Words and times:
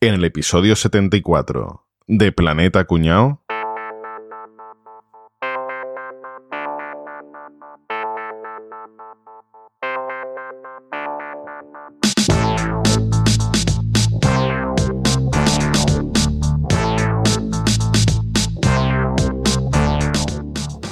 En 0.00 0.14
el 0.14 0.24
episodio 0.24 0.76
74 0.76 1.84
de 2.06 2.30
Planeta 2.30 2.84
Cuñao. 2.84 3.42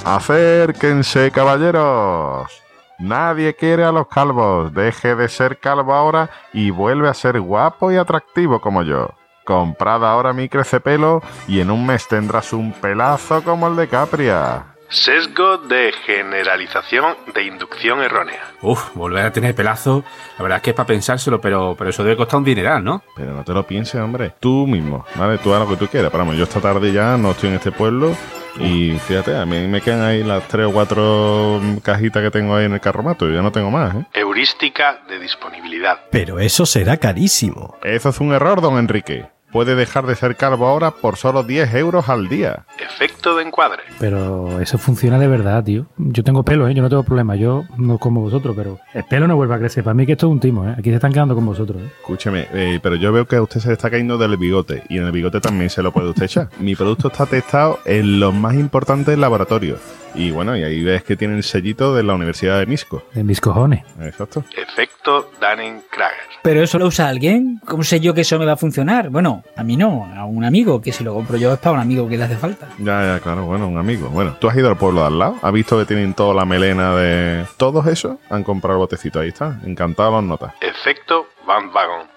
Acérquense, 0.03 1.31
caballeros. 1.31 2.66
Nadie 2.99 3.55
quiere 3.55 3.83
a 3.83 3.91
los 3.91 4.07
calvos. 4.07 4.73
Deje 4.73 5.15
de 5.15 5.29
ser 5.29 5.59
calvo 5.59 5.93
ahora 5.93 6.29
y 6.51 6.71
vuelve 6.71 7.09
a 7.09 7.13
ser 7.13 7.39
guapo 7.39 7.91
y 7.91 7.95
atractivo 7.95 8.59
como 8.59 8.81
yo. 8.81 9.11
Comprad 9.45 10.03
ahora 10.03 10.33
mi 10.33 10.49
crecepelo 10.49 11.21
y 11.47 11.61
en 11.61 11.71
un 11.71 11.85
mes 11.85 12.07
tendrás 12.07 12.53
un 12.53 12.73
pelazo 12.73 13.43
como 13.43 13.67
el 13.67 13.75
de 13.75 13.87
Capria. 13.87 14.65
Sesgo 14.89 15.57
de 15.57 15.91
generalización 16.05 17.15
de 17.33 17.43
inducción 17.43 18.01
errónea. 18.01 18.41
Uf, 18.61 18.93
volver 18.95 19.25
a 19.25 19.31
tener 19.31 19.53
pelazo, 19.53 20.03
la 20.37 20.43
verdad 20.43 20.57
es 20.57 20.63
que 20.63 20.69
es 20.69 20.75
para 20.75 20.87
pensárselo, 20.87 21.41
pero, 21.41 21.75
pero 21.77 21.89
eso 21.89 22.03
debe 22.03 22.15
costar 22.15 22.37
un 22.37 22.45
dineral, 22.45 22.83
¿no? 22.83 23.03
Pero 23.15 23.33
no 23.33 23.43
te 23.43 23.53
lo 23.53 23.63
pienses, 23.63 24.01
hombre. 24.01 24.33
Tú 24.39 24.65
mismo, 24.65 25.05
¿vale? 25.15 25.37
Tú 25.39 25.53
haz 25.53 25.59
lo 25.59 25.67
que 25.67 25.75
tú 25.75 25.87
quieras. 25.87 26.09
Pero 26.09 26.23
vamos, 26.23 26.37
yo 26.37 26.45
esta 26.45 26.61
tarde 26.61 26.91
ya 26.91 27.17
no 27.17 27.31
estoy 27.31 27.49
en 27.49 27.55
este 27.55 27.71
pueblo 27.71 28.15
y 28.59 28.97
fíjate, 28.99 29.35
a 29.35 29.45
mí 29.45 29.67
me 29.67 29.81
quedan 29.81 30.01
ahí 30.01 30.23
las 30.23 30.47
tres 30.47 30.67
o 30.67 30.71
cuatro 30.71 31.61
cajitas 31.83 32.23
que 32.23 32.31
tengo 32.31 32.55
ahí 32.55 32.65
en 32.65 32.73
el 32.73 32.79
carromato. 32.81 33.29
y 33.29 33.33
ya 33.33 33.41
no 33.41 33.51
tengo 33.51 33.71
más, 33.71 33.95
¿eh? 33.95 34.05
Heurística 34.13 35.03
de 35.07 35.19
disponibilidad. 35.19 35.99
Pero 36.11 36.39
eso 36.39 36.65
será 36.65 36.97
carísimo. 36.97 37.75
Eso 37.83 38.09
es 38.09 38.19
un 38.19 38.33
error, 38.33 38.61
don 38.61 38.77
Enrique. 38.77 39.27
Puede 39.51 39.75
dejar 39.75 40.05
de 40.05 40.15
ser 40.15 40.35
calvo 40.35 40.67
ahora 40.67 40.91
por 40.91 41.15
solo 41.15 41.43
10 41.43 41.73
euros 41.75 42.09
al 42.09 42.27
día. 42.27 42.65
Efecto 42.77 43.35
de 43.35 43.43
encuadre. 43.43 43.83
Pero 43.99 44.59
eso 44.59 44.77
funciona 44.77 45.17
de 45.17 45.27
verdad, 45.27 45.63
tío. 45.63 45.85
Yo 45.97 46.23
tengo 46.23 46.43
pelo, 46.43 46.67
¿eh? 46.67 46.73
Yo 46.73 46.81
no 46.81 46.89
tengo 46.89 47.03
problema. 47.03 47.35
Yo 47.35 47.63
no 47.77 47.97
como 47.97 48.21
vosotros, 48.21 48.55
pero 48.57 48.79
el 48.93 49.05
pelo 49.05 49.27
no 49.27 49.35
vuelve 49.37 49.55
a 49.55 49.59
crecer. 49.59 49.83
Para 49.83 49.93
mí 49.93 50.05
que 50.05 50.13
esto 50.13 50.27
es 50.27 50.31
un 50.31 50.39
timo, 50.39 50.67
¿eh? 50.67 50.75
Aquí 50.77 50.89
se 50.89 50.95
están 50.95 51.13
quedando 51.13 51.33
con 51.33 51.45
vosotros, 51.45 51.81
¿eh? 51.81 51.89
Escúcheme, 52.01 52.47
eh, 52.53 52.79
pero 52.83 52.95
yo 52.95 53.11
veo 53.11 53.25
que 53.25 53.37
a 53.37 53.41
usted 53.41 53.61
se 53.61 53.67
le 53.69 53.73
está 53.73 53.89
cayendo 53.89 54.17
del 54.17 54.35
bigote 54.37 54.83
y 54.89 54.97
en 54.97 55.05
el 55.05 55.11
bigote 55.11 55.39
también 55.39 55.69
se 55.69 55.81
lo 55.81 55.91
puede 55.91 56.09
usted 56.09 56.23
echar. 56.25 56.49
Mi 56.59 56.75
producto 56.75 57.07
está 57.07 57.25
testado 57.25 57.79
en 57.85 58.19
los 58.19 58.33
más 58.33 58.55
importantes 58.55 59.17
laboratorios. 59.17 59.79
Y 60.17 60.31
bueno, 60.31 60.57
y 60.57 60.63
ahí 60.63 60.83
ves 60.83 61.03
que 61.03 61.15
tiene 61.15 61.35
el 61.35 61.43
sellito 61.43 61.93
de 61.93 62.01
la 62.01 62.15
Universidad 62.15 62.57
de 62.57 62.65
Misco. 62.65 63.03
De 63.13 63.23
mis 63.23 63.39
cojones. 63.39 63.83
Exacto. 64.01 64.43
Efecto 64.55 65.31
Dunning-Krager. 65.39 66.27
¿Pero 66.41 66.63
eso 66.63 66.79
lo 66.79 66.87
usa 66.87 67.07
alguien? 67.07 67.61
¿Cómo 67.65 67.83
sé 67.83 67.99
yo 67.99 68.15
que 68.15 68.21
eso 68.21 68.39
me 68.39 68.45
va 68.45 68.53
a 68.53 68.57
funcionar? 68.57 69.09
Bueno, 69.09 69.43
a 69.55 69.63
mí 69.63 69.77
no, 69.77 70.11
a 70.15 70.25
un 70.25 70.43
amigo, 70.43 70.81
que 70.81 70.91
si 70.91 71.03
lo 71.03 71.13
compro 71.13 71.37
yo 71.37 71.53
es 71.53 71.59
para 71.59 71.73
un 71.75 71.81
amigo 71.81 72.09
que 72.09 72.17
le 72.17 72.23
hace 72.23 72.35
falta. 72.35 72.67
Ya, 72.79 73.13
ya, 73.13 73.19
claro, 73.19 73.45
bueno, 73.45 73.67
un 73.67 73.77
amigo. 73.77 74.09
Bueno, 74.09 74.35
¿tú 74.39 74.49
has 74.49 74.57
ido 74.57 74.69
al 74.69 74.77
pueblo 74.77 75.01
de 75.01 75.07
al 75.07 75.19
lado? 75.19 75.35
¿Has 75.41 75.53
visto 75.53 75.77
que 75.77 75.85
tienen 75.85 76.15
toda 76.15 76.33
la 76.33 76.45
melena 76.45 76.95
de... 76.95 77.45
Todos 77.57 77.85
esos 77.85 78.17
han 78.31 78.43
comprado 78.43 78.77
el 78.77 78.79
botecito, 78.79 79.19
ahí 79.19 79.27
está. 79.27 79.59
Encantado 79.65 80.13
las 80.13 80.23
notas. 80.23 80.53
Efecto 80.61 81.26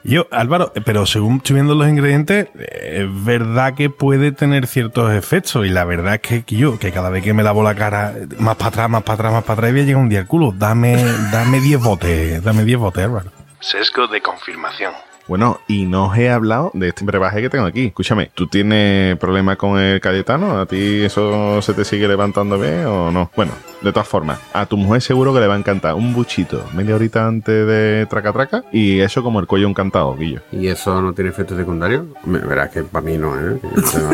Yo, 0.02 0.26
Álvaro, 0.30 0.72
pero 0.84 1.06
según 1.06 1.36
estoy 1.36 1.54
viendo 1.54 1.74
los 1.74 1.88
ingredientes, 1.88 2.48
eh, 2.58 3.02
es 3.02 3.24
verdad 3.24 3.74
que 3.74 3.88
puede 3.88 4.32
tener 4.32 4.66
ciertos 4.66 5.12
efectos. 5.12 5.66
Y 5.66 5.70
la 5.70 5.84
verdad 5.84 6.20
es 6.22 6.44
que 6.44 6.56
yo, 6.56 6.78
que 6.78 6.92
cada 6.92 7.10
vez 7.10 7.22
que 7.22 7.32
me 7.32 7.42
lavo 7.42 7.62
la 7.62 7.74
cara 7.74 8.12
eh, 8.16 8.26
más 8.38 8.56
para 8.56 8.68
atrás, 8.68 8.90
más 8.90 9.02
para 9.02 9.14
atrás, 9.14 9.32
más 9.32 9.44
para 9.44 9.54
atrás, 9.54 9.72
voy 9.72 9.80
a 9.80 9.84
llegar 9.84 10.02
un 10.02 10.08
día 10.08 10.20
al 10.20 10.26
culo. 10.26 10.52
Dame, 10.54 10.96
dame 11.32 11.60
10 11.60 11.80
botes, 11.80 12.42
dame 12.42 12.64
10 12.64 12.78
botes, 12.78 13.04
Álvaro. 13.04 13.30
Sesgo 13.60 14.06
de 14.08 14.20
confirmación. 14.20 14.92
Bueno, 15.30 15.60
y 15.68 15.86
no 15.86 16.06
os 16.06 16.18
he 16.18 16.28
hablado 16.28 16.72
de 16.74 16.88
este 16.88 17.04
brebaje 17.04 17.40
que 17.40 17.48
tengo 17.48 17.64
aquí. 17.64 17.86
Escúchame, 17.86 18.32
¿tú 18.34 18.48
tienes 18.48 19.16
problemas 19.16 19.58
con 19.58 19.78
el 19.78 20.00
Cayetano? 20.00 20.58
¿A 20.58 20.66
ti 20.66 21.04
eso 21.04 21.62
se 21.62 21.72
te 21.72 21.84
sigue 21.84 22.08
levantando 22.08 22.58
bien 22.58 22.84
o 22.86 23.12
no? 23.12 23.30
Bueno, 23.36 23.52
de 23.80 23.92
todas 23.92 24.08
formas, 24.08 24.40
a 24.52 24.66
tu 24.66 24.76
mujer 24.76 25.02
seguro 25.02 25.32
que 25.32 25.38
le 25.38 25.46
va 25.46 25.54
a 25.54 25.58
encantar 25.58 25.94
un 25.94 26.12
buchito 26.12 26.68
media 26.74 26.96
horita 26.96 27.28
antes 27.28 27.64
de 27.64 28.08
traca 28.10 28.32
traca 28.32 28.64
y 28.72 28.98
eso 28.98 29.22
como 29.22 29.38
el 29.38 29.46
cuello 29.46 29.68
encantado, 29.68 30.16
Guillo. 30.16 30.40
¿Y 30.50 30.66
eso 30.66 31.00
no 31.00 31.12
tiene 31.12 31.30
efecto 31.30 31.56
secundario? 31.56 32.08
Verás 32.24 32.70
que 32.70 32.82
para 32.82 33.04
mí 33.04 33.16
no, 33.16 33.38
¿eh? 33.38 33.60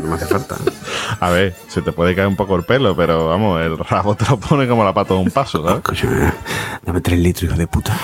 No 0.02 0.08
me 0.08 0.16
hace 0.16 0.26
falta. 0.26 0.56
A 1.20 1.30
ver, 1.30 1.54
se 1.68 1.80
te 1.80 1.92
puede 1.92 2.14
caer 2.14 2.28
un 2.28 2.36
poco 2.36 2.56
el 2.56 2.64
pelo, 2.64 2.94
pero 2.94 3.28
vamos, 3.28 3.62
el 3.62 3.78
rabo 3.78 4.14
te 4.16 4.26
lo 4.28 4.38
pone 4.38 4.68
como 4.68 4.84
la 4.84 4.92
pata 4.92 5.14
de 5.14 5.20
un 5.20 5.30
paso, 5.30 5.62
¿sabes? 5.62 5.78
Escúchame, 5.78 6.30
dame 6.82 7.00
tres 7.00 7.18
litros, 7.18 7.44
hijo 7.44 7.56
de 7.58 7.66
puta. 7.66 7.98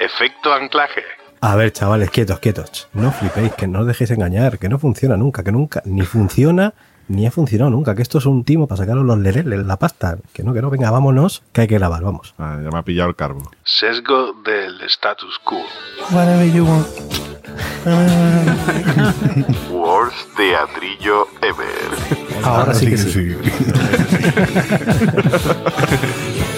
Efecto 0.00 0.52
anclaje. 0.52 1.02
A 1.40 1.54
ver, 1.54 1.72
chavales, 1.72 2.10
quietos, 2.10 2.40
quietos. 2.40 2.88
No 2.92 3.12
flipéis, 3.12 3.52
que 3.54 3.68
no 3.68 3.80
os 3.80 3.86
dejéis 3.86 4.10
engañar, 4.10 4.58
que 4.58 4.68
no 4.68 4.78
funciona 4.78 5.16
nunca, 5.16 5.44
que 5.44 5.52
nunca, 5.52 5.82
ni 5.84 6.02
funciona, 6.02 6.74
ni 7.06 7.26
ha 7.26 7.30
funcionado 7.30 7.70
nunca, 7.70 7.94
que 7.94 8.02
esto 8.02 8.18
es 8.18 8.26
un 8.26 8.42
timo 8.44 8.66
para 8.66 8.78
sacaros 8.78 9.04
los 9.04 9.18
lereles, 9.18 9.64
la 9.64 9.78
pasta. 9.78 10.18
Que 10.32 10.42
no, 10.42 10.52
que 10.52 10.60
no, 10.60 10.70
venga, 10.70 10.90
vámonos, 10.90 11.44
que 11.52 11.60
hay 11.60 11.68
que 11.68 11.78
grabar, 11.78 12.02
vamos. 12.02 12.34
Ah, 12.38 12.58
ya 12.62 12.70
me 12.70 12.78
ha 12.78 12.82
pillado 12.82 13.08
el 13.08 13.14
carbo. 13.14 13.48
Sesgo 13.64 14.32
del 14.44 14.80
status 14.82 15.38
quo. 15.44 15.62
Worst 19.70 20.36
teatrillo 20.36 21.28
ever. 21.40 22.44
Ahora 22.44 22.74
sí 22.74 22.90
que 22.90 22.98
sí. 22.98 23.36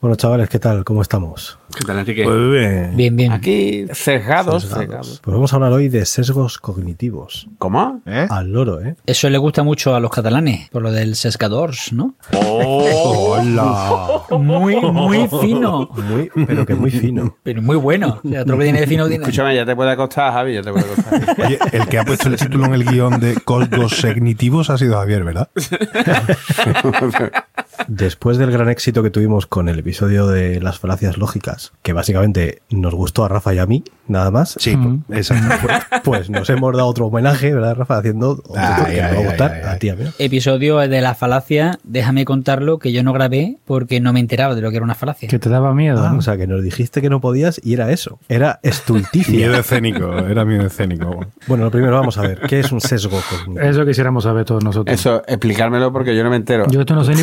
Bueno, 0.00 0.16
chavales, 0.16 0.48
¿qué 0.48 0.58
tal? 0.58 0.82
¿Cómo 0.82 1.02
estamos? 1.02 1.58
¿Qué 1.76 1.84
tal, 1.84 1.98
Enrique? 1.98 2.24
Pues 2.24 2.50
bien. 2.50 2.96
Bien, 2.96 3.14
bien. 3.14 3.32
Aquí, 3.32 3.84
sesgados. 3.92 4.62
Sesgados. 4.62 5.20
Pues 5.22 5.34
vamos 5.34 5.52
a 5.52 5.56
hablar 5.56 5.72
hoy 5.72 5.90
de 5.90 6.06
sesgos 6.06 6.56
cognitivos. 6.56 7.48
¿Cómo? 7.58 8.00
¿Eh? 8.06 8.26
Al 8.30 8.50
loro, 8.50 8.80
¿eh? 8.80 8.96
Eso 9.04 9.28
le 9.28 9.36
gusta 9.36 9.62
mucho 9.62 9.94
a 9.94 10.00
los 10.00 10.10
catalanes, 10.10 10.70
por 10.70 10.80
lo 10.80 10.90
del 10.90 11.16
sesgadors, 11.16 11.92
¿no? 11.92 12.14
¡Hola! 12.32 14.22
Muy, 14.30 14.76
muy 14.76 15.28
fino. 15.28 15.90
Muy, 15.92 16.30
pero 16.46 16.64
que 16.64 16.74
muy 16.74 16.90
fino. 16.90 17.36
Pero 17.42 17.60
muy 17.60 17.76
bueno. 17.76 18.22
O 18.24 18.28
sea, 18.28 18.40
otro 18.40 18.56
que 18.56 18.64
tiene 18.64 18.80
de 18.80 18.86
fino 18.86 19.06
tiene. 19.06 19.22
Escúchame, 19.22 19.54
ya 19.54 19.66
te 19.66 19.76
puede 19.76 19.94
costar, 19.96 20.32
Javi, 20.32 20.54
ya 20.54 20.62
te 20.62 20.72
puede 20.72 20.86
costar. 20.86 21.36
Oye, 21.44 21.58
el 21.72 21.86
que 21.88 21.98
ha 21.98 22.04
puesto 22.06 22.28
el 22.28 22.36
título 22.36 22.64
en 22.64 22.72
el 22.72 22.84
guion 22.86 23.20
de 23.20 23.34
Códigos 23.34 24.00
Cognitivos 24.00 24.70
ha 24.70 24.78
sido 24.78 24.96
Javier, 24.96 25.24
¿verdad? 25.24 25.50
Después 27.88 28.38
del 28.38 28.50
gran 28.50 28.68
éxito 28.68 29.02
que 29.02 29.10
tuvimos 29.10 29.46
con 29.46 29.68
el 29.68 29.78
episodio 29.78 30.26
de 30.26 30.60
las 30.60 30.78
falacias 30.78 31.18
lógicas, 31.18 31.72
que 31.82 31.92
básicamente 31.92 32.62
nos 32.70 32.94
gustó 32.94 33.24
a 33.24 33.28
Rafa 33.28 33.54
y 33.54 33.58
a 33.58 33.66
mí, 33.66 33.82
nada 34.08 34.30
más. 34.30 34.56
Sí, 34.58 34.76
exacto. 35.10 35.68
Pues 36.04 36.30
nos 36.30 36.48
hemos 36.50 36.74
dado 36.76 36.86
otro 36.88 37.06
homenaje, 37.06 37.52
¿verdad, 37.52 37.74
Rafa? 37.76 37.98
Haciendo 37.98 38.30
otro 38.30 38.52
Ay, 38.56 38.94
que 38.94 39.02
ay, 39.02 39.10
me 39.10 39.12
va 39.12 39.16
a 39.16 39.20
ay, 39.20 39.26
gustar 39.26 39.52
ay, 39.52 39.60
a 39.64 39.70
ay. 39.72 39.78
ti, 39.78 39.88
a 39.90 39.96
mí. 39.96 40.04
Episodio 40.18 40.78
de 40.78 41.00
la 41.00 41.14
falacia, 41.14 41.78
déjame 41.84 42.24
contarlo, 42.24 42.78
que 42.78 42.92
yo 42.92 43.02
no 43.02 43.12
grabé 43.12 43.56
porque 43.64 44.00
no 44.00 44.12
me 44.12 44.20
enteraba 44.20 44.54
de 44.54 44.60
lo 44.62 44.70
que 44.70 44.76
era 44.76 44.84
una 44.84 44.94
falacia. 44.94 45.28
Que 45.28 45.38
te 45.38 45.48
daba 45.48 45.74
miedo, 45.74 46.04
Ah, 46.04 46.10
¿no? 46.12 46.18
o 46.18 46.22
sea, 46.22 46.36
que 46.36 46.46
nos 46.46 46.62
dijiste 46.62 47.00
que 47.02 47.10
no 47.10 47.20
podías 47.20 47.60
y 47.62 47.74
era 47.74 47.90
eso. 47.90 48.18
Era 48.28 48.60
Miedo 48.62 48.74
estulticia. 48.74 49.58
escénico, 49.58 50.18
era 50.18 50.44
miedo 50.44 50.66
escénico. 50.66 51.26
bueno, 51.46 51.64
lo 51.64 51.70
primero 51.70 51.94
vamos 51.96 52.16
a 52.18 52.22
ver, 52.22 52.40
¿qué 52.48 52.60
es 52.60 52.72
un 52.72 52.80
sesgo? 52.80 53.18
Eso 53.60 53.84
quisiéramos 53.86 54.24
saber 54.24 54.44
todos 54.44 54.64
nosotros. 54.64 54.92
Eso, 54.98 55.22
explicármelo 55.26 55.92
porque 55.92 56.16
yo 56.16 56.24
no 56.24 56.30
me 56.30 56.36
entero. 56.36 56.66
Yo 56.70 56.80
esto 56.80 56.94
no 56.94 57.04
sé 57.04 57.14
ni 57.14 57.22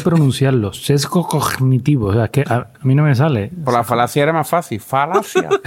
pronunciarlo. 0.51 0.73
Sesgo 0.73 1.27
cognitivo. 1.27 2.07
O 2.07 2.13
sea, 2.13 2.25
es 2.25 2.29
que 2.31 2.41
a, 2.47 2.55
a 2.55 2.67
mí 2.83 2.95
no 2.95 3.03
me 3.03 3.15
sale. 3.15 3.51
Por 3.63 3.73
la 3.73 3.83
falacia 3.83 4.23
era 4.23 4.33
más 4.33 4.49
fácil. 4.49 4.79
Falacia. 4.79 5.49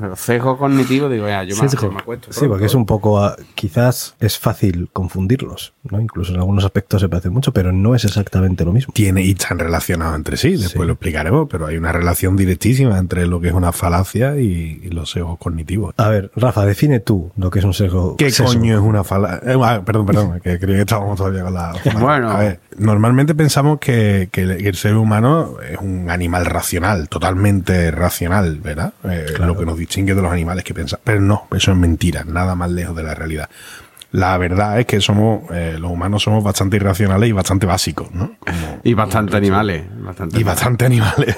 Pero 0.00 0.16
sesgo 0.16 0.56
cognitivo, 0.58 1.08
digo, 1.08 1.26
ya, 1.28 1.42
yo 1.44 1.54
me, 1.56 1.68
Sesgo. 1.68 1.90
me 1.90 2.00
acuesto. 2.00 2.32
Sí, 2.32 2.46
porque 2.48 2.66
es 2.66 2.74
un 2.74 2.86
poco, 2.86 3.20
ah, 3.22 3.36
quizás 3.54 4.14
es 4.20 4.38
fácil 4.38 4.88
confundirlos, 4.92 5.74
¿no? 5.84 6.00
Incluso 6.00 6.32
en 6.32 6.38
algunos 6.40 6.64
aspectos 6.64 7.00
se 7.00 7.08
parece 7.08 7.30
mucho, 7.30 7.52
pero 7.52 7.72
no 7.72 7.94
es 7.94 8.04
exactamente 8.04 8.64
lo 8.64 8.72
mismo. 8.72 8.92
Tiene 8.94 9.22
y 9.22 9.32
están 9.32 9.58
relacionados 9.58 10.16
entre 10.16 10.36
sí, 10.36 10.52
después 10.52 10.72
Sí. 10.72 10.78
lo 10.86 10.92
explicaremos, 10.94 11.46
pero 11.50 11.66
hay 11.66 11.76
una 11.76 11.92
relación 11.92 12.36
directísima 12.36 12.98
entre 12.98 13.26
lo 13.26 13.40
que 13.40 13.48
es 13.48 13.54
una 13.54 13.72
falacia 13.72 14.38
y, 14.38 14.80
y 14.82 14.88
los 14.90 15.10
sesgos 15.10 15.38
cognitivos. 15.38 15.94
A 15.96 16.08
ver, 16.08 16.30
Rafa, 16.36 16.64
define 16.64 17.00
tú 17.00 17.30
lo 17.36 17.50
que 17.50 17.58
es 17.60 17.64
un 17.64 17.74
sesgo. 17.74 18.16
¿Qué 18.16 18.30
sesgo. 18.30 18.52
coño 18.52 18.74
es 18.74 18.80
una 18.82 19.04
falacia? 19.04 19.40
perdón, 19.84 20.06
perdón, 20.06 20.40
que 20.40 20.58
creía 20.58 20.76
que 20.76 20.82
estábamos 20.82 21.16
todavía 21.16 21.42
con 21.44 21.54
la. 21.54 21.72
Bueno. 22.00 22.30
A 22.30 22.38
ver, 22.38 22.60
normalmente 22.82 23.34
pensamos 23.34 23.78
que, 23.78 24.28
que 24.30 24.42
el, 24.42 24.74
ser 24.74 24.96
humano 24.96 25.56
es 25.68 25.78
un 25.78 26.10
animal 26.10 26.46
racional, 26.46 27.08
totalmente 27.08 27.90
racional, 27.90 28.58
¿verdad? 28.60 28.92
Eh, 29.04 29.26
Lo 29.38 29.56
que 29.56 29.64
nos 29.64 29.78
distingue 29.78 30.14
de 30.14 30.22
los 30.22 30.32
animales 30.32 30.64
que 30.64 30.74
pensamos. 30.74 31.02
Pero 31.04 31.20
no, 31.20 31.46
eso 31.54 31.72
es 31.72 31.76
mentira, 31.76 32.24
nada 32.24 32.54
más 32.54 32.70
lejos 32.70 32.96
de 32.96 33.02
la 33.02 33.14
realidad. 33.14 33.48
La 34.12 34.36
verdad 34.38 34.78
es 34.78 34.86
que 34.86 35.00
somos, 35.00 35.50
eh, 35.52 35.76
los 35.78 35.90
humanos 35.90 36.22
somos 36.22 36.44
bastante 36.44 36.76
irracionales 36.76 37.28
y 37.28 37.32
bastante 37.32 37.66
básicos, 37.66 38.12
¿no? 38.12 38.32
Como- 38.38 38.80
Y 38.84 38.94
bastante 38.94 39.36
animales. 39.36 39.84
Bastante 40.02 40.38
y 40.40 40.42
bastante 40.44 40.84
animales, 40.86 41.36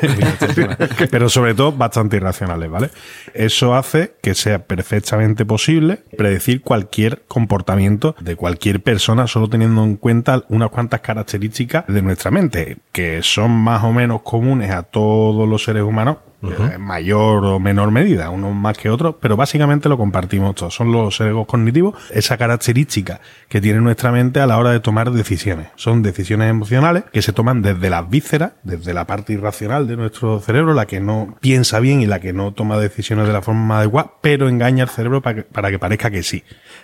pero 1.10 1.28
sobre 1.28 1.54
todo 1.54 1.72
bastante 1.72 2.16
irracionales, 2.16 2.70
¿vale? 2.70 2.90
Eso 3.32 3.74
hace 3.74 4.14
que 4.22 4.34
sea 4.34 4.64
perfectamente 4.64 5.44
posible 5.46 6.02
predecir 6.16 6.62
cualquier 6.62 7.22
comportamiento 7.28 8.14
de 8.20 8.36
cualquier 8.36 8.82
persona 8.82 9.26
solo 9.26 9.48
teniendo 9.48 9.84
en 9.84 9.96
cuenta 9.96 10.42
unas 10.48 10.70
cuantas 10.70 11.00
características 11.00 11.86
de 11.86 12.02
nuestra 12.02 12.30
mente, 12.30 12.78
que 12.92 13.22
son 13.22 13.52
más 13.52 13.84
o 13.84 13.92
menos 13.92 14.22
comunes 14.22 14.70
a 14.70 14.82
todos 14.82 15.48
los 15.48 15.62
seres 15.64 15.82
humanos, 15.82 16.18
eh, 16.52 16.74
en 16.74 16.80
mayor 16.80 17.44
o 17.44 17.60
menor 17.60 17.90
medida, 17.90 18.30
unos 18.30 18.54
más 18.54 18.76
que 18.76 18.90
otros, 18.90 19.16
pero 19.20 19.36
básicamente 19.36 19.88
lo 19.88 19.96
compartimos 19.96 20.54
todos. 20.54 20.74
Son 20.74 20.92
los 20.92 21.16
sesgos 21.16 21.46
cognitivos, 21.46 21.94
esa 22.12 22.36
característica 22.36 23.20
que 23.48 23.60
tiene 23.60 23.80
nuestra 23.80 24.12
mente 24.12 24.40
a 24.40 24.46
la 24.46 24.58
hora 24.58 24.70
de 24.70 24.80
tomar 24.80 25.10
decisiones. 25.10 25.68
Son 25.76 26.02
decisiones 26.02 26.50
emocionales 26.50 27.04
que 27.12 27.22
se 27.22 27.32
toman 27.32 27.62
desde 27.62 27.90
las 27.90 28.08
vísceras, 28.08 28.52
desde 28.62 28.94
la 28.94 29.06
parte 29.06 29.32
irracional 29.32 29.86
de 29.86 29.96
nuestro 29.96 30.40
cerebro, 30.40 30.74
la 30.74 30.86
que 30.86 31.00
no 31.00 31.36
piensa 31.40 31.80
bien 31.80 32.00
y 32.00 32.06
la 32.06 32.20
que 32.20 32.32
no 32.32 32.52
toma 32.52 32.78
decisiones 32.78 33.26
de 33.26 33.32
la 33.32 33.42
forma 33.42 33.64
más 33.64 33.78
adecuada, 33.78 34.12
pero 34.20 34.48
engaña 34.48 34.84
al 34.84 34.90
cerebro 34.90 35.22
para 35.22 35.36
que, 35.36 35.42
para 35.42 35.70
que 35.70 35.78
parezca 35.78 36.10
que 36.10 36.22
sí. 36.22 36.42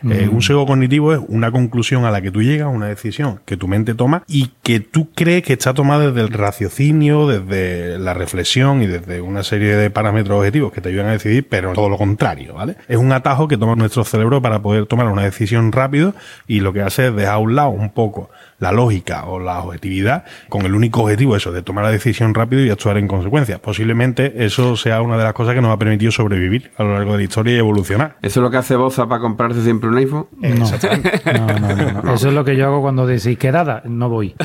Eh, 0.08 0.28
un 0.32 0.40
sesgo 0.40 0.66
cognitivo 0.66 1.12
es 1.12 1.20
una 1.28 1.50
conclusión 1.50 2.04
a 2.04 2.10
la 2.10 2.22
que 2.22 2.30
tú 2.30 2.42
llegas, 2.42 2.68
una 2.72 2.86
decisión 2.86 3.40
que 3.44 3.56
tu 3.56 3.68
mente 3.68 3.94
toma 3.94 4.24
y 4.26 4.52
que 4.62 4.80
tú 4.80 5.10
crees 5.14 5.42
que 5.42 5.52
está 5.52 5.74
tomada 5.74 6.06
desde 6.06 6.22
el 6.22 6.32
raciocinio, 6.32 7.26
desde 7.26 7.98
la 7.98 8.14
reflexión 8.14 8.82
y 8.82 8.86
desde 8.86 9.20
una 9.20 9.42
serie 9.50 9.74
de 9.74 9.90
parámetros 9.90 10.38
objetivos 10.38 10.72
que 10.72 10.80
te 10.80 10.90
ayudan 10.90 11.08
a 11.08 11.12
decidir, 11.12 11.46
pero 11.48 11.72
todo 11.72 11.88
lo 11.88 11.98
contrario, 11.98 12.54
¿vale? 12.54 12.76
Es 12.86 12.96
un 12.96 13.12
atajo 13.12 13.48
que 13.48 13.58
toma 13.58 13.74
nuestro 13.74 14.04
cerebro 14.04 14.40
para 14.40 14.62
poder 14.62 14.86
tomar 14.86 15.08
una 15.08 15.22
decisión 15.22 15.72
rápido 15.72 16.14
y 16.46 16.60
lo 16.60 16.72
que 16.72 16.82
hace 16.82 17.08
es 17.08 17.16
dejar 17.16 17.34
a 17.34 17.38
un 17.38 17.56
lado 17.56 17.70
un 17.70 17.90
poco 17.90 18.30
la 18.60 18.72
lógica 18.72 19.24
o 19.24 19.40
la 19.40 19.60
objetividad 19.60 20.24
con 20.48 20.62
el 20.62 20.74
único 20.74 21.02
objetivo 21.02 21.34
eso 21.34 21.50
de 21.50 21.62
tomar 21.62 21.84
la 21.84 21.90
decisión 21.90 22.34
rápido 22.34 22.64
y 22.64 22.70
actuar 22.70 22.98
en 22.98 23.08
consecuencia. 23.08 23.60
Posiblemente 23.60 24.44
eso 24.44 24.76
sea 24.76 25.02
una 25.02 25.16
de 25.16 25.24
las 25.24 25.32
cosas 25.32 25.54
que 25.54 25.62
nos 25.62 25.72
ha 25.72 25.78
permitido 25.78 26.12
sobrevivir 26.12 26.70
a 26.76 26.84
lo 26.84 26.94
largo 26.94 27.12
de 27.12 27.18
la 27.18 27.24
historia 27.24 27.54
y 27.54 27.58
evolucionar. 27.58 28.16
¿Eso 28.22 28.40
es 28.40 28.44
lo 28.44 28.50
que 28.50 28.58
hace 28.58 28.76
Boza 28.76 29.08
para 29.08 29.20
comprarse 29.20 29.62
siempre 29.62 29.88
un 29.88 29.96
iPhone? 29.96 30.26
No. 30.60 30.66
No, 30.66 31.46
no, 31.46 31.76
no, 31.76 32.02
no. 32.02 32.14
Eso 32.14 32.28
es 32.28 32.34
lo 32.34 32.44
que 32.44 32.56
yo 32.56 32.66
hago 32.66 32.82
cuando 32.82 33.06
decís 33.06 33.38
quedada, 33.38 33.82
no 33.86 34.08
voy. 34.08 34.34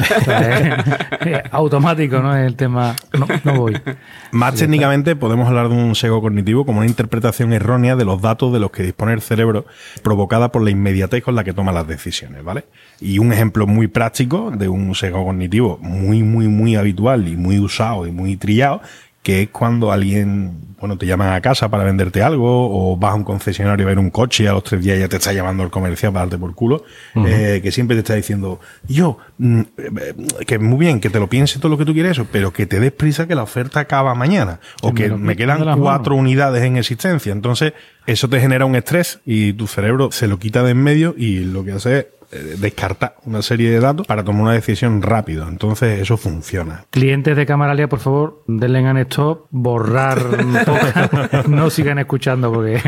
Es 1.25 1.41
automático, 1.51 2.19
¿no? 2.19 2.35
Es 2.35 2.45
el 2.45 2.55
tema, 2.55 2.95
no, 3.17 3.27
no 3.43 3.55
voy. 3.55 3.77
Más 4.31 4.55
técnicamente 4.55 5.15
podemos 5.15 5.47
hablar 5.47 5.69
de 5.69 5.75
un 5.75 5.95
sesgo 5.95 6.21
cognitivo 6.21 6.65
como 6.65 6.79
una 6.79 6.87
interpretación 6.87 7.51
errónea 7.51 7.95
de 7.95 8.05
los 8.05 8.21
datos 8.21 8.53
de 8.53 8.59
los 8.59 8.71
que 8.71 8.83
dispone 8.83 9.13
el 9.13 9.21
cerebro 9.21 9.65
provocada 10.03 10.51
por 10.51 10.61
la 10.61 10.69
inmediatez 10.69 11.23
con 11.23 11.35
la 11.35 11.43
que 11.43 11.53
toma 11.53 11.71
las 11.71 11.87
decisiones, 11.87 12.43
¿vale? 12.43 12.65
Y 13.01 13.19
un 13.19 13.33
ejemplo 13.33 13.67
muy 13.67 13.87
práctico 13.87 14.04
de 14.57 14.67
un 14.67 14.95
sesgo 14.95 15.25
cognitivo 15.25 15.77
muy, 15.81 16.23
muy, 16.23 16.47
muy 16.47 16.75
habitual 16.75 17.27
y 17.27 17.35
muy 17.35 17.59
usado 17.59 18.07
y 18.07 18.11
muy 18.11 18.37
trillado, 18.37 18.81
que 19.25 19.41
es 19.41 19.49
cuando 19.49 19.91
alguien, 19.91 20.75
bueno, 20.79 20.99
te 20.99 21.07
llaman 21.07 21.33
a 21.33 21.41
casa 21.41 21.67
para 21.67 21.83
venderte 21.83 22.21
algo 22.21 22.91
o 22.91 22.95
vas 22.95 23.13
a 23.13 23.15
un 23.15 23.23
concesionario 23.23 23.87
a 23.87 23.89
ver 23.89 23.97
un 23.97 24.11
coche 24.11 24.43
y 24.43 24.47
a 24.47 24.53
los 24.53 24.63
tres 24.63 24.83
días 24.83 24.99
ya 24.99 25.09
te 25.09 25.17
está 25.17 25.33
llamando 25.33 25.63
el 25.63 25.71
comercial 25.71 26.13
para 26.13 26.25
darte 26.25 26.37
por 26.37 26.53
culo, 26.53 26.83
eh, 27.15 27.59
que 27.63 27.71
siempre 27.71 27.95
te 27.95 28.01
está 28.01 28.13
diciendo, 28.13 28.59
yo, 28.87 29.17
mm, 29.39 29.61
eh, 29.77 30.13
que 30.45 30.59
muy 30.59 30.77
bien, 30.77 30.99
que 30.99 31.09
te 31.09 31.19
lo 31.19 31.27
pienses 31.27 31.59
todo 31.59 31.71
lo 31.71 31.77
que 31.79 31.85
tú 31.85 31.93
quieres, 31.93 32.21
pero 32.31 32.53
que 32.53 32.67
te 32.67 32.79
des 32.79 32.91
prisa 32.91 33.27
que 33.27 33.33
la 33.33 33.41
oferta 33.41 33.79
acaba 33.79 34.13
mañana 34.13 34.59
o 34.83 34.93
Que 34.93 35.05
que 35.05 35.15
me 35.15 35.35
quedan 35.35 35.79
cuatro 35.79 36.15
unidades 36.15 36.63
en 36.63 36.77
existencia. 36.77 37.31
Entonces, 37.31 37.73
eso 38.05 38.29
te 38.29 38.39
genera 38.39 38.65
un 38.65 38.75
estrés 38.75 39.21
y 39.25 39.53
tu 39.53 39.65
cerebro 39.65 40.11
se 40.11 40.27
lo 40.27 40.37
quita 40.37 40.61
de 40.61 40.71
en 40.71 40.83
medio 40.83 41.15
y 41.17 41.39
lo 41.39 41.65
que 41.65 41.71
hace 41.71 41.97
es 41.97 42.05
descartar 42.31 43.15
una 43.25 43.41
serie 43.41 43.69
de 43.69 43.79
datos 43.79 44.07
para 44.07 44.23
tomar 44.23 44.41
una 44.43 44.53
decisión 44.53 45.01
rápido. 45.01 45.47
Entonces, 45.47 45.99
eso 46.01 46.17
funciona. 46.17 46.85
Clientes 46.89 47.35
de 47.35 47.45
Camaralia, 47.45 47.87
por 47.87 47.99
favor, 47.99 48.43
denle 48.47 48.79
en 48.79 48.97
stop, 48.97 49.47
borrar 49.51 50.19
no 51.47 51.69
sigan 51.69 51.99
escuchando 51.99 52.51
porque... 52.51 52.79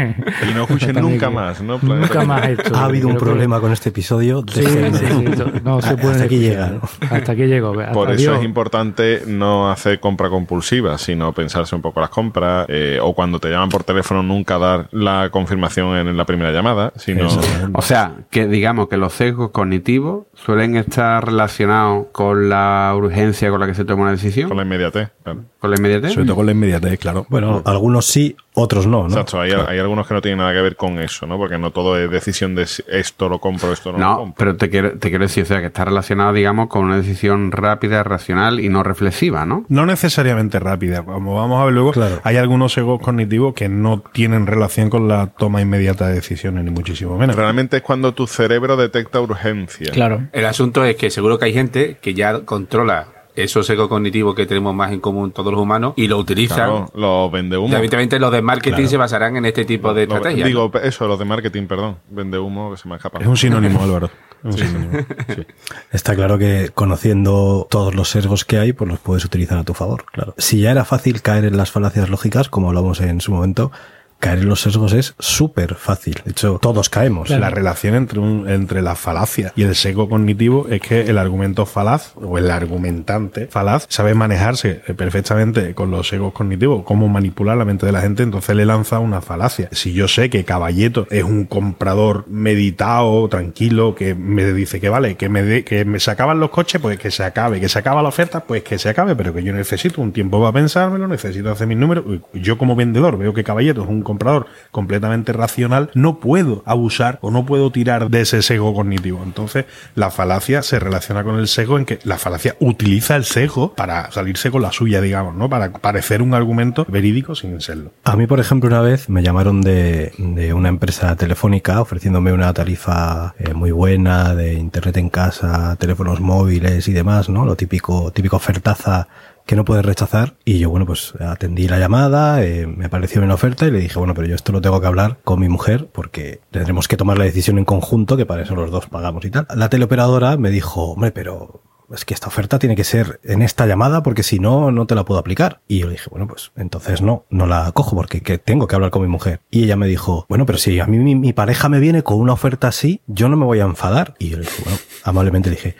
Y 0.50 0.54
no 0.54 0.64
escuchen 0.64 0.96
nunca 0.96 1.30
más, 1.30 1.62
¿no? 1.62 1.80
Nunca 1.82 2.24
más 2.24 2.48
esto. 2.50 2.76
Ha 2.76 2.86
habido 2.86 3.08
un 3.08 3.16
que- 3.16 3.20
problema 3.20 3.60
con 3.60 3.72
este 3.72 3.90
episodio. 3.90 4.44
Sí, 4.52 4.64
sí, 4.64 4.80
sí, 4.94 5.26
no 5.64 5.82
se 5.82 5.90
Hasta 5.90 6.02
pueden 6.02 6.22
aquí 6.22 6.40
llega, 6.40 6.68
¿no? 6.70 6.82
Hasta 7.10 7.32
aquí 7.32 7.46
llego. 7.46 7.74
Por 7.94 8.10
Adiós. 8.10 8.22
eso 8.22 8.36
es 8.36 8.44
importante 8.44 9.22
no 9.28 9.72
hacer 9.72 10.00
compra 10.00 10.30
compulsiva, 10.30 10.98
sino 10.98 11.34
pensarse 11.34 11.76
un 11.76 11.82
poco 11.82 12.00
las 12.02 12.10
compras, 12.10 12.66
eh, 12.70 13.00
o 13.02 13.14
cuando 13.14 13.40
te 13.40 13.50
llaman 13.50 13.70
por 13.70 13.84
teléfono 13.84 14.24
nunca 14.24 14.58
dar 14.58 14.88
la 14.92 15.30
confirmación 15.32 16.08
en 16.08 16.18
la 16.18 16.26
primera 16.26 16.52
llamada, 16.52 16.94
sino 16.96 17.28
O 17.74 17.82
sea, 17.82 18.14
que 18.30 18.48
digamos 18.48 18.88
que 18.88 18.98
los 18.98 19.14
sesgos 19.28 19.52
cognitivos 19.52 20.26
suelen 20.34 20.78
estar 20.78 21.26
relacionados 21.26 22.08
con 22.14 22.48
la 22.48 22.94
urgencia 22.96 23.50
con 23.50 23.60
la 23.60 23.68
que 23.68 23.74
se 23.74 23.84
toma 23.84 24.04
una 24.04 24.12
decisión, 24.12 24.48
con 24.48 24.58
la 24.58 24.64
inmediatez. 24.64 25.10
claro. 25.24 25.44
con 25.60 25.70
la 25.70 25.78
inmediatez. 25.78 26.14
Sobre 26.14 26.26
todo 26.26 26.38
con 26.38 26.46
la 26.46 26.54
inmediatez, 26.54 26.98
claro. 26.98 27.26
Bueno, 27.30 27.62
algunos 27.66 28.06
sí, 28.06 28.38
otros 28.60 28.88
no, 28.88 29.04
¿no? 29.04 29.08
Exacto, 29.10 29.40
hay, 29.40 29.52
hay 29.52 29.78
algunos 29.78 30.08
que 30.08 30.14
no 30.16 30.22
tienen 30.22 30.40
nada 30.40 30.52
que 30.52 30.62
ver 30.62 30.76
con 30.76 30.98
eso, 31.00 31.28
¿no? 31.28 31.38
Porque 31.38 31.60
no 31.60 31.70
todo 31.72 31.96
es 32.00 32.10
decisión 32.10 32.56
de 32.56 32.66
si 32.66 32.84
esto 32.88 33.30
lo 33.30 33.40
compro, 33.40 33.72
esto 33.72 33.92
no, 33.92 33.98
lo 34.00 34.04
No, 34.04 34.18
compro. 34.18 34.36
pero 34.38 34.56
te 34.58 34.70
quiero, 34.70 34.98
te 34.98 35.10
quiero 35.10 35.26
decir, 35.26 35.44
o 35.44 35.46
sea, 35.46 35.60
que 35.60 35.68
está 35.68 35.86
relacionado, 35.86 36.34
digamos, 36.34 36.68
con 36.68 36.86
una 36.86 36.98
decisión 36.98 37.52
rápida, 37.52 38.02
racional 38.04 38.60
y 38.60 38.70
no 38.70 38.82
reflexiva, 38.82 39.46
¿no? 39.46 39.64
No 39.70 39.86
necesariamente 39.86 40.60
rápida, 40.60 41.04
como 41.04 41.36
vamos 41.36 41.62
a 41.62 41.66
ver 41.66 41.74
luego, 41.76 41.92
Claro. 41.92 42.20
hay 42.24 42.38
algunos 42.38 42.74
sesgos 42.74 43.00
cognitivos 43.02 43.54
que 43.54 43.70
no 43.70 44.02
tienen 44.12 44.48
relación 44.48 44.90
con 44.90 45.08
la 45.08 45.28
toma 45.28 45.62
inmediata 45.62 46.08
de 46.08 46.16
decisiones, 46.16 46.64
ni 46.64 46.72
muchísimo 46.72 47.18
menos. 47.18 47.36
Realmente 47.36 47.78
es 47.78 47.84
cuando 47.84 48.14
tu 48.14 48.26
cerebro 48.28 48.76
detecta 48.76 49.22
urgencia. 49.22 49.92
Claro. 49.92 50.24
El 50.32 50.46
asunto 50.46 50.84
es 50.84 50.96
que 50.96 51.10
seguro 51.12 51.38
que 51.38 51.46
hay 51.46 51.54
gente 51.54 51.98
que 52.02 52.14
ya 52.16 52.40
controla 52.42 53.08
esos 53.38 53.70
ecos 53.70 53.88
cognitivos 53.88 54.36
que 54.36 54.46
tenemos 54.46 54.74
más 54.74 54.92
en 54.92 55.00
común 55.00 55.32
todos 55.32 55.52
los 55.52 55.62
humanos 55.62 55.94
y 55.96 56.08
lo 56.08 56.18
utilizan. 56.18 56.58
Claro, 56.58 56.92
los 56.96 57.32
vende 57.32 57.58
humo. 57.58 57.70
Y 57.70 57.74
evidentemente 57.74 58.20
los 58.20 58.32
de 58.32 58.42
marketing 58.42 58.88
se 58.88 58.98
basarán 58.98 59.38
en 59.38 59.46
este 59.46 59.64
tipo 59.64 59.94
de 59.94 60.04
estrategias. 60.04 60.48
Digo, 60.48 60.72
eso, 60.82 61.08
los 61.08 61.20
de 61.20 61.26
marketing, 61.26 61.68
perdón. 61.68 61.98
Vende 62.10 62.40
humo 62.40 62.72
que 62.72 62.78
se 62.78 62.88
me 62.90 62.96
escapa. 62.96 63.20
Es 63.20 63.28
un 63.28 63.38
sinónimo, 63.38 63.80
Álvaro. 63.84 64.10
Es 64.44 64.46
un 64.46 64.58
sinónimo. 64.58 64.92
Sí. 65.28 65.46
Está 65.92 66.16
claro 66.16 66.38
que 66.38 66.70
conociendo 66.74 67.68
todos 67.70 67.94
los 67.96 68.10
sesgos 68.10 68.46
que 68.46 68.58
hay, 68.60 68.72
pues 68.74 68.90
los 68.90 69.00
puedes 69.00 69.26
utilizar 69.26 69.58
a 69.58 69.64
tu 69.64 69.74
favor, 69.74 70.06
claro. 70.06 70.36
Si 70.38 70.62
ya 70.62 70.72
era 70.72 70.86
fácil 70.86 71.22
caer 71.22 71.46
en 71.46 71.58
las 71.58 71.72
falacias 71.72 72.10
lógicas, 72.10 72.48
como 72.48 72.70
hablamos 72.70 73.02
en 73.02 73.20
su 73.20 73.32
momento, 73.32 73.72
caer 74.20 74.40
en 74.40 74.50
los 74.50 74.62
sesgos 74.62 74.94
es 74.94 75.14
súper 75.20 75.76
fácil. 75.76 76.16
De 76.26 76.32
hecho, 76.32 76.60
todos 76.62 76.90
caemos. 76.90 77.30
La 77.30 77.50
relación 77.50 77.96
entre, 77.96 78.20
un- 78.20 78.50
entre 78.50 78.82
la 78.82 78.96
falacia 78.96 79.54
y 79.56 79.64
el 79.64 79.76
sesgo 79.76 80.10
cognitivo 80.10 80.68
es 80.70 80.82
que 80.82 81.02
el 81.02 81.18
argumento 81.18 81.66
falaz 81.66 82.14
o 82.16 82.38
el 82.38 82.50
argumentante 82.50 83.48
falaz 83.48 83.86
sabe 83.90 84.14
manejarse 84.14 84.82
eh, 84.88 84.94
perfectamente 84.94 85.74
con 85.76 85.92
los 85.92 86.08
sesgos 86.08 86.34
cognitivos, 86.34 86.84
cómo 86.84 87.08
manipular 87.08 87.58
la 87.58 87.66
mente 87.66 87.86
de 87.86 87.92
la 87.92 88.02
gente, 88.02 88.24
entonces 88.24 88.56
le 88.56 88.66
lanza 88.66 89.00
una 89.00 89.22
falacia. 89.22 89.70
Si 89.72 89.94
yo 89.94 90.08
sé 90.08 90.30
que 90.30 90.46
Caballeto 90.46 91.08
es 91.12 91.24
un 91.24 91.46
comprador 91.46 92.26
meditado, 92.28 93.28
tranquilo, 93.30 93.96
que 93.96 94.16
me 94.16 94.52
dice 94.54 94.80
que 94.80 94.90
vale, 94.90 95.16
que 95.16 95.30
me, 95.30 95.44
dé- 95.44 95.64
que 95.64 95.86
me 95.86 96.00
se 96.00 96.12
acaban 96.12 96.40
los 96.40 96.50
coches, 96.50 96.82
pues 96.82 96.98
que 97.00 97.12
se 97.12 97.24
acabe, 97.24 97.60
que 97.60 97.70
se 97.70 97.80
acaba 97.80 98.02
la 98.02 98.10
oferta, 98.10 98.42
pues 98.42 98.64
que 98.64 98.78
se 98.78 98.90
acabe, 98.90 99.16
pero 99.16 99.34
que 99.34 99.44
yo 99.44 99.54
necesito 99.54 100.02
un 100.02 100.12
tiempo 100.12 100.40
para 100.40 100.52
pensármelo, 100.54 101.08
necesito 101.08 101.52
hacer 101.52 101.68
mis 101.68 101.78
números. 101.78 102.04
Yo 102.34 102.58
como 102.58 102.76
vendedor 102.76 103.18
veo 103.18 103.34
que 103.34 103.44
Caballeto 103.44 103.84
es 103.84 103.90
un 103.90 104.02
comprador 104.08 104.48
completamente 104.72 105.34
racional, 105.34 105.92
no 105.94 106.20
puedo 106.20 106.64
abusar 106.66 107.20
o 107.22 107.30
no 107.30 107.46
puedo 107.46 107.72
tirar 107.72 108.10
de 108.10 108.22
ese 108.22 108.42
sesgo 108.42 108.74
cognitivo. 108.74 109.22
Entonces, 109.24 109.66
la 109.96 110.10
falacia 110.10 110.64
se 110.64 110.80
relaciona 110.80 111.24
con 111.24 111.38
el 111.38 111.48
sesgo 111.48 111.78
en 111.78 111.86
que 111.86 112.00
la 112.04 112.18
falacia 112.18 112.56
utiliza 112.60 113.18
el 113.18 113.26
sesgo 113.26 113.76
para 113.76 114.10
salirse 114.12 114.50
con 114.50 114.62
la 114.62 114.72
suya, 114.72 115.02
digamos, 115.02 115.36
¿no? 115.36 115.50
Para 115.50 115.72
parecer 115.74 116.22
un 116.22 116.34
argumento 116.34 116.86
verídico 116.88 117.36
sin 117.36 117.60
serlo. 117.60 117.92
A 118.06 118.16
mí, 118.16 118.28
por 118.28 118.40
ejemplo, 118.40 118.70
una 118.70 118.82
vez 118.82 119.10
me 119.10 119.22
llamaron 119.22 119.62
de, 119.62 120.14
una 120.56 120.70
empresa 120.70 121.16
telefónica 121.18 121.82
ofreciéndome 121.82 122.32
una 122.32 122.54
tarifa 122.54 123.36
eh, 123.38 123.54
muy 123.54 123.72
buena 123.72 124.34
de 124.34 124.54
internet 124.54 124.98
en 124.98 125.10
casa, 125.10 125.76
teléfonos 125.78 126.22
móviles 126.22 126.88
y 126.88 126.94
demás, 126.94 127.28
¿no? 127.28 127.46
Lo 127.46 127.56
típico, 127.56 128.12
típico 128.12 128.38
ofertaza 128.38 129.10
que 129.48 129.56
no 129.56 129.66
puedes 129.66 129.84
rechazar. 129.84 130.36
Y 130.46 130.60
yo, 130.60 130.70
bueno, 130.70 130.86
pues 130.86 131.14
atendí 131.20 131.68
la 131.68 131.80
llamada, 131.80 132.44
eh, 132.44 132.68
me 132.68 132.90
pareció 132.90 133.22
bien 133.22 133.30
la 133.30 133.36
oferta 133.36 133.66
y 133.66 133.72
le 133.72 133.80
dije, 133.80 133.98
bueno, 133.98 134.14
pero 134.14 134.28
yo 134.28 134.36
esto 134.36 134.52
lo 134.52 134.62
tengo 134.62 134.80
que 134.80 134.88
hablar 134.88 135.18
con 135.24 135.40
mi 135.40 135.50
mujer 135.50 135.88
porque 135.92 136.42
tendremos 136.52 136.88
que 136.88 136.98
tomar 136.98 137.18
la 137.18 137.24
decisión 137.24 137.58
en 137.58 137.66
conjunto, 137.66 138.18
que 138.18 138.26
para 138.26 138.44
eso 138.44 138.56
los 138.56 138.70
dos 138.70 138.86
pagamos 138.88 139.26
y 139.26 139.32
tal. 139.32 139.48
La 139.56 139.70
teleoperadora 139.70 140.38
me 140.38 140.52
dijo, 140.52 140.92
hombre, 140.92 141.12
pero 141.12 141.64
es 141.94 142.04
que 142.04 142.14
esta 142.14 142.28
oferta 142.28 142.60
tiene 142.60 142.76
que 142.76 142.84
ser 142.84 143.20
en 143.24 143.42
esta 143.42 143.66
llamada 143.66 144.04
porque 144.04 144.24
si 144.24 144.40
no, 144.40 144.72
no 144.72 144.86
te 144.86 144.96
la 144.96 145.06
puedo 145.06 145.20
aplicar. 145.20 145.62
Y 145.68 145.80
yo 145.80 145.88
le 145.88 145.94
dije, 145.94 146.10
bueno, 146.10 146.28
pues 146.28 146.52
entonces 146.58 147.02
no, 147.02 147.26
no 147.30 147.48
la 147.48 147.72
cojo 147.72 147.96
porque 147.96 148.22
que 148.22 148.38
tengo 148.38 148.68
que 148.68 148.76
hablar 148.76 148.92
con 148.92 149.02
mi 149.02 149.08
mujer. 149.08 149.40
Y 149.50 149.64
ella 149.64 149.78
me 149.78 149.88
dijo, 149.88 150.26
bueno, 150.28 150.46
pero 150.46 150.58
si 150.58 150.80
a 150.80 150.86
mí 150.86 151.16
mi 151.16 151.34
pareja 151.34 151.70
me 151.70 151.80
viene 151.80 152.04
con 152.04 152.20
una 152.20 152.34
oferta 152.34 152.68
así, 152.68 153.02
yo 153.08 153.30
no 153.30 153.38
me 153.38 153.46
voy 153.46 153.62
a 153.62 153.64
enfadar. 153.64 154.16
Y 154.20 154.30
yo 154.30 154.38
le 154.38 154.44
dije, 154.44 154.64
bueno, 154.64 154.80
amablemente 155.04 155.50
le 155.50 155.56
dije, 155.56 155.76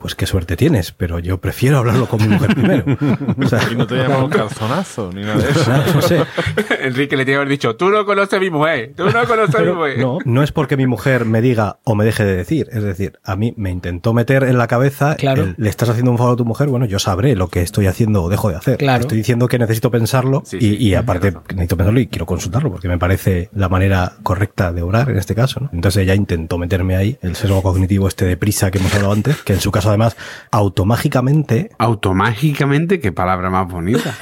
pues 0.00 0.14
qué 0.14 0.26
suerte 0.26 0.56
tienes, 0.56 0.92
pero 0.92 1.18
yo 1.18 1.38
prefiero 1.38 1.78
hablarlo 1.78 2.06
con 2.06 2.20
mi 2.22 2.28
mujer 2.28 2.54
primero. 2.54 2.84
O 3.44 3.46
sea, 3.48 3.60
Y 3.70 3.74
no 3.76 3.86
te 3.86 3.96
llamamos 3.96 4.30
calzonazo 4.34 5.10
ni 5.12 5.22
nada 5.22 5.36
de 5.38 5.50
eso. 5.50 5.72
no 5.94 6.02
sé. 6.02 6.22
Enrique 6.80 7.16
le 7.16 7.24
tiene 7.24 7.32
que 7.32 7.36
haber 7.36 7.48
dicho, 7.48 7.76
tú 7.76 7.90
no 7.90 8.04
conoces 8.04 8.34
a 8.34 8.40
mi 8.40 8.50
mujer, 8.50 8.92
tú 8.96 9.04
no 9.10 9.24
conoces 9.26 9.54
a 9.54 9.60
mi 9.62 9.72
mujer. 9.72 9.98
no, 9.98 10.18
no 10.24 10.42
es 10.42 10.52
porque 10.52 10.76
mi 10.76 10.86
mujer 10.86 11.24
me 11.24 11.40
diga 11.42 11.78
o 11.84 11.94
me 11.94 12.04
deje 12.04 12.24
de 12.24 12.34
decir. 12.36 12.68
Es 12.72 12.82
decir, 12.82 13.18
a 13.24 13.36
mí 13.36 13.54
me 13.56 13.70
intentó 13.70 14.12
meter 14.12 14.44
en 14.44 14.58
la 14.58 14.66
cabeza, 14.66 15.16
Claro. 15.16 15.42
el, 15.44 15.54
le 15.58 15.68
estás 15.68 15.88
haciendo 15.88 16.10
un 16.10 16.18
favor 16.18 16.34
a 16.34 16.36
tu 16.36 16.44
mujer, 16.44 16.68
bueno, 16.68 16.86
yo 16.86 16.98
sabré 16.98 17.36
lo 17.36 17.48
que 17.48 17.60
estoy 17.62 17.86
haciendo 17.86 18.22
o 18.22 18.28
dejo 18.28 18.48
de 18.50 18.56
hacer. 18.56 18.78
Claro. 18.78 19.00
Estoy 19.02 19.18
diciendo 19.18 19.48
que 19.48 19.58
necesito 19.58 19.90
pensarlo 19.90 20.42
Sí, 20.46 20.56
y, 20.56 20.60
sí, 20.60 20.66
y 20.74 20.78
tienes 20.78 20.98
aparte 21.00 21.32
necesito 21.50 21.76
pensarlo 21.76 22.00
y 22.00 22.06
quiero 22.06 22.26
consultarlo 22.26 22.70
porque 22.70 22.88
me 22.88 22.98
parece 22.98 23.50
la 23.54 23.68
manera 23.68 24.12
correcta 24.22 24.72
de 24.72 24.82
obrar 24.82 25.10
en 25.10 25.18
este 25.18 25.34
caso. 25.34 25.60
¿no? 25.60 25.70
Entonces 25.72 26.02
ella 26.02 26.14
intentó 26.14 26.58
meterme 26.58 26.96
ahí 26.96 27.18
el 27.22 27.36
sesgo 27.36 27.62
cognitivo 27.62 28.08
este 28.08 28.24
de 28.24 28.36
prisa 28.36 28.70
que 28.70 28.78
hemos 28.78 28.94
hablado 28.94 29.12
antes, 29.12 29.36
que 29.42 29.52
en 29.52 29.60
su 29.60 29.70
caso 29.70 29.89
además 29.90 30.16
automágicamente, 30.50 31.70
Automágicamente, 31.78 33.00
qué 33.00 33.12
palabra 33.12 33.50
más 33.50 33.68
bonita. 33.68 34.14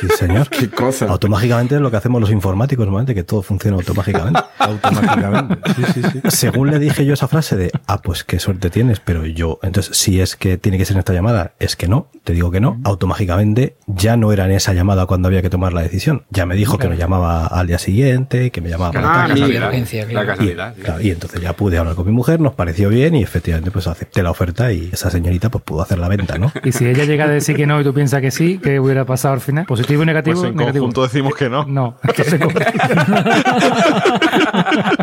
sí 0.00 0.08
señor, 0.18 0.48
Qué 0.50 0.68
cosa. 0.70 1.06
automágicamente 1.06 1.74
es 1.74 1.80
lo 1.80 1.90
que 1.90 1.96
hacemos 1.96 2.20
los 2.20 2.30
informáticos 2.30 2.86
normalmente, 2.86 3.14
que 3.14 3.24
todo 3.24 3.42
funciona 3.42 3.76
automáticamente. 3.76 4.40
Automáticamente. 4.58 5.56
Sí, 5.76 5.82
sí, 5.94 6.02
sí. 6.12 6.20
Según 6.28 6.70
le 6.70 6.78
dije 6.78 7.04
yo 7.04 7.14
esa 7.14 7.28
frase 7.28 7.56
de, 7.56 7.70
ah, 7.86 8.00
pues 8.02 8.24
qué 8.24 8.38
suerte 8.38 8.70
tienes, 8.70 9.00
pero 9.00 9.24
yo, 9.26 9.58
entonces, 9.62 9.96
si 9.96 10.20
es 10.20 10.34
que 10.36 10.58
tiene 10.58 10.78
que 10.78 10.84
ser 10.84 10.94
en 10.96 11.00
esta 11.00 11.12
llamada, 11.12 11.52
es 11.60 11.76
que 11.76 11.86
no, 11.88 12.08
te 12.24 12.32
digo 12.32 12.50
que 12.50 12.60
no, 12.60 12.80
automáticamente 12.84 13.76
ya 13.86 14.16
no 14.16 14.32
era 14.32 14.46
en 14.46 14.52
esa 14.52 14.72
llamada 14.72 15.06
cuando 15.06 15.28
había 15.28 15.42
que 15.42 15.50
tomar 15.50 15.72
la 15.72 15.82
decisión. 15.82 16.24
Ya 16.30 16.46
me 16.46 16.54
dijo 16.56 16.78
que 16.78 16.88
me 16.88 16.96
llamaba 16.96 17.46
al 17.46 17.66
día 17.66 17.78
siguiente, 17.78 18.50
que 18.50 18.60
me 18.60 18.68
llamaba 18.70 18.92
para 18.92 19.08
Ah, 19.08 19.12
tal. 19.28 19.28
la 19.28 19.34
casualidad. 19.34 19.60
La 20.12 20.34
claro. 20.34 20.74
Y, 20.76 20.80
claro, 20.82 21.00
y 21.02 21.10
entonces 21.10 21.40
ya 21.40 21.52
pude 21.54 21.78
hablar 21.78 21.94
con 21.94 22.06
mi 22.06 22.12
mujer, 22.12 22.40
nos 22.40 22.54
pareció 22.54 22.88
bien 22.88 23.14
y 23.14 23.22
efectivamente 23.22 23.70
pues 23.70 23.86
acepté 23.86 24.22
la 24.22 24.30
oferta 24.30 24.72
y 24.72 24.90
esa 24.92 25.10
señorita 25.16 25.50
pues 25.50 25.64
pudo 25.64 25.82
hacer 25.82 25.98
la 25.98 26.08
venta, 26.08 26.38
¿no? 26.38 26.52
Y 26.64 26.72
si 26.72 26.86
ella 26.86 27.04
llega 27.04 27.24
a 27.24 27.28
decir 27.28 27.56
que 27.56 27.66
no 27.66 27.80
y 27.80 27.84
tú 27.84 27.94
piensas 27.94 28.20
que 28.20 28.30
sí, 28.30 28.58
¿qué 28.62 28.80
hubiera 28.80 29.04
pasado 29.04 29.34
al 29.34 29.40
final? 29.40 29.66
¿Positivo 29.66 30.02
y 30.02 30.06
negativo? 30.06 30.40
Pues 30.40 30.50
en 30.50 30.56
negativo. 30.56 30.84
conjunto 30.84 31.02
decimos 31.02 31.34
que 31.34 31.48
no. 31.48 31.64
No, 31.64 31.96
entonces 32.02 32.40
¿cómo? 32.40 32.52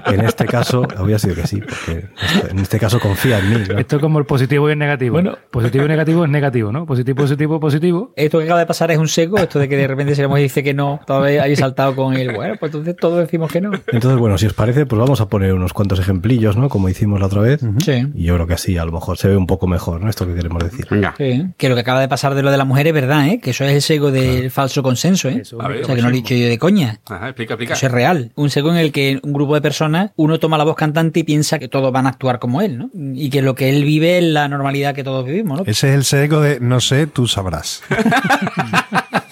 En 0.06 0.22
este 0.22 0.46
caso 0.46 0.88
habría 0.98 1.18
sido 1.20 1.36
que 1.36 1.48
sí, 1.48 1.62
porque 1.62 2.08
en 2.50 2.60
este 2.60 2.80
caso 2.80 3.00
confía 3.00 3.40
en 3.40 3.50
mí. 3.50 3.56
¿no? 3.68 3.80
esto 3.80 3.96
es 3.96 4.02
como 4.02 4.20
el 4.20 4.26
positivo 4.26 4.70
y 4.70 4.74
el 4.74 4.80
negativo. 4.80 5.14
Bueno. 5.14 5.38
positivo 5.50 5.86
y 5.86 5.88
negativo 5.88 6.24
es 6.26 6.30
negativo, 6.30 6.72
¿no? 6.72 6.86
Positivo, 6.86 7.18
positivo, 7.18 7.60
positivo. 7.60 8.14
Esto 8.16 8.40
que 8.40 8.46
acaba 8.46 8.60
de 8.60 8.66
pasar 8.66 8.92
es 8.92 8.98
un 8.98 9.08
seco, 9.08 9.38
esto 9.38 9.60
de 9.60 9.68
que 9.68 9.78
de 9.78 9.88
repente 9.88 10.16
se 10.16 10.28
le 10.28 10.40
dice 10.40 10.64
que 10.64 10.74
no, 10.74 11.00
todavía 11.06 11.44
hay 11.44 11.56
saltado 11.56 11.96
con 11.96 12.14
él. 12.16 12.34
Bueno, 12.34 12.56
pues 12.60 12.72
entonces 12.72 12.96
todos 12.96 13.20
decimos 13.20 13.52
que 13.52 13.62
no. 13.62 13.72
Entonces, 13.88 14.20
bueno, 14.20 14.38
si 14.38 14.46
os 14.46 14.54
parece, 14.54 14.86
pues 14.86 15.00
vamos 15.00 15.22
a 15.22 15.28
poner 15.28 15.54
unos 15.54 15.74
cuantos 15.74 16.00
ejemplillos, 16.00 16.58
¿no? 16.58 16.70
Como 16.70 16.90
hicimos 16.90 17.20
la 17.20 17.28
otra 17.28 17.42
vez. 17.42 17.62
Sí. 17.84 18.08
Y 18.14 18.24
yo 18.24 18.36
creo 18.36 18.48
que 18.48 18.54
así 18.54 18.78
a 18.78 18.86
lo 18.86 18.92
mejor 18.92 19.18
se 19.18 19.28
ve 19.28 19.38
un 19.38 19.48
poco 19.48 19.68
mejor, 19.68 20.03
¿no? 20.04 20.10
Esto 20.10 20.28
que 20.28 20.36
queremos 20.36 20.64
decir. 20.64 20.88
Venga. 20.90 21.14
Sí. 21.18 21.46
Que 21.58 21.70
lo 21.70 21.76
que 21.76 21.82
acaba 21.82 22.00
de 22.00 22.08
pasar 22.08 22.36
de 22.36 22.44
lo 22.44 22.52
de 22.52 22.58
la 22.58 22.66
mujer 22.66 22.88
es 22.88 22.94
verdad, 22.94 23.28
¿eh? 23.28 23.40
Que 23.42 23.52
eso 23.52 23.64
es 23.66 23.74
el 23.74 23.82
seco 23.82 24.12
del 24.12 24.52
falso 24.52 24.84
consenso, 24.84 25.30
¿eh? 25.30 25.40
Eso, 25.42 25.62
A 25.62 25.68
ver, 25.68 25.84
o 25.84 25.86
sea, 25.86 25.96
que 25.96 26.02
no 26.02 26.10
lo 26.10 26.14
he 26.14 26.18
dicho 26.18 26.36
yo 26.36 26.48
de 26.48 26.58
coña. 26.58 27.00
Ajá, 27.10 27.30
explica, 27.30 27.54
explica. 27.54 27.74
Eso 27.74 27.86
es 27.88 27.92
real. 27.92 28.32
Un 28.36 28.50
seco 28.50 28.72
en 28.72 28.78
el 28.78 28.92
que 28.92 29.20
un 29.24 29.34
grupo 29.34 29.56
de 29.56 29.62
personas, 29.62 30.12
uno 30.16 30.40
toma 30.40 30.58
la 30.58 30.64
voz 30.64 30.76
cantante 30.76 31.22
y 31.22 31.24
piensa 31.24 31.60
que 31.60 31.68
todos 31.68 31.92
van 31.92 32.06
a 32.06 32.10
actuar 32.10 32.40
como 32.40 32.62
él, 32.62 32.78
¿no? 32.78 32.90
Y 32.94 33.30
que 33.30 33.42
lo 33.42 33.56
que 33.56 33.70
él 33.70 33.84
vive 33.84 34.18
es 34.18 34.24
la 34.24 34.48
normalidad 34.48 34.94
que 34.94 35.04
todos 35.04 35.26
vivimos, 35.26 35.60
¿no? 35.60 35.66
Ese 35.66 35.90
es 35.90 35.96
el 35.96 36.04
seco 36.04 36.42
de 36.42 36.60
no 36.60 36.80
sé, 36.80 37.08
tú 37.08 37.28
sabrás. 37.28 37.82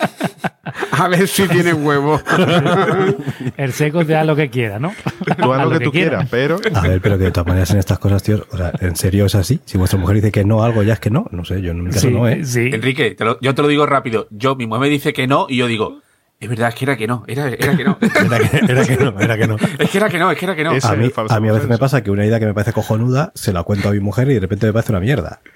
A 1.03 1.07
ver 1.07 1.27
si 1.27 1.47
tiene 1.47 1.73
huevo. 1.73 2.21
El 3.57 3.73
seco 3.73 4.05
te 4.05 4.13
da 4.13 4.23
lo 4.23 4.35
que 4.35 4.49
quiera, 4.49 4.79
¿no? 4.79 4.93
Tú 5.37 5.53
haz 5.53 5.63
lo 5.69 5.71
que 5.71 5.83
tú 5.85 5.91
quieras, 5.91 6.27
pero 6.29 6.57
A 6.73 6.81
ver, 6.81 7.01
pero 7.01 7.17
que 7.17 7.25
de 7.25 7.31
todas 7.31 7.47
maneras 7.47 7.71
en 7.71 7.77
estas 7.79 7.99
cosas, 7.99 8.21
tío, 8.23 8.45
o 8.51 8.57
sea, 8.57 8.71
¿en 8.79 8.95
serio 8.95 9.25
es 9.25 9.35
así? 9.35 9.59
Si 9.65 9.77
vuestra 9.77 9.99
mujer 9.99 10.15
dice 10.17 10.31
que 10.31 10.43
no, 10.45 10.63
algo 10.63 10.83
ya 10.83 10.93
es 10.93 10.99
que 10.99 11.09
no. 11.09 11.25
No 11.31 11.43
sé, 11.45 11.61
yo 11.61 11.71
en 11.71 11.83
mi 11.83 11.89
caso 11.91 12.07
Sí, 12.07 12.13
no, 12.13 12.27
¿eh? 12.27 12.45
sí. 12.45 12.69
Enrique, 12.73 13.11
te 13.11 13.25
lo- 13.25 13.39
yo 13.41 13.55
te 13.55 13.61
lo 13.61 13.67
digo 13.67 13.85
rápido. 13.85 14.27
Yo, 14.31 14.55
mi 14.55 14.67
mujer 14.67 14.81
me 14.81 14.89
dice 14.89 15.13
que 15.13 15.27
no 15.27 15.45
y 15.49 15.57
yo 15.57 15.67
digo, 15.67 16.01
es 16.41 16.49
verdad, 16.49 16.69
es 16.69 16.75
que 16.75 16.85
era 16.85 16.97
que 16.97 17.05
no, 17.05 17.23
era, 17.27 17.49
era 17.49 17.77
que 17.77 17.83
no. 17.83 17.97
Era 18.01 18.39
que, 18.39 18.57
era 18.57 18.85
que 18.85 18.97
no, 18.97 19.19
era 19.19 19.37
que 19.37 19.47
no. 19.47 19.55
es 19.77 19.89
que 19.91 19.97
era 19.99 20.09
que 20.09 20.17
no, 20.17 20.31
es 20.31 20.37
que 20.39 20.45
era 20.45 20.55
que 20.55 20.63
no. 20.63 20.71
A 20.71 20.95
mí, 20.95 21.11
a 21.29 21.39
mí 21.39 21.49
a 21.49 21.51
veces 21.51 21.69
me 21.69 21.77
pasa 21.77 22.01
que 22.01 22.09
una 22.09 22.25
idea 22.25 22.39
que 22.39 22.47
me 22.47 22.53
parece 22.55 22.73
cojonuda 22.73 23.31
se 23.35 23.53
la 23.53 23.61
cuento 23.61 23.89
a 23.89 23.91
mi 23.91 23.99
mujer 23.99 24.27
y 24.31 24.33
de 24.33 24.39
repente 24.39 24.65
me 24.65 24.73
parece 24.73 24.91
una 24.91 24.99
mierda. 24.99 25.39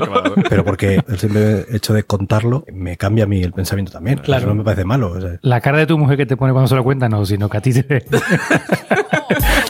Claro. 0.00 0.34
Pero 0.48 0.64
porque 0.64 1.02
el 1.06 1.18
simple 1.18 1.66
hecho 1.70 1.92
de 1.92 2.04
contarlo 2.04 2.64
me 2.72 2.96
cambia 2.96 3.24
a 3.24 3.26
mí 3.26 3.42
el 3.42 3.52
pensamiento 3.52 3.92
también. 3.92 4.18
Claro. 4.18 4.42
Eso 4.42 4.48
no 4.48 4.54
me 4.54 4.64
parece 4.64 4.84
malo. 4.84 5.10
o 5.12 5.20
sea, 5.20 5.38
La 5.42 5.60
cara 5.60 5.78
de 5.78 5.86
tu 5.86 5.98
mujer 5.98 6.16
que 6.16 6.26
te 6.26 6.36
pone 6.36 6.52
cuando 6.52 6.68
se 6.68 6.76
lo 6.76 6.84
cuenta, 6.84 7.08
no, 7.08 7.26
sino 7.26 7.48
que 7.48 7.56
a 7.58 7.60
ti 7.60 7.72
te... 7.82 8.04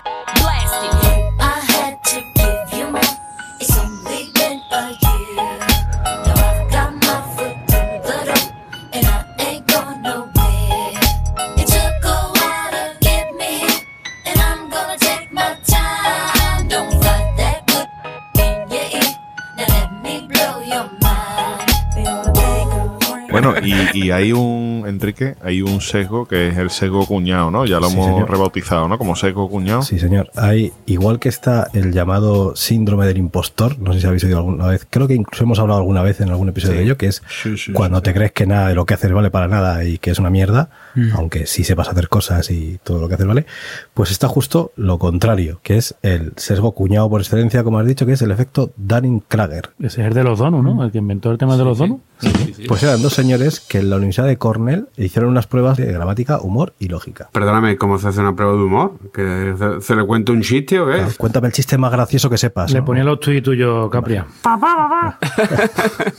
Bueno, 23.43 23.67
y, 23.95 23.99
y 24.07 24.11
hay 24.11 24.33
un, 24.33 24.85
Enrique, 24.87 25.35
hay 25.43 25.63
un 25.63 25.81
sesgo 25.81 26.27
que 26.27 26.49
es 26.49 26.59
el 26.59 26.71
sesgo 26.71 27.07
cuñado, 27.07 27.51
¿no? 27.51 27.65
Ya 27.67 27.81
lo 27.81 27.89
Sí, 27.89 27.95
hemos 27.95 28.07
señor. 28.07 28.31
rebautizado, 28.31 28.89
¿no? 28.89 28.99
Como 28.99 29.17
sesgo 29.17 29.49
cuñado. 29.49 29.83
Sí, 29.83 29.99
señor. 29.99 30.31
Hay, 30.37 30.73
igual 30.87 31.19
que 31.19 31.29
está 31.29 31.69
el 31.73 31.93
llamado 31.93 32.55
síndrome 32.57 33.07
del 33.07 33.19
impostor, 33.19 33.79
no 33.79 33.93
sé 33.93 34.01
si 34.01 34.07
habéis 34.07 34.25
oído 34.25 34.39
alguna 34.39 34.67
vez, 34.67 34.87
creo 34.89 35.07
que 35.09 35.15
incluso 35.15 35.45
hemos 35.45 35.59
hablado 35.59 35.81
alguna 35.81 36.03
vez 36.03 36.21
en 36.21 36.29
algún 36.31 36.49
episodio 36.49 36.77
de 36.79 36.83
ello, 36.85 36.97
que 36.97 37.07
es 37.07 37.23
Sí, 37.43 37.57
sí, 37.57 37.73
cuando 37.73 37.99
sí. 37.99 38.05
te 38.05 38.15
crees 38.15 38.33
que 38.33 38.47
nada 38.47 38.69
de 38.69 38.75
lo 38.75 38.85
que 38.87 38.95
haces 38.95 39.13
vale 39.13 39.31
para 39.31 39.49
nada 39.49 39.85
y 39.85 39.99
que 39.99 40.11
es 40.11 40.19
una 40.19 40.31
mierda, 40.31 40.71
aunque 41.15 41.47
sí 41.47 41.65
sepas 41.65 41.89
hacer 41.89 42.09
cosas 42.09 42.51
y 42.51 42.79
todo 42.85 43.01
lo 43.01 43.09
que 43.09 43.15
haces 43.15 43.27
vale, 43.27 43.47
pues 43.95 44.11
está 44.11 44.29
justo 44.29 44.73
lo 44.77 44.99
contrario, 44.99 45.61
que 45.63 45.77
es 45.77 45.95
el 46.03 46.33
sesgo 46.37 46.73
cuñado 46.73 47.09
por 47.09 47.21
excelencia, 47.21 47.63
como 47.65 47.79
has 47.79 47.87
dicho, 47.87 48.07
que 48.07 48.13
es 48.13 48.23
el 48.23 48.31
efecto 48.31 48.73
Dunning-Krager. 48.77 49.71
Ese 49.81 50.01
es 50.03 50.07
el 50.09 50.15
de 50.15 50.25
los 50.25 50.39
donos, 50.39 50.63
¿no? 50.65 50.85
El 50.85 50.91
que 50.91 50.99
inventó 50.99 51.31
el 51.31 51.39
tema 51.39 51.57
de 51.57 51.65
los 51.65 51.79
donos. 51.79 51.99
Sí, 52.21 52.29
sí, 52.45 52.55
sí. 52.55 52.63
Pues 52.69 52.83
eran 52.83 53.01
dos 53.01 53.15
señores 53.15 53.30
que 53.69 53.79
en 53.79 53.91
la 53.91 53.97
Universidad 53.97 54.27
de 54.27 54.39
Cornell 54.39 54.87
hicieron 54.97 55.31
unas 55.31 55.47
pruebas 55.47 55.77
de 55.77 55.93
gramática, 55.93 56.41
humor 56.41 56.75
y 56.79 56.89
lógica. 56.89 57.29
Perdóname, 57.33 57.77
¿cómo 57.77 57.99
se 57.99 58.09
hace 58.09 58.21
una 58.21 58.35
prueba 58.35 58.55
de 58.55 58.63
humor? 58.63 58.93
¿Que 59.13 59.55
se, 59.59 59.81
se 59.81 59.97
le 59.97 60.05
cuenta 60.05 60.33
un 60.33 60.43
chiste 60.43 60.81
o 60.81 60.87
qué? 60.87 60.95
Claro, 60.95 61.13
cuéntame 61.17 61.49
el 61.49 61.53
chiste 61.53 61.79
más 61.79 61.93
gracioso 61.93 62.31
que 62.31 62.39
sepas. 62.39 62.73
Le 62.73 62.81
¿no? 62.81 62.85
ponía 62.85 63.05
los 63.05 63.21
tuyos 63.21 63.43
tuyos, 63.43 63.91
Capria. 63.91 64.27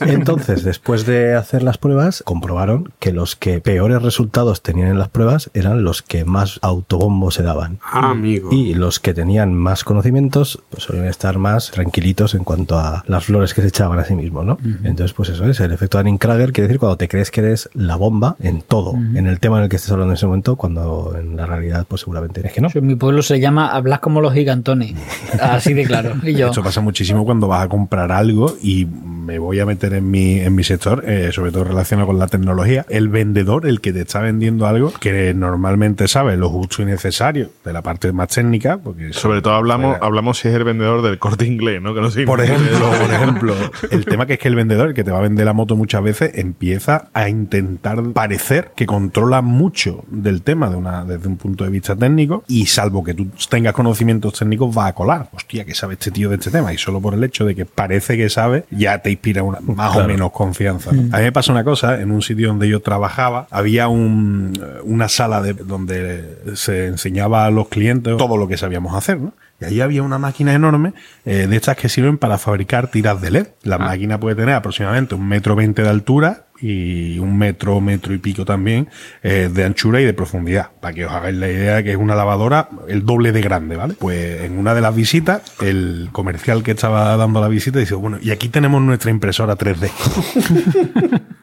Entonces, 0.00 0.64
después 0.64 1.06
de 1.06 1.34
hacer 1.34 1.62
las 1.62 1.78
pruebas, 1.78 2.22
comprobaron 2.24 2.92
que 2.98 3.12
los 3.12 3.36
que 3.36 3.60
peores 3.60 4.02
resultados 4.02 4.62
tenían 4.62 4.88
en 4.88 4.98
las 4.98 5.08
pruebas 5.08 5.50
eran 5.54 5.84
los 5.84 6.02
que 6.02 6.24
más 6.24 6.58
autobombo 6.62 7.30
se 7.30 7.42
daban. 7.42 7.78
Ah, 7.84 8.10
amigo. 8.10 8.50
Y 8.52 8.74
los 8.74 9.00
que 9.00 9.14
tenían 9.14 9.54
más 9.54 9.84
conocimientos 9.84 10.62
pues 10.70 10.84
solían 10.84 11.06
estar 11.06 11.38
más 11.38 11.70
tranquilitos 11.70 12.34
en 12.34 12.44
cuanto 12.44 12.78
a 12.78 13.04
las 13.06 13.24
flores 13.24 13.54
que 13.54 13.62
se 13.62 13.68
echaban 13.68 13.98
a 13.98 14.04
sí 14.04 14.14
mismos, 14.14 14.44
¿no? 14.44 14.58
Entonces, 14.84 15.12
pues 15.12 15.28
eso 15.28 15.46
es, 15.46 15.60
el 15.60 15.72
efecto 15.72 15.98
Dunning-Krager 15.98 16.52
quiere 16.52 16.68
decir 16.68 16.78
cuando 16.78 16.96
te 17.02 17.08
crees 17.08 17.32
que 17.32 17.40
eres 17.40 17.68
la 17.74 17.96
bomba 17.96 18.36
en 18.38 18.62
todo, 18.62 18.94
en 18.94 19.26
el 19.26 19.40
tema 19.40 19.56
en 19.56 19.64
el 19.64 19.68
que 19.68 19.74
estés 19.74 19.90
hablando 19.90 20.12
en 20.12 20.18
ese 20.18 20.26
momento, 20.26 20.54
cuando 20.54 21.16
en 21.18 21.36
la 21.36 21.46
realidad 21.46 21.84
pues 21.88 22.02
seguramente 22.02 22.46
es 22.46 22.52
que 22.52 22.60
no. 22.60 22.68
Eso 22.68 22.78
en 22.78 22.86
mi 22.86 22.94
pueblo 22.94 23.24
se 23.24 23.40
llama 23.40 23.72
hablas 23.72 23.98
como 23.98 24.20
los 24.20 24.32
gigantones. 24.32 24.94
Así 25.40 25.74
de 25.74 25.82
claro. 25.82 26.14
Y 26.22 26.34
yo. 26.34 26.50
Esto 26.50 26.62
pasa 26.62 26.80
muchísimo 26.80 27.24
cuando 27.24 27.48
vas 27.48 27.64
a 27.64 27.68
comprar 27.68 28.12
algo 28.12 28.54
y 28.62 28.86
me 29.24 29.38
voy 29.38 29.60
a 29.60 29.66
meter 29.66 29.94
en 29.94 30.10
mi, 30.10 30.40
en 30.40 30.54
mi 30.54 30.64
sector, 30.64 31.04
eh, 31.06 31.30
sobre 31.32 31.52
todo 31.52 31.64
relacionado 31.64 32.08
con 32.08 32.18
la 32.18 32.26
tecnología. 32.26 32.84
El 32.88 33.08
vendedor, 33.08 33.66
el 33.66 33.80
que 33.80 33.92
te 33.92 34.00
está 34.00 34.20
vendiendo 34.20 34.66
algo, 34.66 34.92
que 35.00 35.32
normalmente 35.34 36.08
sabe 36.08 36.36
lo 36.36 36.48
justo 36.48 36.82
y 36.82 36.86
necesario 36.86 37.50
de 37.64 37.72
la 37.72 37.82
parte 37.82 38.12
más 38.12 38.28
técnica, 38.28 38.78
porque 38.78 39.12
Sobre 39.12 39.42
todo 39.42 39.54
hablamos, 39.54 39.96
hablamos 40.00 40.38
si 40.38 40.48
es 40.48 40.54
el 40.54 40.64
vendedor 40.64 41.02
del 41.02 41.18
corte 41.18 41.46
inglés, 41.46 41.80
¿no? 41.80 41.94
Que 41.94 42.00
no. 42.00 42.10
Por 42.26 42.40
ejemplo, 42.40 42.90
por 43.00 43.12
ejemplo, 43.12 43.54
el 43.90 44.04
tema 44.04 44.26
que 44.26 44.34
es 44.34 44.38
que 44.38 44.48
el 44.48 44.56
vendedor, 44.56 44.88
el 44.88 44.94
que 44.94 45.04
te 45.04 45.10
va 45.10 45.18
a 45.18 45.22
vender 45.22 45.46
la 45.46 45.52
moto 45.52 45.76
muchas 45.76 46.02
veces, 46.02 46.32
empieza 46.34 47.08
a 47.12 47.28
intentar 47.28 48.02
parecer 48.12 48.72
que 48.74 48.86
controla 48.86 49.40
mucho 49.40 50.04
del 50.08 50.42
tema 50.42 50.68
de 50.68 50.76
una, 50.76 51.04
desde 51.04 51.28
un 51.28 51.36
punto 51.36 51.64
de 51.64 51.70
vista 51.70 51.96
técnico 51.96 52.44
y 52.48 52.66
salvo 52.66 53.04
que 53.04 53.14
tú 53.14 53.28
tengas 53.48 53.72
conocimientos 53.72 54.38
técnicos 54.38 54.76
va 54.76 54.88
a 54.88 54.92
colar. 54.94 55.28
Hostia, 55.32 55.64
que 55.64 55.74
sabe 55.74 55.94
este 55.94 56.10
tío 56.10 56.28
de 56.28 56.36
este 56.36 56.50
tema? 56.50 56.72
Y 56.72 56.78
solo 56.78 57.00
por 57.00 57.14
el 57.14 57.22
hecho 57.24 57.44
de 57.44 57.54
que 57.54 57.64
parece 57.64 58.16
que 58.16 58.28
sabe, 58.28 58.64
ya 58.70 58.98
te 58.98 59.11
inspira 59.12 59.42
una, 59.42 59.60
más 59.60 59.96
o 59.96 60.06
menos 60.06 60.32
confianza. 60.32 60.92
¿no? 60.92 61.14
A 61.14 61.18
mí 61.18 61.24
me 61.24 61.32
pasó 61.32 61.52
una 61.52 61.64
cosa, 61.64 62.00
en 62.00 62.10
un 62.10 62.22
sitio 62.22 62.48
donde 62.48 62.68
yo 62.68 62.80
trabajaba, 62.80 63.46
había 63.50 63.88
un, 63.88 64.52
una 64.84 65.08
sala 65.08 65.40
de, 65.40 65.54
donde 65.54 66.38
se 66.54 66.86
enseñaba 66.86 67.46
a 67.46 67.50
los 67.50 67.68
clientes 67.68 68.16
todo 68.16 68.36
lo 68.36 68.48
que 68.48 68.56
sabíamos 68.56 68.94
hacer, 68.94 69.20
¿no? 69.20 69.32
Y 69.60 69.64
ahí 69.64 69.80
había 69.80 70.02
una 70.02 70.18
máquina 70.18 70.52
enorme 70.54 70.92
eh, 71.24 71.46
de 71.46 71.56
estas 71.56 71.76
que 71.76 71.88
sirven 71.88 72.18
para 72.18 72.36
fabricar 72.36 72.88
tiras 72.88 73.20
de 73.20 73.30
LED. 73.30 73.46
La 73.62 73.78
máquina 73.78 74.18
puede 74.18 74.34
tener 74.34 74.56
aproximadamente 74.56 75.14
un 75.14 75.28
metro 75.28 75.54
veinte 75.54 75.82
de 75.82 75.88
altura 75.88 76.46
y 76.62 77.18
un 77.18 77.36
metro, 77.36 77.80
metro 77.80 78.14
y 78.14 78.18
pico 78.18 78.44
también 78.44 78.88
eh, 79.22 79.50
de 79.52 79.64
anchura 79.64 80.00
y 80.00 80.04
de 80.04 80.14
profundidad. 80.14 80.70
Para 80.80 80.94
que 80.94 81.04
os 81.04 81.12
hagáis 81.12 81.36
la 81.36 81.48
idea 81.48 81.74
de 81.76 81.84
que 81.84 81.90
es 81.90 81.96
una 81.96 82.14
lavadora 82.14 82.68
el 82.88 83.04
doble 83.04 83.32
de 83.32 83.42
grande, 83.42 83.76
¿vale? 83.76 83.94
Pues 83.98 84.42
en 84.42 84.56
una 84.58 84.74
de 84.74 84.80
las 84.80 84.94
visitas, 84.94 85.42
el 85.60 86.08
comercial 86.12 86.62
que 86.62 86.70
estaba 86.70 87.16
dando 87.16 87.40
la 87.40 87.48
visita 87.48 87.78
dice, 87.78 87.94
bueno, 87.94 88.18
y 88.22 88.30
aquí 88.30 88.48
tenemos 88.48 88.80
nuestra 88.80 89.10
impresora 89.10 89.56
3D. 89.56 89.90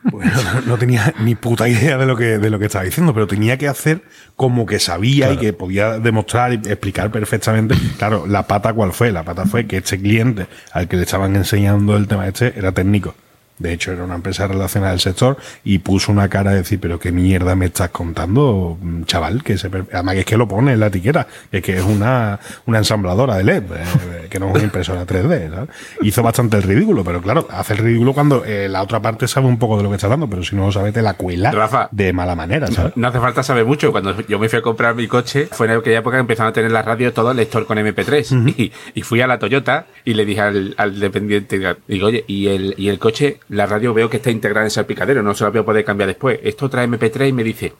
Bueno, 0.04 0.32
no, 0.54 0.62
no 0.62 0.78
tenía 0.78 1.14
ni 1.20 1.36
puta 1.36 1.68
idea 1.68 1.98
de 1.98 2.06
lo 2.06 2.16
que 2.16 2.38
de 2.38 2.50
lo 2.50 2.60
que 2.60 2.66
estaba 2.66 2.86
diciendo, 2.86 3.14
pero 3.14 3.28
tenía 3.28 3.58
que 3.58 3.68
hacer 3.68 4.02
como 4.36 4.66
que 4.66 4.80
sabía 4.80 5.32
y 5.34 5.38
que 5.38 5.54
podía 5.54 6.00
demostrar 6.00 6.54
y 6.54 6.56
explicar 6.56 7.12
perfectamente. 7.12 7.76
Claro, 7.98 8.26
la 8.26 8.48
pata 8.48 8.74
cuál 8.74 8.94
fue, 8.94 9.12
la 9.12 9.24
pata 9.24 9.46
fue 9.46 9.68
que 9.68 9.78
este 9.78 10.00
cliente 10.00 10.48
al 10.72 10.88
que 10.88 10.98
le 10.98 11.04
estaban 11.04 11.36
enseñando 11.36 11.98
el 11.98 12.08
tema 12.08 12.28
este 12.28 12.54
era 12.58 12.72
técnico. 12.72 13.14
De 13.60 13.74
hecho, 13.74 13.92
era 13.92 14.04
una 14.04 14.16
empresa 14.16 14.48
relacionada 14.48 14.94
al 14.94 15.00
sector 15.00 15.38
y 15.64 15.80
puso 15.80 16.12
una 16.12 16.30
cara 16.30 16.52
de 16.52 16.58
decir, 16.58 16.80
pero 16.80 17.00
qué 17.00 17.12
mierda 17.12 17.56
me 17.56 17.66
estás 17.68 17.90
contando, 17.90 18.78
chaval, 19.06 19.44
que 19.44 19.58
se, 19.58 19.68
además 19.68 20.16
que 20.16 20.20
es 20.22 20.26
que 20.26 20.38
lo 20.38 20.48
pone 20.48 20.74
en 20.74 20.80
la 20.80 20.88
etiqueta, 20.88 21.28
es 21.52 21.62
que 21.62 21.78
es 21.78 21.84
una, 21.84 22.40
una 22.66 22.78
ensambladora 22.80 23.36
de 23.38 23.44
LED, 23.44 23.64
eh, 23.64 24.28
que 24.30 24.40
no 24.40 24.48
es 24.50 24.56
una 24.56 24.64
impresora 24.64 25.06
3D, 25.06 25.50
¿sabes? 25.50 25.70
Hizo 26.02 26.24
bastante 26.24 26.58
el 26.58 26.64
ridículo, 26.64 27.04
pero 27.04 27.22
claro, 27.22 27.48
hace 27.52 27.74
el 27.74 27.80
ridículo 27.80 28.14
cuando 28.14 28.44
eh, 28.46 28.68
la 28.70 28.82
otra 28.82 29.02
parte 29.02 29.28
sabe 29.28 29.48
un 29.48 29.60
poco 29.60 29.78
de 29.78 29.84
lo 29.84 29.90
que 29.90 29.96
está 29.96 30.08
dando, 30.08 30.30
pero 30.30 30.44
si 30.44 30.56
no 30.56 30.66
lo 30.66 30.72
sabe, 30.72 30.92
te 30.92 31.02
la 31.02 31.14
cuela 31.14 31.52
Rafa. 31.52 31.90
de 31.92 32.14
mala 32.14 32.36
manera, 32.36 32.68
¿sabes? 32.68 32.96
No 32.96 33.08
hace 33.08 33.20
falta 33.20 33.44
saber 33.44 33.66
mucho. 33.66 33.92
Cuando 33.92 34.20
yo 34.28 34.40
me 34.40 34.50
fui 34.50 34.60
a 34.60 34.62
comprar 34.62 34.96
mi 34.96 35.08
coche, 35.08 35.48
fue 35.52 35.68
en 35.68 35.78
aquella 35.78 36.00
época 36.00 36.18
que 36.18 36.22
empezaron 36.22 36.50
a 36.52 36.54
tener 36.54 36.72
las 36.72 36.86
radios 36.86 37.14
todo 37.14 37.32
el 37.32 37.38
lector 37.38 37.66
con 37.66 37.78
MP3. 37.78 38.54
y, 38.58 38.72
y 38.94 39.02
fui 39.02 39.22
a 39.22 39.28
la 39.28 39.40
Toyota 39.40 39.88
y 40.06 40.14
le 40.14 40.26
dije 40.26 40.42
al, 40.42 40.74
al 40.78 41.00
dependiente, 41.00 41.60
digo, 41.88 42.08
oye, 42.08 42.24
y 42.28 42.48
el, 42.48 42.76
y 42.78 42.90
el 42.90 43.00
coche, 43.00 43.40
la 43.50 43.66
radio 43.66 43.94
veo 43.94 44.10
que 44.10 44.18
está 44.18 44.32
integrada 44.32 44.62
en 44.62 44.66
el 44.66 44.72
salpicadero, 44.72 45.22
no 45.22 45.34
se 45.34 45.44
la 45.44 45.50
voy 45.50 45.60
a 45.60 45.66
poder 45.66 45.84
cambiar 45.84 46.08
después. 46.08 46.40
Esto 46.44 46.70
trae 46.70 46.88
MP3 46.88 47.30
y 47.30 47.34
me 47.34 47.44
dice, 47.44 47.74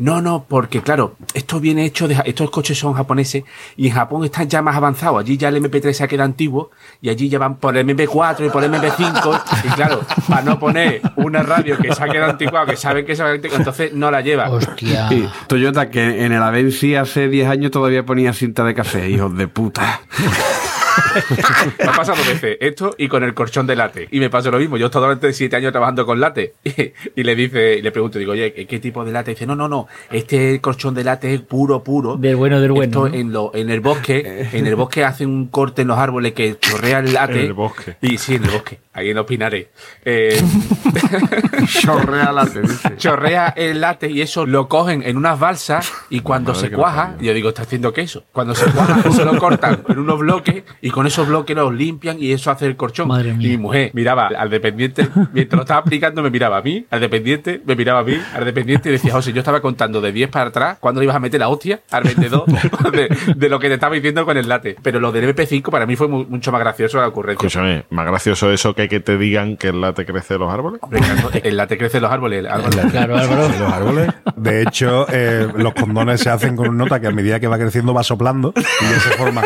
no, 0.00 0.22
no, 0.22 0.46
porque 0.48 0.80
claro, 0.80 1.16
esto 1.34 1.60
viene 1.60 1.84
hecho 1.84 2.08
de, 2.08 2.16
estos 2.24 2.50
coches 2.50 2.78
son 2.78 2.94
japoneses 2.94 3.44
y 3.76 3.88
en 3.88 3.92
Japón 3.92 4.24
están 4.24 4.48
ya 4.48 4.62
más 4.62 4.74
avanzados. 4.74 5.20
Allí 5.20 5.36
ya 5.36 5.48
el 5.48 5.62
MP3 5.62 5.92
se 5.92 6.04
ha 6.04 6.08
quedado 6.08 6.24
antiguo 6.24 6.70
y 7.02 7.10
allí 7.10 7.28
ya 7.28 7.38
van 7.38 7.56
por 7.56 7.74
MP4 7.74 8.46
y 8.46 8.48
por 8.48 8.64
MP5 8.64 9.42
y 9.64 9.68
claro, 9.68 10.00
para 10.26 10.40
no 10.40 10.58
poner 10.58 11.02
una 11.16 11.42
radio 11.42 11.76
que 11.76 11.92
se 11.92 12.02
ha 12.02 12.08
quedado 12.08 12.30
anticuada, 12.30 12.64
que 12.64 12.78
saben 12.78 13.04
que 13.04 13.14
se 13.14 13.22
va 13.22 13.28
a 13.28 13.34
entonces 13.34 13.92
no 13.92 14.10
la 14.10 14.22
lleva. 14.22 14.48
Hostia. 14.48 15.06
Sí, 15.10 15.28
Toyota, 15.48 15.90
que 15.90 16.24
en 16.24 16.32
el 16.32 16.42
Avensi 16.42 16.94
hace 16.94 17.28
10 17.28 17.50
años 17.50 17.70
todavía 17.70 18.06
ponía 18.06 18.32
cinta 18.32 18.64
de 18.64 18.72
café, 18.72 19.10
hijos 19.10 19.36
de 19.36 19.48
puta. 19.48 20.00
Me 21.78 21.84
ha 21.84 21.92
pasado 21.92 22.18
dos 22.18 22.26
veces 22.26 22.56
esto 22.60 22.94
y 22.98 23.08
con 23.08 23.22
el 23.24 23.34
colchón 23.34 23.66
de 23.66 23.76
late. 23.76 24.08
Y 24.10 24.20
me 24.20 24.30
pasó 24.30 24.50
lo 24.50 24.58
mismo. 24.58 24.76
Yo 24.76 24.86
he 24.86 24.88
estado 24.88 25.06
durante 25.06 25.32
siete 25.32 25.56
años 25.56 25.72
trabajando 25.72 26.06
con 26.06 26.20
late. 26.20 26.54
Y, 26.70 27.20
y 27.20 27.24
le 27.24 27.34
dice, 27.34 27.78
y 27.78 27.82
le 27.82 27.90
pregunto, 27.90 28.18
digo, 28.18 28.32
oye, 28.32 28.52
¿qué, 28.52 28.78
tipo 28.78 29.04
de 29.04 29.12
late? 29.12 29.32
Y 29.32 29.34
dice, 29.34 29.46
no, 29.46 29.56
no, 29.56 29.68
no. 29.68 29.88
Este 30.10 30.60
colchón 30.60 30.94
de 30.94 31.04
late 31.04 31.34
es 31.34 31.40
puro, 31.40 31.82
puro. 31.82 32.16
Del 32.16 32.36
bueno, 32.36 32.60
del 32.60 32.72
bueno, 32.72 32.84
Esto 32.84 33.08
¿no? 33.08 33.14
en, 33.14 33.32
lo, 33.32 33.50
en 33.54 33.70
el 33.70 33.80
bosque, 33.80 34.48
en 34.52 34.66
el 34.66 34.76
bosque 34.76 35.04
hacen 35.04 35.28
un 35.28 35.48
corte 35.48 35.82
en 35.82 35.88
los 35.88 35.98
árboles 35.98 36.32
que 36.32 36.58
chorrea 36.58 37.00
el 37.00 37.12
late. 37.12 37.32
En 37.40 37.46
el 37.46 37.52
bosque. 37.54 37.96
Y 38.02 38.18
sí, 38.18 38.34
en 38.36 38.44
el 38.44 38.50
bosque. 38.50 38.78
Ahí 38.92 39.10
en 39.10 39.16
los 39.16 39.26
pinares. 39.26 39.68
Eh, 40.04 40.40
Chorrea 41.66 42.32
la 42.32 42.44
dice. 42.44 42.96
chorrea 42.96 43.48
el 43.56 43.80
late 43.80 44.10
y 44.10 44.20
eso 44.20 44.46
lo 44.46 44.68
cogen 44.68 45.02
en 45.04 45.16
unas 45.16 45.38
balsas 45.38 45.92
y 46.10 46.20
cuando 46.20 46.52
Madre 46.52 46.68
se 46.70 46.74
cuaja, 46.74 47.14
yo 47.20 47.32
digo, 47.34 47.50
está 47.50 47.62
haciendo 47.62 47.92
queso. 47.92 48.24
Cuando 48.32 48.54
se 48.54 48.70
cuaja, 48.70 49.10
se 49.12 49.24
lo 49.24 49.36
cortan 49.38 49.82
en 49.88 49.98
unos 49.98 50.18
bloques 50.18 50.64
y 50.80 50.90
con 50.90 51.06
esos 51.06 51.28
bloques 51.28 51.54
los 51.56 51.72
limpian 51.74 52.16
y 52.20 52.32
eso 52.32 52.50
hace 52.50 52.66
el 52.66 52.76
corchón. 52.76 53.08
Madre 53.08 53.32
mía. 53.32 53.46
Y 53.48 53.50
mi 53.52 53.58
mujer 53.58 53.90
miraba 53.94 54.28
al 54.28 54.50
dependiente, 54.50 55.08
mientras 55.32 55.56
lo 55.56 55.62
estaba 55.62 55.80
aplicando, 55.80 56.22
me 56.22 56.30
miraba 56.30 56.58
a 56.58 56.62
mí, 56.62 56.84
al 56.90 57.00
dependiente, 57.00 57.60
me 57.64 57.76
miraba 57.76 58.00
a 58.00 58.04
mí, 58.04 58.16
al 58.34 58.44
dependiente 58.44 58.88
y 58.88 58.92
decía, 58.92 59.12
José, 59.12 59.32
yo 59.32 59.38
estaba 59.40 59.60
contando 59.60 60.00
de 60.00 60.12
10 60.12 60.30
para 60.30 60.48
atrás, 60.48 60.78
cuando 60.80 61.00
le 61.00 61.04
ibas 61.04 61.16
a 61.16 61.20
meter 61.20 61.40
la 61.40 61.48
hostia 61.48 61.80
al 61.90 62.02
vendedor 62.04 62.44
de, 62.92 63.08
de 63.36 63.48
lo 63.48 63.58
que 63.60 63.68
te 63.68 63.74
estaba 63.74 63.94
diciendo 63.94 64.24
con 64.24 64.36
el 64.36 64.48
late. 64.48 64.76
Pero 64.82 65.00
lo 65.00 65.12
del 65.12 65.34
MP5 65.34 65.70
para 65.70 65.86
mí 65.86 65.96
fue 65.96 66.08
mu- 66.08 66.24
mucho 66.28 66.50
más 66.52 66.60
gracioso 66.60 66.98
la 67.00 67.08
ocurrencia. 67.08 67.46
Escúchame, 67.46 67.84
más 67.90 68.06
gracioso 68.06 68.50
eso 68.50 68.74
que 68.74 68.88
que 68.90 69.00
te 69.00 69.16
digan 69.16 69.56
que 69.56 69.68
el 69.68 69.80
late 69.80 70.04
crece 70.04 70.34
de 70.34 70.40
los 70.40 70.52
árboles. 70.52 70.82
El 71.42 71.56
late 71.56 71.78
crece 71.78 71.98
los 72.00 72.12
árboles. 72.12 72.40
el 72.40 72.46
árbol- 72.46 72.90
Claro, 72.90 73.16
Álvaro. 73.16 73.48
de 73.48 73.58
los 73.58 73.72
árboles. 73.72 74.10
De 74.36 74.60
hecho, 74.62 75.06
eh, 75.10 75.48
los 75.56 75.72
condones 75.72 76.20
se 76.20 76.28
hacen 76.28 76.56
con 76.56 76.68
una 76.68 76.84
nota 76.84 77.00
que 77.00 77.06
a 77.06 77.10
medida 77.12 77.40
que 77.40 77.46
va 77.46 77.56
creciendo 77.56 77.94
va 77.94 78.02
soplando 78.02 78.52
y 78.56 78.60
ya 78.84 79.00
se 79.00 79.10
forma. 79.16 79.42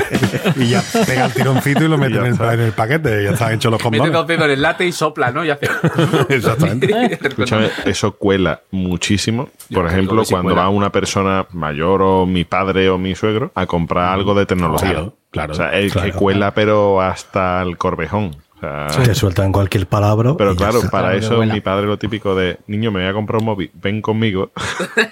y 0.56 0.68
ya 0.70 0.82
pega 1.06 1.26
el 1.26 1.32
tironcito 1.32 1.84
y 1.84 1.88
lo 1.88 1.98
mete 1.98 2.16
en 2.18 2.26
el, 2.26 2.40
en 2.40 2.60
el 2.60 2.72
paquete. 2.72 3.20
y 3.20 3.24
Ya 3.26 3.30
están 3.30 3.52
hechos 3.52 3.70
los 3.70 3.78
Mete 3.84 3.98
condones. 3.98 4.12
dos 4.12 4.26
dedos 4.26 4.44
en 4.46 4.50
el 4.50 4.62
late 4.62 4.86
y 4.86 4.92
sopla, 4.92 5.30
¿no? 5.30 5.44
Y 5.44 5.50
hace. 5.50 5.68
Exactamente. 6.28 7.18
Escúchame, 7.28 7.68
eso 7.84 8.12
cuela 8.16 8.60
muchísimo. 8.70 9.48
Por 9.72 9.86
ejemplo, 9.86 10.22
cuando 10.28 10.50
cuela. 10.50 10.62
va 10.62 10.68
una 10.70 10.90
persona 10.90 11.46
mayor 11.52 12.02
o 12.02 12.26
mi 12.26 12.44
padre 12.44 12.88
o 12.90 12.98
mi 12.98 13.14
suegro 13.14 13.52
a 13.54 13.66
comprar 13.66 14.12
algo 14.14 14.34
de 14.34 14.46
tecnología. 14.46 14.90
Claro, 14.90 15.14
claro, 15.30 15.52
O 15.52 15.56
sea, 15.56 15.72
el 15.78 15.90
claro, 15.92 16.06
que 16.10 16.12
cuela, 16.16 16.54
pero 16.54 17.00
hasta 17.02 17.60
el 17.62 17.76
corvejón. 17.76 18.36
O 18.60 18.92
sea, 18.92 19.02
Te 19.04 19.14
sueltan 19.14 19.52
cualquier 19.52 19.86
palabra. 19.86 20.34
Pero 20.36 20.56
claro, 20.56 20.80
para 20.90 21.14
eso 21.14 21.42
mi 21.44 21.60
padre 21.60 21.86
lo 21.86 21.98
típico 21.98 22.34
de, 22.34 22.58
niño, 22.66 22.90
me 22.90 23.00
voy 23.00 23.08
a 23.08 23.12
comprar 23.12 23.40
un 23.40 23.46
móvil, 23.46 23.70
ven 23.74 24.02
conmigo. 24.02 24.50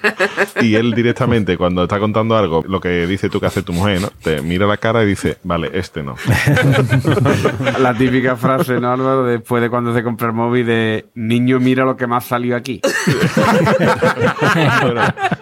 y 0.61 0.75
él 0.75 0.93
directamente, 0.93 1.57
cuando 1.57 1.83
está 1.83 1.99
contando 1.99 2.35
algo, 2.35 2.63
lo 2.67 2.81
que 2.81 3.07
dice 3.07 3.29
tú 3.29 3.39
que 3.39 3.45
hace 3.45 3.63
tu 3.63 3.73
mujer, 3.73 4.01
¿no? 4.01 4.09
Te 4.21 4.41
mira 4.41 4.67
la 4.67 4.77
cara 4.77 5.03
y 5.03 5.07
dice, 5.07 5.37
vale, 5.43 5.69
este 5.73 6.03
no. 6.03 6.15
La 7.79 7.93
típica 7.93 8.35
frase, 8.35 8.79
¿no, 8.79 8.91
Álvaro? 8.91 9.23
Después 9.25 9.61
de 9.61 9.69
cuando 9.69 9.93
se 9.93 10.03
compra 10.03 10.27
el 10.27 10.33
móvil 10.33 10.65
de 10.65 11.05
niño, 11.15 11.59
mira 11.59 11.85
lo 11.85 11.95
que 11.95 12.07
me 12.07 12.15
ha 12.15 12.21
salido 12.21 12.57
aquí. 12.57 12.81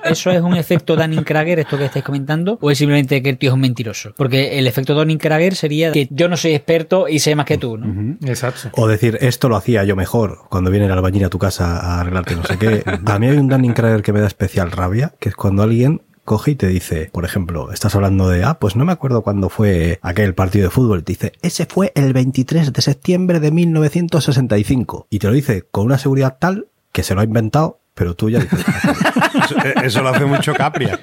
¿Eso 0.04 0.32
es 0.32 0.42
un 0.42 0.56
efecto 0.56 0.96
Dunning-Krager, 0.96 1.60
esto 1.60 1.78
que 1.78 1.86
estáis 1.86 2.06
comentando? 2.06 2.58
¿O 2.62 2.70
es 2.72 2.78
simplemente 2.78 3.22
que 3.22 3.30
el 3.30 3.38
tío 3.38 3.50
es 3.50 3.54
un 3.56 3.62
mentiroso? 3.62 4.14
Porque 4.16 4.60
el 4.60 4.68
efecto 4.68 4.94
Dunning-Krager 4.94 5.56
sería 5.56 5.92
que 5.92 6.08
yo 6.12 6.28
no 6.28 6.38
soy 6.38 6.54
experto 6.54 7.08
y 7.08 7.20
sé 7.20 7.36
más 7.36 7.46
que 7.46 7.58
tú, 7.58 7.78
¿no? 7.78 7.95
Exacto. 8.24 8.70
O 8.74 8.88
decir, 8.88 9.18
esto 9.22 9.50
lo 9.50 9.56
hacía 9.56 9.84
yo 9.84 9.96
mejor 9.96 10.46
cuando 10.50 10.72
viene 10.72 10.86
el 10.86 10.92
albañil 10.92 11.26
a 11.26 11.30
tu 11.30 11.40
casa 11.40 11.80
a 11.80 12.02
arreglarte 12.02 12.36
no 12.36 12.44
sé 12.44 12.58
qué. 12.58 12.84
A 13.06 13.20
mí 13.20 13.28
hay 13.28 13.38
un 13.38 13.48
Dunning 13.48 13.74
Kruger 13.74 14.02
que 14.02 14.14
me 14.14 14.20
da 14.20 14.28
especial 14.28 14.72
rabia, 14.72 15.14
que 15.20 15.30
es 15.30 15.36
cuando 15.36 15.64
alguien 15.64 16.02
coge 16.26 16.52
y 16.52 16.56
te 16.56 16.68
dice, 16.68 17.10
por 17.14 17.24
ejemplo, 17.24 17.72
estás 17.72 17.96
hablando 17.96 18.28
de, 18.28 18.44
ah, 18.44 18.60
pues 18.60 18.76
no 18.76 18.84
me 18.84 18.92
acuerdo 18.92 19.22
cuándo 19.22 19.50
fue 19.50 20.00
aquel 20.02 20.34
partido 20.34 20.66
de 20.66 20.72
fútbol. 20.72 21.04
Te 21.04 21.14
dice, 21.14 21.34
ese 21.42 21.66
fue 21.68 21.92
el 21.96 22.12
23 22.14 22.74
de 22.74 22.82
septiembre 22.82 23.40
de 23.40 23.52
1965. 23.52 25.08
Y 25.10 25.20
te 25.20 25.28
lo 25.28 25.34
dice 25.34 25.68
con 25.72 25.86
una 25.86 25.98
seguridad 25.98 26.38
tal 26.40 26.68
que 26.92 27.04
se 27.04 27.14
lo 27.14 27.22
ha 27.22 27.26
inventado, 27.26 27.80
pero 27.96 28.14
tú 28.14 28.30
ya 28.30 28.40
dices, 28.40 28.60
Eso, 29.44 29.56
eh, 29.66 29.74
eso 29.86 30.02
lo 30.04 30.10
hace 30.10 30.26
mucho 30.26 30.54
Capria. 30.54 31.00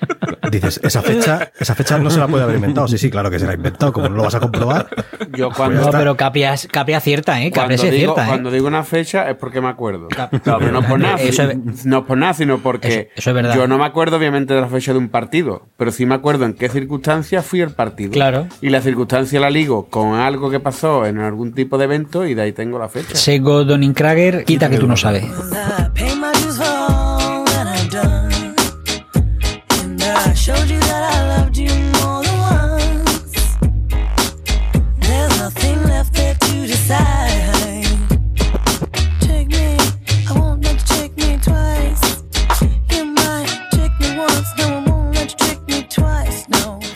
dices, 0.50 0.78
esa 0.84 1.00
fecha, 1.02 1.50
esa 1.58 1.74
fecha 1.74 1.98
no 1.98 2.10
se 2.10 2.20
la 2.20 2.28
puede 2.28 2.44
haber 2.44 2.56
inventado. 2.56 2.86
Sí, 2.86 2.98
sí, 2.98 3.10
claro 3.10 3.30
que 3.30 3.38
se 3.38 3.46
la 3.46 3.52
ha 3.52 3.54
inventado, 3.54 3.92
como 3.92 4.08
no 4.08 4.16
lo 4.16 4.22
vas 4.24 4.34
a 4.34 4.40
comprobar. 4.40 4.88
Yo 5.34 5.48
No, 5.48 5.54
cuando, 5.54 5.90
pero 5.90 6.14
Capria, 6.16 6.52
es- 6.52 6.68
Capria 6.70 6.98
acierta, 6.98 7.40
¿eh? 7.40 7.50
Capria 7.50 7.76
cuando, 7.78 7.82
sí 7.82 7.88
es 7.88 7.92
digo, 7.94 8.12
cierta, 8.14 8.24
¿eh? 8.24 8.28
cuando 8.28 8.50
digo 8.50 8.66
una 8.66 8.84
fecha 8.84 9.30
es 9.30 9.36
porque 9.36 9.60
me 9.62 9.68
acuerdo. 9.68 10.08
No, 10.44 10.58
pero 10.58 10.70
no 10.72 10.82
por 10.86 11.00
nada, 11.00 11.16
Eso 11.16 11.44
es- 11.44 11.86
no 11.86 12.04
por 12.04 12.18
nada, 12.18 12.34
sino 12.34 12.58
porque 12.58 12.88
Eso- 12.88 13.08
eso 13.16 13.30
es 13.30 13.34
verdad. 13.34 13.54
yo 13.56 13.66
no 13.66 13.78
me 13.78 13.84
acuerdo 13.86 14.16
obviamente 14.18 14.52
de 14.52 14.60
la 14.60 14.68
fecha 14.68 14.92
de 14.92 14.98
un 14.98 15.08
partido, 15.08 15.66
pero 15.78 15.90
sí 15.90 16.04
me 16.04 16.14
acuerdo 16.14 16.44
en 16.44 16.52
qué 16.52 16.68
circunstancias 16.68 17.46
fui 17.46 17.62
al 17.62 17.70
partido. 17.70 18.12
Claro. 18.12 18.46
Y 18.60 18.68
la 18.68 18.82
circunstancia 18.82 19.40
la 19.40 19.48
ligo 19.48 19.86
con 19.88 20.14
algo 20.16 20.50
que 20.50 20.60
pasó 20.60 21.06
en 21.06 21.18
algún 21.20 21.54
tipo 21.54 21.78
de 21.78 21.84
evento 21.84 22.26
y 22.26 22.34
de 22.34 22.42
ahí 22.42 22.52
tengo 22.52 22.78
la 22.78 22.88
fecha. 22.90 23.14
Sego 23.16 23.64
Dunning-Krager, 23.64 24.44
quita 24.44 24.68
que 24.68 24.76
tú 24.78 24.86
no 24.86 24.96
sabes. 24.98 25.24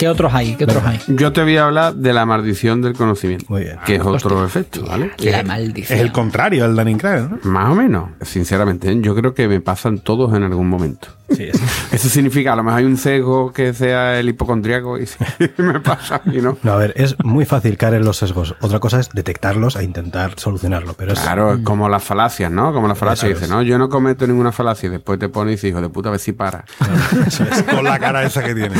¿Qué 0.07 0.11
otros 0.11 0.33
hay? 0.33 0.55
¿Qué 0.55 0.63
otros 0.63 0.83
hay? 0.85 1.01
Yo 1.07 1.33
te 1.33 1.43
voy 1.43 1.57
a 1.57 1.65
hablar 1.65 1.93
de 1.93 2.13
la 2.13 2.25
maldición 2.25 2.81
del 2.81 2.93
conocimiento, 2.93 3.45
Muy 3.49 3.63
bien. 3.63 3.77
que 3.85 3.95
es 3.95 4.01
otro 4.01 4.45
efecto, 4.45 4.85
¿vale? 4.85 5.11
La 5.19 5.39
Es 5.41 5.45
maldición. 5.45 5.99
el 5.99 6.13
contrario 6.13 6.63
al 6.63 6.77
Dunning 6.77 6.97
Kruger, 6.97 7.29
¿no? 7.29 7.39
Más 7.43 7.69
o 7.69 7.75
menos. 7.75 8.11
Sinceramente, 8.21 8.89
¿eh? 8.89 8.97
yo 9.01 9.13
creo 9.15 9.33
que 9.33 9.49
me 9.49 9.59
pasan 9.59 9.99
todos 9.99 10.33
en 10.33 10.43
algún 10.43 10.69
momento. 10.69 11.09
Sí, 11.29 11.43
es- 11.43 11.61
Eso 11.91 12.07
significa, 12.07 12.53
a 12.53 12.55
lo 12.55 12.63
mejor 12.63 12.79
hay 12.79 12.85
un 12.85 12.95
sesgo 12.95 13.51
que 13.51 13.73
sea 13.73 14.17
el 14.17 14.29
hipocondríaco 14.29 14.97
y 14.97 15.07
sí, 15.07 15.17
me 15.57 15.81
pasa 15.81 16.21
y 16.25 16.37
no. 16.41 16.57
No, 16.63 16.71
a 16.71 16.77
ver, 16.77 16.93
es 16.95 17.17
muy 17.21 17.43
fácil 17.43 17.75
caer 17.77 17.95
en 17.95 18.05
los 18.05 18.15
sesgos. 18.15 18.55
Otra 18.61 18.79
cosa 18.79 19.01
es 19.01 19.09
detectarlos 19.09 19.75
e 19.75 19.83
intentar 19.83 20.39
solucionarlo. 20.39 20.93
Pero 20.93 21.11
es, 21.11 21.19
Claro, 21.19 21.55
es 21.55 21.59
como 21.65 21.89
las 21.89 22.01
falacias, 22.03 22.49
¿no? 22.49 22.71
Como 22.71 22.87
las 22.87 22.97
falacias. 22.97 23.31
Eso 23.31 23.39
Dice, 23.41 23.45
es. 23.45 23.51
no, 23.51 23.61
yo 23.61 23.77
no 23.77 23.89
cometo 23.89 24.25
ninguna 24.25 24.53
falacia. 24.53 24.87
Y 24.87 24.91
después 24.91 25.19
te 25.19 25.27
pone 25.27 25.51
y 25.51 25.55
dice, 25.55 25.67
hijo 25.67 25.81
de 25.81 25.89
puta, 25.89 26.07
a 26.07 26.11
ver 26.13 26.21
si 26.21 26.31
para. 26.31 26.63
Con 27.71 27.83
la 27.83 27.99
cara 27.99 28.23
esa 28.23 28.41
que 28.43 28.55
tiene. 28.55 28.75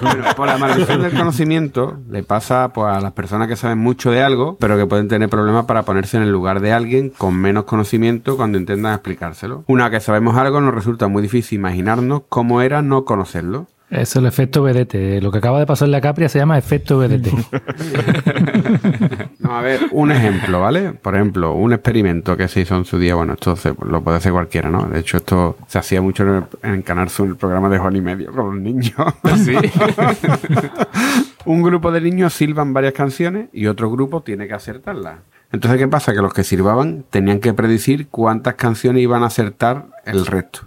Bueno, 0.00 0.24
por 0.36 0.46
la 0.46 0.58
maldición 0.58 1.02
del 1.02 1.12
conocimiento 1.12 1.98
le 2.08 2.22
pasa 2.22 2.72
pues, 2.72 2.94
a 2.94 3.00
las 3.00 3.12
personas 3.12 3.48
que 3.48 3.56
saben 3.56 3.78
mucho 3.78 4.10
de 4.10 4.22
algo, 4.22 4.56
pero 4.58 4.76
que 4.76 4.86
pueden 4.86 5.08
tener 5.08 5.28
problemas 5.28 5.64
para 5.64 5.82
ponerse 5.82 6.16
en 6.16 6.22
el 6.22 6.30
lugar 6.30 6.60
de 6.60 6.72
alguien 6.72 7.10
con 7.10 7.34
menos 7.34 7.64
conocimiento 7.64 8.36
cuando 8.36 8.58
intentan 8.58 8.92
explicárselo. 8.92 9.64
Una 9.66 9.90
que 9.90 10.00
sabemos 10.00 10.36
algo 10.36 10.60
nos 10.60 10.74
resulta 10.74 11.08
muy 11.08 11.22
difícil 11.22 11.58
imaginarnos 11.58 12.22
cómo 12.28 12.62
era 12.62 12.82
no 12.82 13.04
conocerlo. 13.04 13.66
Es 13.90 14.16
el 14.16 14.26
efecto 14.26 14.62
BDT. 14.62 15.22
Lo 15.22 15.30
que 15.30 15.38
acaba 15.38 15.60
de 15.60 15.66
pasarle 15.66 15.96
a 15.96 16.00
Capria 16.00 16.28
se 16.28 16.40
llama 16.40 16.58
efecto 16.58 16.98
BDT. 16.98 17.28
No, 19.46 19.56
a 19.56 19.62
ver, 19.62 19.80
un 19.92 20.10
ejemplo, 20.10 20.60
¿vale? 20.60 20.92
Por 20.92 21.14
ejemplo, 21.14 21.52
un 21.54 21.72
experimento 21.72 22.36
que 22.36 22.48
se 22.48 22.60
hizo 22.60 22.76
en 22.76 22.84
su 22.84 22.98
día, 22.98 23.14
bueno, 23.14 23.34
esto 23.34 23.56
se- 23.56 23.74
lo 23.88 24.00
puede 24.02 24.16
hacer 24.18 24.32
cualquiera, 24.32 24.68
¿no? 24.70 24.84
De 24.86 25.00
hecho, 25.00 25.16
esto 25.18 25.56
se 25.66 25.78
hacía 25.78 26.00
mucho 26.02 26.22
en, 26.24 26.28
el, 26.30 26.44
en 26.74 26.82
Canal 26.82 27.08
Sur, 27.08 27.28
el 27.28 27.36
programa 27.36 27.68
de 27.68 27.78
Juan 27.78 27.96
y 27.96 28.00
Medio 28.00 28.32
con 28.32 28.46
los 28.46 28.60
niños. 28.60 28.94
Sí. 29.36 29.54
un 31.44 31.62
grupo 31.62 31.92
de 31.92 32.00
niños 32.00 32.32
silban 32.34 32.72
varias 32.72 32.92
canciones 32.94 33.48
y 33.52 33.66
otro 33.66 33.90
grupo 33.90 34.22
tiene 34.22 34.48
que 34.48 34.54
acertarlas. 34.54 35.18
Entonces, 35.52 35.78
¿qué 35.78 35.86
pasa? 35.88 36.12
Que 36.12 36.20
los 36.22 36.32
que 36.34 36.42
silbaban 36.44 37.04
tenían 37.08 37.38
que 37.38 37.52
predecir 37.54 38.08
cuántas 38.08 38.54
canciones 38.54 39.02
iban 39.02 39.22
a 39.22 39.26
acertar 39.26 39.86
el 40.06 40.24
resto. 40.26 40.60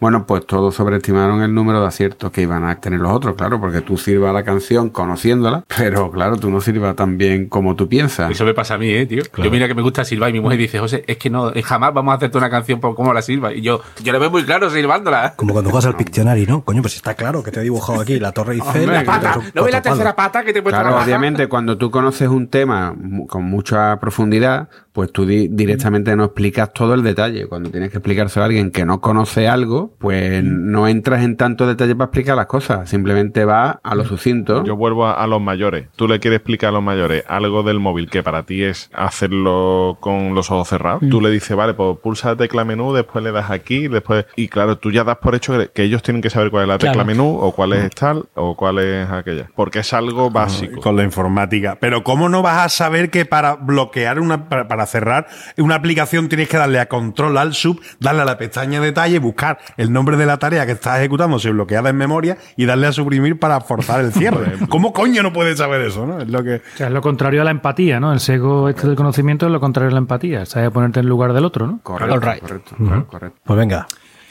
Bueno, 0.00 0.26
pues 0.26 0.46
todos 0.46 0.74
sobreestimaron 0.74 1.42
el 1.42 1.54
número 1.54 1.80
de 1.80 1.86
aciertos 1.86 2.30
que 2.30 2.42
iban 2.42 2.64
a 2.64 2.80
tener 2.80 3.00
los 3.00 3.12
otros, 3.12 3.34
claro, 3.36 3.60
porque 3.60 3.80
tú 3.80 3.96
sirvas 3.96 4.32
la 4.34 4.42
canción 4.42 4.90
conociéndola, 4.90 5.64
pero 5.76 6.10
claro, 6.10 6.36
tú 6.36 6.50
no 6.50 6.60
sirvas 6.60 6.96
tan 6.96 7.16
bien 7.18 7.48
como 7.48 7.76
tú 7.76 7.88
piensas. 7.88 8.30
Eso 8.30 8.44
me 8.44 8.54
pasa 8.54 8.74
a 8.74 8.78
mí, 8.78 8.88
¿eh, 8.90 9.06
tío? 9.06 9.22
Yo 9.36 9.50
mira 9.50 9.66
que 9.68 9.74
me 9.74 9.82
gusta 9.82 10.04
silbar 10.04 10.30
y 10.30 10.34
mi 10.34 10.40
mujer 10.40 10.58
dice, 10.58 10.78
José, 10.78 11.04
es 11.06 11.16
que 11.16 11.30
no, 11.30 11.50
eh, 11.52 11.62
jamás 11.62 11.92
vamos 11.94 12.12
a 12.12 12.16
hacerte 12.16 12.38
una 12.38 12.50
canción 12.50 12.80
por 12.80 12.94
cómo 12.94 13.12
la 13.14 13.22
silba. 13.22 13.52
Y 13.52 13.60
yo, 13.62 13.80
yo 14.02 14.12
lo 14.12 14.20
veo 14.20 14.30
muy 14.30 14.42
claro 14.44 14.70
silbándola. 14.70 15.34
Como 15.36 15.52
cuando 15.52 15.70
juegas 15.70 15.86
al 15.86 15.96
Pictionary, 15.96 16.46
¿no? 16.46 16.62
Coño, 16.64 16.82
pues 16.82 16.96
está 16.96 17.14
claro 17.14 17.42
que 17.42 17.50
te 17.50 17.60
he 17.60 17.62
dibujado 17.62 18.00
aquí 18.00 18.18
la 18.18 18.32
Torre 18.32 18.54
Eiffel. 18.54 18.82
Hombre, 18.82 18.96
la 18.96 19.04
Pata, 19.04 19.32
cuatro- 19.34 19.50
¿no 19.54 19.62
ves 19.64 19.72
la 19.72 19.82
tercera 19.82 20.16
pata 20.16 20.44
que 20.44 20.52
te 20.52 20.58
he 20.58 20.62
puesto 20.62 20.80
Claro, 20.80 20.96
obviamente, 21.04 21.46
cuando 21.48 21.76
tú 21.78 21.90
conoces 21.90 22.28
un 22.28 22.48
tema 22.48 22.94
con 23.28 23.44
mucha 23.44 23.98
profundidad, 24.00 24.68
pues 24.92 25.12
tú 25.12 25.24
di- 25.26 25.48
directamente 25.48 26.14
no 26.16 26.24
explicas 26.24 26.72
todo 26.72 26.94
el 26.94 27.02
detalle. 27.02 27.46
Cuando 27.46 27.70
tienes 27.70 27.90
que 27.90 27.98
explicárselo 27.98 28.42
a 28.42 28.46
alguien 28.46 28.70
que 28.70 28.79
no 28.84 29.00
conoce 29.00 29.48
algo, 29.48 29.94
pues 29.98 30.42
no 30.44 30.88
entras 30.88 31.22
en 31.22 31.36
tanto 31.36 31.66
detalle 31.66 31.94
para 31.94 32.06
explicar 32.06 32.36
las 32.36 32.46
cosas. 32.46 32.88
Simplemente 32.88 33.44
vas 33.44 33.76
a 33.82 33.94
lo 33.94 34.04
sucinto. 34.04 34.64
Yo 34.64 34.76
vuelvo 34.76 35.06
a, 35.06 35.14
a 35.14 35.26
los 35.26 35.40
mayores. 35.40 35.88
Tú 35.96 36.08
le 36.08 36.20
quieres 36.20 36.38
explicar 36.38 36.70
a 36.70 36.72
los 36.72 36.82
mayores 36.82 37.24
algo 37.28 37.62
del 37.62 37.80
móvil 37.80 38.08
que 38.10 38.22
para 38.22 38.42
ti 38.44 38.62
es 38.62 38.90
hacerlo 38.94 39.98
con 40.00 40.34
los 40.34 40.50
ojos 40.50 40.68
cerrados. 40.68 41.02
Tú 41.10 41.20
le 41.20 41.30
dices, 41.30 41.56
vale, 41.56 41.74
pues 41.74 41.98
pulsa 42.02 42.30
la 42.30 42.36
tecla 42.36 42.64
menú, 42.64 42.92
después 42.92 43.22
le 43.24 43.32
das 43.32 43.50
aquí, 43.50 43.88
después. 43.88 44.26
Y 44.36 44.48
claro, 44.48 44.78
tú 44.78 44.90
ya 44.90 45.04
das 45.04 45.18
por 45.18 45.34
hecho 45.34 45.58
que, 45.58 45.68
que 45.68 45.82
ellos 45.82 46.02
tienen 46.02 46.22
que 46.22 46.30
saber 46.30 46.50
cuál 46.50 46.62
es 46.64 46.68
la 46.68 46.78
tecla 46.78 46.90
Claro. 46.92 47.06
menú, 47.06 47.38
o 47.40 47.52
cuál 47.52 47.72
es 47.74 47.90
tal, 47.90 48.24
o 48.34 48.56
cuál 48.56 48.78
es 48.80 49.08
aquella. 49.08 49.48
Porque 49.54 49.78
es 49.80 49.92
algo 49.92 50.30
básico. 50.30 50.80
Con 50.80 50.96
la 50.96 51.04
informática. 51.04 51.78
Pero 51.80 52.02
¿cómo 52.02 52.28
no 52.28 52.42
vas 52.42 52.64
a 52.64 52.68
saber 52.68 53.10
que 53.10 53.24
para 53.24 53.54
bloquear 53.54 54.18
una, 54.20 54.48
para, 54.48 54.66
para 54.68 54.86
cerrar 54.86 55.26
una 55.56 55.76
aplicación 55.76 56.28
tienes 56.28 56.48
que 56.48 56.56
darle 56.56 56.78
a 56.80 56.86
control 56.88 57.38
al 57.38 57.54
sub, 57.54 57.80
darle 58.00 58.22
a 58.22 58.24
la 58.24 58.38
pestaña 58.38 58.69
detalle, 58.78 59.18
buscar 59.18 59.58
el 59.76 59.92
nombre 59.92 60.16
de 60.16 60.26
la 60.26 60.38
tarea 60.38 60.64
que 60.66 60.72
estás 60.72 60.98
ejecutando, 61.00 61.40
si 61.40 61.50
bloqueada 61.50 61.90
en 61.90 61.96
memoria, 61.96 62.38
y 62.56 62.66
darle 62.66 62.86
a 62.86 62.92
suprimir 62.92 63.40
para 63.40 63.60
forzar 63.60 64.00
el 64.02 64.12
cierre? 64.12 64.52
¿Cómo 64.68 64.92
coño 64.92 65.22
no 65.24 65.32
puedes 65.32 65.58
saber 65.58 65.80
eso? 65.80 66.06
¿no? 66.06 66.20
Es 66.20 66.28
lo 66.28 66.44
que. 66.44 66.56
O 66.56 66.76
sea, 66.76 66.86
es 66.86 66.92
lo 66.92 67.00
contrario 67.00 67.40
a 67.40 67.44
la 67.44 67.50
empatía, 67.50 67.98
¿no? 67.98 68.12
El 68.12 68.20
sesgo 68.20 68.68
este 68.68 68.86
del 68.86 68.94
conocimiento 68.96 69.46
es 69.46 69.52
lo 69.52 69.58
contrario 69.58 69.88
a 69.88 69.92
la 69.94 69.98
empatía. 69.98 70.46
Sabe 70.46 70.70
ponerte 70.70 71.00
en 71.00 71.06
lugar 71.06 71.32
del 71.32 71.44
otro, 71.44 71.66
¿no? 71.66 71.80
Correcto, 71.82 72.14
All 72.14 72.20
right. 72.22 72.40
correcto, 72.40 72.76
correcto. 73.08 73.40
Pues 73.42 73.58
venga, 73.58 73.86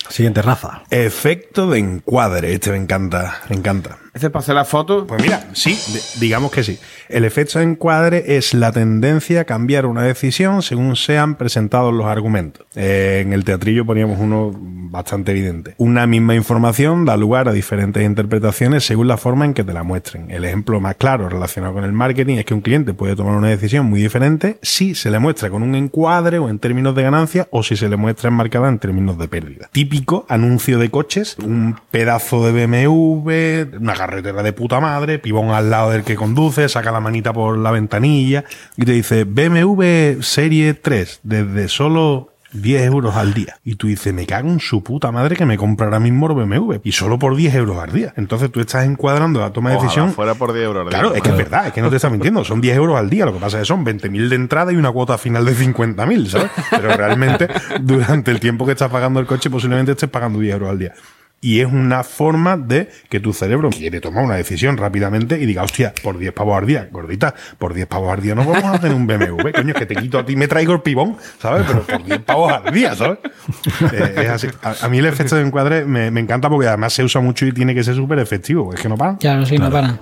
siguiente 0.08 0.41
raza. 0.41 0.84
Efecto 0.89 1.69
de 1.69 1.80
encuadre. 1.80 2.54
Este 2.54 2.71
me 2.71 2.78
encanta. 2.78 3.39
Me 3.49 3.56
encanta. 3.56 3.97
¿Ese 4.13 4.30
para 4.30 4.41
hacer 4.41 4.56
la 4.56 4.65
foto? 4.65 5.06
Pues 5.06 5.22
mira, 5.22 5.48
sí, 5.54 5.78
digamos 6.19 6.52
que 6.52 6.63
sí. 6.63 6.80
El 7.10 7.26
efecto 7.26 7.60
encuadre 7.60 8.38
es 8.38 8.54
la 8.54 8.72
tendencia 8.72 9.41
a 9.41 9.43
cambiar 9.45 9.86
una 9.86 10.04
decisión 10.04 10.62
según 10.62 10.95
sean 10.95 11.36
presentados 11.36 11.93
los 11.93 12.06
argumentos. 12.06 12.65
Eh, 12.76 13.22
en 13.26 13.34
el 13.34 13.43
teatrillo 13.43 13.86
poníamos 13.86 14.19
uno 14.19 14.52
bastante 14.54 15.32
evidente. 15.32 15.76
Una 15.78 16.08
misma 16.08 16.36
información 16.36 17.06
da 17.06 17.17
lugar 17.17 17.48
a 17.48 17.52
diferentes 17.52 18.04
interpretaciones 18.04 18.84
según 18.84 19.08
la 19.08 19.17
forma 19.17 19.45
en 19.45 19.54
que 19.54 19.63
te 19.63 19.74
la 19.74 19.84
muestren. 19.84 20.32
El 20.32 20.45
ejemplo 20.45 20.80
más 20.80 20.95
claro 20.95 21.30
relacionado 21.30 21.74
con 21.74 21.84
el 21.84 21.91
marketing 21.91 22.38
es 22.38 22.45
que 22.45 22.54
un 22.54 22.62
cliente 22.62 22.93
puede 22.93 23.15
tomar 23.15 23.36
una 23.36 23.50
decisión 23.50 23.86
muy 23.86 24.02
diferente 24.02 24.58
si 24.62 24.95
se 24.95 25.12
le 25.12 25.19
muestra 25.19 25.50
con 25.50 25.63
un 25.63 25.76
encuadre 25.76 26.39
o 26.39 26.50
en 26.50 26.60
términos 26.60 26.95
de 26.95 27.04
ganancia 27.04 27.48
o 27.52 27.63
si 27.63 27.76
se 27.76 27.89
le 27.89 27.98
muestra 27.98 28.30
enmarcada 28.30 28.69
en 28.69 28.80
términos 28.80 29.17
de 29.17 29.28
pérdida. 29.28 29.69
Típico 29.72 30.26
anuncio 30.30 30.80
de 30.80 30.89
coches, 30.89 31.38
un 31.39 31.76
pedazo 31.91 32.45
de 32.45 32.65
BMW, 32.65 33.78
una 33.80 33.95
carretera 34.00 34.42
de 34.44 34.54
puta 34.54 34.80
madre, 34.80 35.20
pibón 35.20 35.52
al 35.52 35.70
lado 35.70 35.92
del 35.92 36.04
que 36.04 36.16
conduce, 36.16 36.68
saca 36.70 36.92
la 36.92 37.00
manita 37.00 37.34
por 37.34 37.58
la 37.58 37.72
ventanilla 37.72 38.44
y 38.78 38.86
te 38.86 38.94
dice 38.94 39.26
BMW 39.26 40.22
Serie 40.22 40.74
3 40.74 41.20
desde 41.24 41.68
solo 41.68 42.30
10 42.52 42.82
euros 42.84 43.16
al 43.16 43.34
día. 43.36 43.58
Y 43.64 43.76
tú 43.76 43.86
dices, 43.88 44.12
me 44.12 44.26
cago 44.26 44.50
en 44.50 44.60
su 44.60 44.82
puta 44.82 45.12
madre 45.12 45.36
que 45.36 45.46
me 45.46 45.56
compra 45.56 45.86
ahora 45.86 46.00
mismo 46.00 46.28
el 46.28 46.34
BMW. 46.34 46.78
Y 46.84 46.94
solo 46.94 47.20
por 47.20 47.36
10 47.36 47.54
euros 47.54 47.78
al 47.78 47.92
día. 47.92 48.12
Entonces 48.18 48.52
tú 48.52 48.60
estás 48.60 48.86
encuadrando 48.86 49.40
la 49.40 49.54
toma 49.54 49.70
de 49.70 49.76
Ojalá 49.76 49.88
decisión. 49.88 50.14
fuera 50.14 50.34
por 50.34 50.54
10 50.54 50.66
euros. 50.66 50.82
al 50.86 50.90
día. 50.90 51.00
Claro, 51.00 51.14
es 51.16 51.22
que 51.22 51.30
es 51.30 51.38
verdad, 51.38 51.68
es 51.68 51.74
que 51.74 51.82
no 51.84 51.92
te 51.92 51.98
está 51.98 52.10
mintiendo. 52.10 52.44
Son 52.44 52.60
10 52.60 52.76
euros 52.78 52.98
al 52.98 53.08
día. 53.08 53.26
Lo 53.26 53.34
que 53.34 53.40
pasa 53.40 53.58
es 53.58 53.62
que 53.62 53.68
son 53.68 53.86
20.000 53.86 54.30
de 54.30 54.36
entrada 54.36 54.72
y 54.74 54.78
una 54.78 54.92
cuota 54.92 55.20
final 55.20 55.46
de 55.46 55.54
50.000, 55.56 56.28
¿sabes? 56.28 56.50
Pero 56.72 56.90
realmente, 56.98 57.48
durante 57.82 58.32
el 58.32 58.40
tiempo 58.40 58.66
que 58.66 58.72
estás 58.72 58.90
pagando 58.90 59.20
el 59.20 59.28
coche, 59.28 59.52
posiblemente 59.52 59.92
estés 59.92 60.10
pagando 60.10 60.40
10 60.40 60.54
euros 60.56 60.70
al 60.72 60.80
día. 60.80 60.94
Y 61.41 61.62
es 61.62 61.67
una 61.67 62.04
forma 62.04 62.58
de 62.58 62.89
que 63.10 63.19
tu 63.19 63.32
cerebro 63.34 63.69
quiere 63.69 64.02
tomar 64.02 64.25
una 64.25 64.36
decisión 64.36 64.75
rápidamente 64.75 65.39
y 65.39 65.45
diga, 65.45 65.63
hostia, 65.63 65.93
por 66.04 66.17
10 66.17 66.34
pavos 66.34 66.58
al 66.58 66.65
día, 66.65 66.89
gordita, 66.91 67.34
por 67.58 67.73
10 67.73 67.88
pavos 67.88 68.12
al 68.12 68.21
día 68.21 68.36
no 68.36 68.43
vamos 68.45 68.75
a 68.75 68.80
tener 68.80 68.95
un 68.95 69.08
BMW, 69.08 69.52
coño, 69.56 69.69
es 69.69 69.75
que 69.75 69.86
te 69.86 69.95
quito 69.95 70.19
a 70.19 70.25
ti, 70.25 70.36
me 70.36 70.47
traigo 70.47 70.73
el 70.73 70.82
pibón, 70.82 71.15
¿sabes? 71.41 71.65
Pero 71.65 71.84
por 71.84 72.04
10 72.04 72.19
pavos 72.23 72.52
al 72.52 72.73
día, 72.73 72.95
¿sabes? 72.95 73.19
Eh, 73.93 74.13
es 74.17 74.30
así. 74.30 74.47
A, 74.62 74.75
a 74.82 74.89
mí 74.89 74.97
el 74.97 75.06
efecto 75.06 75.36
de 75.36 75.43
encuadre 75.43 75.86
me, 75.86 76.12
me 76.12 76.19
encanta 76.19 76.49
porque 76.49 76.67
además 76.67 76.91
se 76.93 77.04
usa 77.04 77.21
mucho 77.21 77.45
y 77.45 77.54
tiene 77.54 77.73
que 77.73 77.84
ser 77.84 77.95
súper 77.95 78.19
efectivo, 78.19 78.73
es 78.73 78.82
que 78.82 78.89
no 78.89 78.97
para. 78.97 79.17
Ya, 79.19 79.36
no 79.36 79.45
sé, 79.45 79.58
no 79.58 79.69
para. 79.69 79.97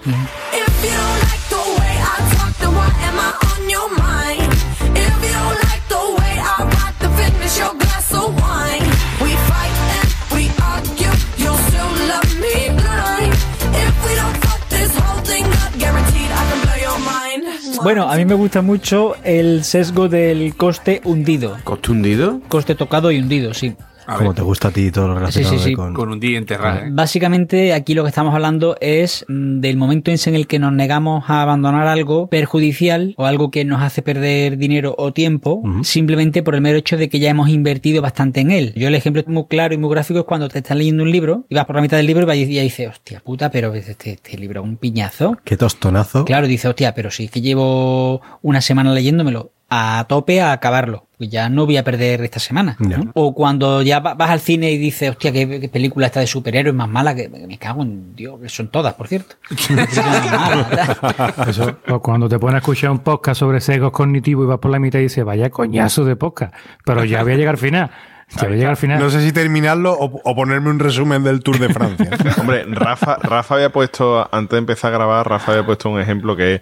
Bueno, 17.84 18.10
a 18.10 18.16
mí 18.16 18.26
me 18.26 18.34
gusta 18.34 18.62
mucho 18.62 19.16
el 19.24 19.63
sesgo 19.63 20.10
del 20.10 20.56
coste 20.56 21.02
hundido. 21.04 21.58
¿Coste 21.63 21.92
hundido? 21.92 22.42
Coste 22.48 22.76
tocado 22.76 23.12
y 23.12 23.20
hundido, 23.20 23.54
sí. 23.54 23.76
A 24.08 24.15
Como 24.17 24.30
ver, 24.30 24.38
te 24.38 24.41
gusta 24.41 24.70
a 24.70 24.72
ti 24.72 24.89
todo 24.89 25.10
lo 25.10 25.15
relacionado 25.15 25.54
Sí, 25.58 25.60
sí, 25.60 25.70
sí. 25.70 25.76
con... 25.76 25.93
con 25.93 26.10
un 26.10 26.20
día 26.20 26.38
enterrado, 26.38 26.80
¿eh? 26.86 26.89
Básicamente 26.91 27.74
aquí 27.74 27.93
lo 27.93 28.04
que 28.04 28.10
estamos 28.10 28.34
hablando 28.34 28.78
es 28.80 29.26
mm, 29.28 29.60
del 29.60 29.78
momento 29.78 30.12
en 30.12 30.36
el 30.36 30.48
que 30.48 30.60
nos 30.60 30.72
negamos 30.74 31.30
a 31.30 31.41
abandonar 31.41 31.88
algo 31.88 32.28
perjudicial 32.28 33.13
o 33.17 33.26
algo 33.26 33.52
que 33.52 33.65
nos 33.65 33.82
hace 33.82 34.02
perder 34.02 34.58
dinero 34.58 34.96
o 34.98 35.12
tiempo 35.13 35.62
simplemente 35.84 36.43
por 36.43 36.56
el 36.56 36.62
mero 36.62 36.78
hecho 36.78 36.98
de 36.98 37.10
que 37.10 37.20
ya 37.20 37.30
hemos 37.30 37.50
invertido 37.50 38.02
bastante 38.02 38.39
en 38.39 38.52
él. 38.52 38.74
Yo 38.76 38.88
el 38.88 38.96
ejemplo 38.96 39.22
muy 39.28 39.46
claro 39.46 39.74
y 39.74 39.78
muy 39.78 39.89
gráfico 39.89 40.20
es 40.20 40.26
cuando 40.26 40.48
te 40.50 40.60
estás 40.60 40.78
leyendo 40.78 41.04
un 41.04 41.12
libro 41.12 41.46
y 41.50 41.56
vas 41.56 41.65
por 41.65 41.76
la 41.76 41.82
mitad 41.82 41.98
del 41.98 42.08
libro 42.08 42.24
y 42.24 42.26
vas 42.26 42.38
y 42.38 42.58
y 42.58 42.62
dices, 42.62 42.89
hostia 42.89 43.20
puta, 43.20 43.52
pero 43.52 43.74
este, 43.74 44.12
este 44.12 44.38
libro 44.38 44.62
es 44.62 44.67
un 44.67 44.78
piñazo. 44.78 45.38
Qué 45.43 45.58
tostonazo. 45.58 46.26
Claro, 46.26 46.48
dice, 46.48 46.67
hostia, 46.67 46.93
pero 46.96 47.12
si 47.12 47.26
es 47.26 47.32
que 47.32 47.41
llevo 47.41 48.22
una 48.41 48.62
semana 48.62 48.93
leyéndomelo 48.93 49.52
a 49.69 50.06
tope 50.08 50.41
a 50.41 50.53
acabarlo, 50.53 51.08
pues 51.17 51.30
ya 51.30 51.49
no 51.49 51.65
voy 51.65 51.75
a 51.77 51.84
perder 51.84 52.21
esta 52.23 52.39
semana. 52.39 52.77
O 53.13 53.34
cuando 53.34 53.82
ya 53.82 53.99
va- 53.99 54.13
vas 54.13 54.30
al 54.30 54.39
cine 54.39 54.71
y 54.71 54.77
dices, 54.77 55.10
hostia, 55.10 55.32
qué, 55.34 55.60
qué 55.60 55.67
película 55.69 56.08
esta 56.08 56.19
de 56.21 56.27
superhéroes 56.27 56.73
más 56.75 56.88
mala, 56.88 57.13
que 57.15 57.27
me 57.27 57.58
cago 57.58 57.82
en 57.84 58.15
Dios, 58.15 58.39
que 58.41 58.47
son 58.49 58.69
todas, 58.69 58.93
por 58.93 59.08
cierto. 59.08 59.36
Eso, 61.47 61.77
o 61.89 61.99
cuando 62.01 62.30
te 62.30 62.39
pones 62.39 62.56
a 62.56 62.58
escuchar 62.60 62.91
un 62.91 62.99
podcast 62.99 63.39
sobre 63.39 63.60
sesgos 63.60 63.91
cognitivos 63.91 64.45
y 64.45 64.47
vas 64.47 64.60
por 64.60 64.71
la 64.71 64.80
mitad 64.80 64.99
y 64.99 65.03
dices, 65.03 65.23
vaya 65.23 65.49
coñazo 65.49 66.06
de 66.06 66.15
podcast. 66.15 66.53
Pero 66.86 67.03
ya 67.03 67.23
voy 67.23 67.34
a 67.34 67.36
llegar 67.36 67.56
al 67.56 67.60
final. 67.60 67.91
Ya 68.36 68.43
voy 68.43 68.53
a 68.53 68.56
llegar 68.56 68.69
al 68.71 68.77
final. 68.77 68.99
No 68.99 69.10
sé 69.10 69.21
si 69.21 69.32
terminarlo 69.32 69.93
o, 69.93 70.21
o 70.23 70.36
ponerme 70.36 70.69
un 70.69 70.80
resumen 70.80 71.23
del 71.23 71.41
Tour 71.41 71.60
de 71.60 71.69
Francia. 71.73 72.10
Hombre, 72.39 72.65
Rafa, 72.67 73.15
Rafa 73.21 73.56
había 73.56 73.71
puesto, 73.71 74.27
antes 74.34 74.51
de 74.51 74.58
empezar 74.58 74.93
a 74.93 74.97
grabar, 74.97 75.30
Rafa 75.30 75.53
había 75.53 75.65
puesto 75.65 75.89
un 75.89 75.99
ejemplo 76.01 76.36
que 76.36 76.56
es, 76.56 76.62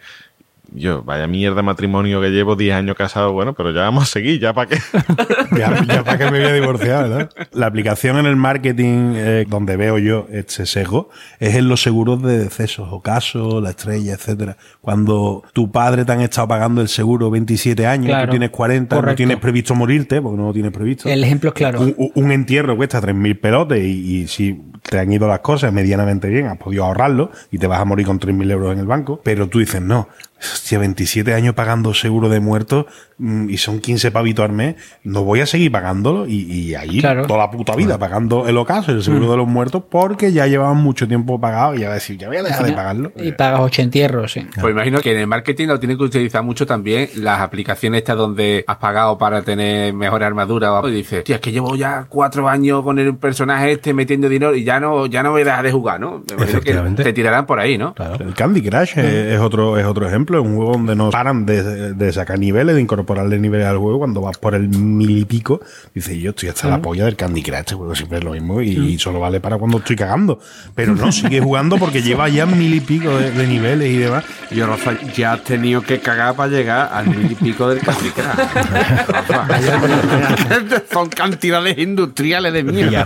yo, 0.76 1.04
vaya 1.04 1.28
mierda 1.28 1.58
de 1.58 1.64
matrimonio 1.64 2.22
que 2.22 2.30
llevo 2.30 2.56
10 2.56 2.76
años 2.76 2.96
casado, 2.96 3.32
bueno, 3.34 3.54
pero 3.54 3.72
ya 3.72 3.82
vamos 3.82 4.04
a 4.04 4.06
seguir, 4.06 4.40
ya 4.40 4.54
para 4.54 4.70
qué. 4.70 4.78
ya, 5.58 5.84
ya 5.86 6.04
para 6.04 6.18
que 6.18 6.26
me 6.26 6.40
voy 6.40 6.48
a 6.48 6.54
divorciar, 6.54 7.10
¿verdad? 7.10 7.30
La 7.52 7.68
aplicación 7.68 8.18
en 8.18 8.26
el 8.26 8.36
marketing 8.36 9.14
eh, 9.16 9.46
donde 9.48 9.78
veo 9.78 9.98
yo 9.98 10.28
este 10.32 10.66
sesgo 10.66 11.10
es 11.40 11.56
en 11.56 11.68
los 11.68 11.82
seguros 11.82 12.22
de 12.22 12.38
decesos, 12.38 12.90
ocaso, 12.92 13.62
la 13.62 13.72
estrella, 13.72 14.14
etcétera. 14.14 14.58
Cuando 14.82 15.44
tu 15.54 15.72
padre 15.72 16.06
te 16.06 16.12
han 16.12 16.22
estado 16.22 16.48
pagando 16.48 16.82
el 16.82 16.88
seguro 16.88 17.30
27 17.32 17.88
años, 17.88 18.08
Claro, 18.08 18.28
tú 18.28 18.32
tienes 18.32 18.50
40, 18.50 19.02
no 19.02 19.16
tienes 19.16 19.38
previsto 19.38 19.76
morirte, 19.76 20.22
porque 20.22 20.38
no 20.38 20.48
lo 20.48 20.54
tienes 20.54 20.72
previsto. 20.72 21.10
El 21.10 21.24
ejemplo 21.24 21.50
es 21.50 21.54
claro. 21.56 21.82
Un 22.16 22.32
entierro 22.32 22.76
cuesta 22.76 23.02
3.000 23.02 23.40
pelotes 23.40 23.84
y, 23.84 24.22
y 24.22 24.28
si 24.28 24.62
te 24.90 25.00
han 25.00 25.12
ido 25.12 25.28
las 25.28 25.40
cosas 25.40 25.74
medianamente 25.74 26.30
bien, 26.30 26.48
has 26.48 26.58
podido 26.58 26.86
ahorrarlo 26.86 27.32
y 27.52 27.58
te 27.58 27.68
vas 27.68 27.80
a 27.80 27.86
morir 27.86 28.06
con 28.06 28.20
3.000 28.20 28.52
euros 28.52 28.74
en 28.74 28.80
el 28.80 28.86
banco, 28.86 29.20
pero 29.24 29.48
tú 29.48 29.60
dices, 29.60 29.82
no, 29.82 30.08
hostia, 30.54 30.80
27 30.80 31.34
años 31.34 31.56
pagando 31.56 31.94
seguro 31.94 32.30
de 32.30 32.40
muertos 32.40 32.86
mm, 33.15 33.15
y 33.18 33.58
son 33.58 33.80
15 33.80 34.12
pavitos 34.12 34.44
al 34.46 34.52
mes, 34.52 34.76
no 35.04 35.24
voy 35.24 35.40
a 35.40 35.46
seguir 35.46 35.72
pagándolo 35.72 36.28
y, 36.28 36.52
y 36.52 36.76
ahí 36.76 37.00
Claro. 37.00 37.26
toda 37.28 37.40
la 37.40 37.52
puta 37.52 37.76
vida 37.76 37.98
pagando 37.98 38.48
el 38.48 38.58
ocaso, 38.58 38.92
el 38.92 39.02
seguro 39.04 39.32
de 39.32 39.38
los 39.38 39.48
muertos, 39.48 39.84
porque 39.90 40.34
ya 40.34 40.48
llevaban 40.48 40.78
mucho 40.78 41.08
tiempo 41.08 41.40
pagado 41.40 41.76
y 41.76 41.80
ya 41.80 41.94
decir, 41.94 42.18
ya 42.18 42.28
voy 42.28 42.38
a 42.38 42.44
dejar 42.44 42.66
de 42.66 42.74
pagarlo. 42.74 43.12
Y 43.16 43.32
pagas 43.32 43.62
ocho 43.62 43.82
entierros, 43.82 44.32
sí. 44.34 44.46
Pues 44.60 44.72
imagino 44.74 45.00
que 45.00 45.12
en 45.14 45.20
el 45.20 45.28
marketing 45.28 45.68
lo 45.68 45.80
tienen 45.80 45.98
que 45.98 46.04
utilizar 46.04 46.44
mucho 46.44 46.66
también 46.66 47.10
las 47.16 47.40
aplicaciones 47.40 48.00
estas 48.00 48.18
donde 48.18 48.64
has 48.68 48.78
pagado 48.78 49.18
para 49.18 49.42
tener 49.44 49.94
mejor 49.94 50.24
armadura 50.24 50.72
o 50.74 50.76
algo, 50.78 50.90
y 50.90 50.94
dices, 50.96 51.24
tío, 51.24 51.36
es 51.36 51.42
que 51.42 51.52
llevo 51.52 51.76
ya 51.76 52.06
cuatro 52.10 52.50
años 52.50 52.84
con 52.84 53.00
el 53.00 53.16
personaje 53.16 53.72
este 53.74 53.94
metiendo 53.94 54.28
dinero 54.28 54.54
y 54.56 54.64
ya 54.64 54.80
no, 54.80 55.06
ya 55.06 55.24
no 55.24 55.32
voy 55.32 55.44
a 55.44 55.46
dejar 55.46 55.64
de 55.66 55.72
jugar, 55.72 56.00
¿no? 56.00 56.12
Me 56.12 56.16
imagino 56.18 56.38
que 56.38 56.44
Efectivamente. 56.72 57.04
te 57.04 57.14
tirarán 57.14 57.46
por 57.46 57.60
ahí, 57.60 57.78
¿no? 57.78 57.94
Claro. 57.94 58.16
El 58.26 58.34
Candy 58.34 58.62
Crush 58.62 58.98
es, 58.98 59.06
es 59.06 59.40
otro, 59.40 59.78
es 59.78 59.86
otro 59.86 60.08
ejemplo, 60.08 60.40
es 60.40 60.46
un 60.46 60.56
juego 60.58 60.74
donde 60.74 60.96
no 60.96 61.10
paran 61.12 61.46
de, 61.46 61.94
de 61.94 62.12
sacar 62.14 62.40
niveles, 62.40 62.76
de 62.76 62.82
incorporarle 63.06 63.40
niveles 63.40 63.68
al 63.68 63.78
juego. 63.78 64.00
Cuando 64.00 64.22
vas 64.22 64.38
por 64.38 64.56
el 64.56 64.70
mil 64.70 65.20
y 65.20 65.26
pico, 65.26 65.62
dices, 65.94 66.18
yo 66.18 66.32
estoy 66.32 66.50
hasta 66.50 66.68
la 66.68 66.82
polla 66.82 67.06
del 67.06 67.16
Candy 67.16 67.44
Crush, 67.44 67.60
este 67.60 67.76
juego 67.76 67.96
siempre 67.96 68.18
es 68.18 68.24
lo 68.24 68.32
mismo 68.32 68.62
y, 68.62 68.70
y 68.70 68.98
solo 68.98 69.20
vale 69.20 69.40
para 69.40 69.58
cuando 69.58 69.78
estoy 69.78 69.96
cagando. 69.96 70.40
Pero 70.74 70.96
no, 70.96 71.12
sigue 71.12 71.40
jugando 71.40 71.78
porque 71.78 72.02
lleva 72.02 72.28
ya 72.30 72.46
mil 72.46 72.74
y 72.74 72.82
pico 72.82 73.16
de, 73.18 73.32
de 73.32 73.48
niveles 73.48 73.90
y 73.90 73.98
demás. 73.98 74.24
Y 74.50 74.62
Rafa, 74.62 74.94
ya 75.16 75.34
has 75.34 75.44
tenido 75.44 75.82
que 75.82 76.00
cagar 76.00 76.36
para 76.36 76.50
llegar 76.50 76.90
al 76.92 77.08
mil 77.08 77.32
y 77.32 77.36
pico 77.36 77.70
del 77.70 77.80
Candy 77.80 78.10
Crush. 78.10 78.26
Son 80.92 81.10
cantidades 81.10 81.78
industriales 81.78 82.54
de 82.54 82.64
mierda. 82.64 83.06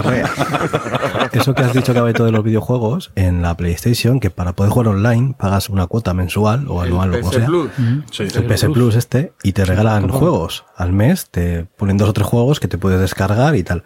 Eso 1.33 1.53
que 1.53 1.63
has 1.63 1.73
dicho 1.73 1.93
que 1.93 1.99
de 2.01 2.31
los 2.31 2.43
videojuegos, 2.43 3.11
en 3.15 3.41
la 3.41 3.55
PlayStation, 3.55 4.19
que 4.19 4.29
para 4.29 4.53
poder 4.53 4.71
jugar 4.71 4.89
online 4.89 5.35
pagas 5.37 5.69
una 5.69 5.87
cuota 5.87 6.13
mensual 6.13 6.67
o 6.67 6.81
anual 6.81 7.13
o 7.13 7.19
como 7.19 7.31
sea. 7.31 7.45
Plus. 7.45 7.69
el 8.19 8.45
PS 8.45 8.65
Plus 8.73 8.95
este 8.95 9.33
y 9.43 9.53
te 9.53 9.65
regalan 9.65 10.09
juegos 10.09 10.65
al 10.75 10.93
mes, 10.93 11.29
te 11.29 11.65
ponen 11.77 11.97
dos 11.97 12.09
o 12.09 12.13
tres 12.13 12.27
juegos 12.27 12.59
que 12.59 12.67
te 12.67 12.77
puedes 12.77 12.99
descargar 12.99 13.55
y 13.55 13.63
tal. 13.63 13.83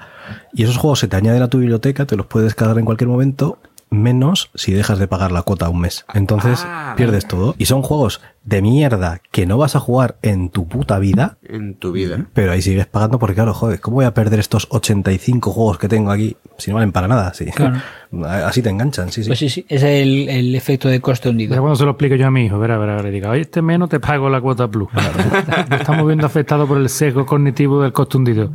Y 0.53 0.63
esos 0.63 0.77
juegos 0.77 0.99
se 0.99 1.07
te 1.07 1.15
añaden 1.15 1.41
a 1.41 1.49
tu 1.49 1.59
biblioteca, 1.59 2.05
te 2.05 2.15
los 2.15 2.25
puedes 2.25 2.47
descargar 2.47 2.77
en 2.77 2.85
cualquier 2.85 3.09
momento, 3.09 3.59
menos 4.01 4.49
si 4.55 4.73
dejas 4.73 4.99
de 4.99 5.07
pagar 5.07 5.31
la 5.31 5.41
cuota 5.43 5.69
un 5.69 5.81
mes. 5.81 6.05
Entonces 6.13 6.63
Ah, 6.65 6.93
pierdes 6.97 7.27
todo. 7.27 7.55
Y 7.57 7.65
son 7.65 7.81
juegos 7.81 8.21
de 8.43 8.61
mierda 8.61 9.19
que 9.31 9.45
no 9.45 9.57
vas 9.57 9.75
a 9.75 9.79
jugar 9.79 10.17
en 10.21 10.49
tu 10.49 10.67
puta 10.67 10.99
vida, 10.99 11.37
En 11.43 11.75
tu 11.75 11.91
vida. 11.93 12.25
pero 12.33 12.51
ahí 12.51 12.61
sigues 12.61 12.85
pagando 12.87 13.17
porque 13.19 13.35
claro, 13.35 13.53
joder, 13.53 13.79
¿cómo 13.79 13.95
voy 13.95 14.05
a 14.05 14.13
perder 14.13 14.39
estos 14.39 14.67
85 14.69 15.51
juegos 15.51 15.77
que 15.77 15.87
tengo 15.87 16.11
aquí 16.11 16.35
si 16.57 16.69
no 16.71 16.75
valen 16.75 16.91
para 16.91 17.07
nada? 17.07 17.33
Sí. 17.33 17.45
Claro. 17.45 17.77
Así 18.25 18.61
te 18.61 18.69
enganchan, 18.69 19.11
sí, 19.11 19.23
sí. 19.23 19.29
Pues 19.29 19.39
sí, 19.39 19.49
sí, 19.49 19.65
ese 19.69 19.99
es 20.01 20.03
el, 20.07 20.29
el 20.29 20.55
efecto 20.55 20.87
de 20.89 20.99
coste 20.99 21.23
Pero 21.23 21.31
hundido. 21.31 21.57
cuando 21.57 21.75
se 21.75 21.83
lo 21.85 21.91
explico 21.91 22.15
yo 22.15 22.27
a 22.27 22.31
mi 22.31 22.45
hijo, 22.45 22.59
verá, 22.59 22.77
verá, 22.77 22.95
verá, 22.97 23.09
diga, 23.09 23.29
oye, 23.29 23.41
este 23.41 23.61
mes 23.61 23.79
no 23.79 23.87
te 23.87 23.99
pago 23.99 24.29
la 24.29 24.41
cuota 24.41 24.67
plus. 24.67 24.89
Nos 25.69 25.79
estamos 25.79 26.05
viendo 26.05 26.25
afectados 26.27 26.67
por 26.67 26.77
el 26.77 26.89
sesgo 26.89 27.25
cognitivo 27.25 27.81
del 27.81 27.93
coste 27.93 28.17
hundido. 28.17 28.49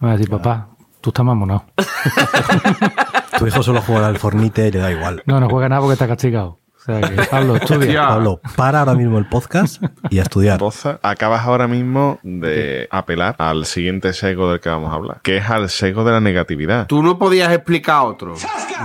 Me 0.00 0.08
va 0.08 0.10
a 0.10 0.16
decir, 0.16 0.30
papá, 0.30 0.68
tú 1.00 1.10
estás 1.10 1.24
mamonado. 1.26 1.64
Tu 3.38 3.46
hijo 3.46 3.62
solo 3.62 3.80
juega 3.82 4.06
al 4.06 4.18
Fornite 4.18 4.68
y 4.68 4.72
le 4.72 4.78
da 4.78 4.90
igual. 4.92 5.22
No, 5.26 5.40
no 5.40 5.48
juega 5.48 5.68
nada 5.68 5.80
porque 5.80 5.94
está 5.94 6.06
castigado. 6.06 6.60
O 6.78 6.80
sea 6.86 7.00
que, 7.00 7.16
Pablo, 7.28 7.56
estudia. 7.60 8.06
Pablo, 8.06 8.40
para 8.54 8.78
ahora 8.78 8.94
mismo 8.94 9.18
el 9.18 9.26
podcast 9.28 9.82
y 10.08 10.20
a 10.20 10.22
estudiar. 10.22 10.58
Poza, 10.60 11.00
acabas 11.02 11.44
ahora 11.44 11.66
mismo 11.66 12.20
de 12.22 12.86
apelar 12.92 13.34
al 13.38 13.66
siguiente 13.66 14.12
sesgo 14.12 14.50
del 14.50 14.60
que 14.60 14.68
vamos 14.68 14.92
a 14.92 14.94
hablar, 14.94 15.20
que 15.22 15.38
es 15.38 15.50
al 15.50 15.68
sesgo 15.68 16.04
de 16.04 16.12
la 16.12 16.20
negatividad. 16.20 16.86
Tú 16.86 17.02
no 17.02 17.18
podías 17.18 17.52
explicar 17.52 18.04
otro. 18.06 18.34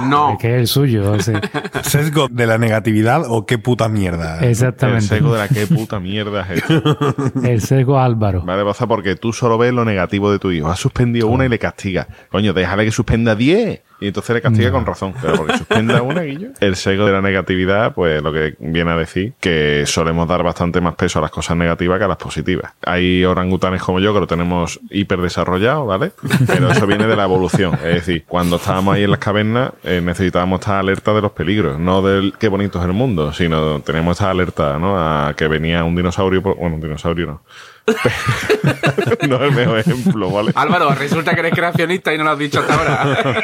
No. 0.08 0.32
Es 0.32 0.38
que 0.40 0.56
es 0.56 0.62
el 0.62 0.68
suyo. 0.68 1.12
o 1.12 1.20
sea, 1.20 1.42
¿Sesgo 1.84 2.28
de 2.32 2.48
la 2.48 2.58
negatividad 2.58 3.24
o 3.28 3.46
qué 3.46 3.60
puta 3.60 3.88
mierda? 3.88 4.40
El 4.40 4.50
exactamente. 4.50 5.02
sesgo 5.06 5.34
de 5.34 5.40
la 5.40 5.48
que 5.48 5.68
puta 5.68 6.00
mierda 6.00 6.42
es 6.50 6.64
esto. 6.64 6.98
El 7.44 7.62
sesgo 7.62 8.00
Álvaro. 8.00 8.42
Vale, 8.44 8.64
Poza, 8.64 8.88
porque 8.88 9.16
tú 9.16 9.32
solo 9.32 9.60
ves 9.60 9.74
lo 9.74 9.86
negativo 9.86 10.32
de 10.32 10.40
tu 10.40 10.50
hijo. 10.50 10.70
Has 10.70 10.80
suspendido 10.80 11.28
una 11.28 11.46
y 11.46 11.50
le 11.50 11.60
castiga. 11.60 12.08
Coño, 12.32 12.54
déjale 12.54 12.86
que 12.86 12.92
suspenda 12.92 13.36
10. 13.36 13.82
Y 14.02 14.08
entonces 14.08 14.34
le 14.36 14.42
castiga 14.42 14.72
con 14.72 14.86
razón. 14.86 15.14
Pero 15.22 15.36
porque 15.36 15.58
suspenda 15.58 16.02
una, 16.02 16.22
Guillo. 16.24 16.50
El 16.60 16.76
sesgo 16.76 17.06
de 17.06 17.14
la 17.14 17.22
negatividad, 17.22 17.94
pues 17.94 18.22
lo 18.22 18.34
que 18.34 18.56
viene 18.60 18.92
a 18.92 18.98
decir 18.98 19.34
que 19.40 19.84
solemos 19.86 20.28
dar 20.28 20.44
bastante 20.44 20.82
más 20.82 20.96
peso 20.96 21.20
a 21.20 21.22
las 21.22 21.32
cosas 21.32 21.56
negativas 21.56 22.00
que 22.00 22.06
a 22.06 22.08
las 22.10 22.18
positivas. 22.18 22.74
Hay 22.84 23.24
orangutanes 23.24 23.82
como 23.82 24.00
yo 24.00 24.14
que 24.14 24.20
lo 24.20 24.28
tenemos 24.28 24.80
hiper 24.90 25.22
desarrollado, 25.22 25.86
¿vale? 25.86 26.12
Pero 26.48 26.70
eso 26.72 26.86
viene 26.88 27.08
de 27.08 27.16
la 27.16 27.24
evolución. 27.24 27.76
Es 27.76 27.94
decir, 27.96 28.26
cuando 28.28 28.56
estábamos 28.58 28.96
ahí 28.96 29.04
en 29.04 29.12
las 29.12 29.20
cavernas, 29.20 29.72
eh, 29.84 30.02
necesitábamos 30.04 30.60
estar 30.62 30.76
alerta 30.80 31.14
de 31.14 31.22
los 31.22 31.32
peligros, 31.32 31.80
no 31.80 32.02
del 32.02 32.34
qué 32.40 32.48
bonito 32.48 32.80
es 32.80 32.86
el 32.86 32.94
mundo, 32.94 33.32
sino 33.34 33.82
tenemos 33.82 34.18
esta 34.18 34.32
alerta, 34.32 34.80
¿no? 34.80 34.98
A 34.98 35.36
que 35.38 35.48
venía 35.48 35.84
un 35.84 35.96
dinosaurio, 35.96 36.42
por- 36.42 36.58
bueno, 36.58 36.76
un 36.76 36.82
dinosaurio 36.82 37.28
no. 37.28 37.42
no 39.28 39.36
es 39.38 39.42
el 39.42 39.52
mejor 39.52 39.80
ejemplo, 39.80 40.30
¿vale? 40.30 40.52
Álvaro, 40.56 40.94
resulta 40.94 41.34
que 41.34 41.40
eres 41.40 41.54
creacionista 41.54 42.14
y 42.14 42.18
no 42.18 42.24
lo 42.24 42.32
has 42.32 42.40
dicho 42.40 42.60
hasta 42.60 42.76
ahora. 42.76 43.44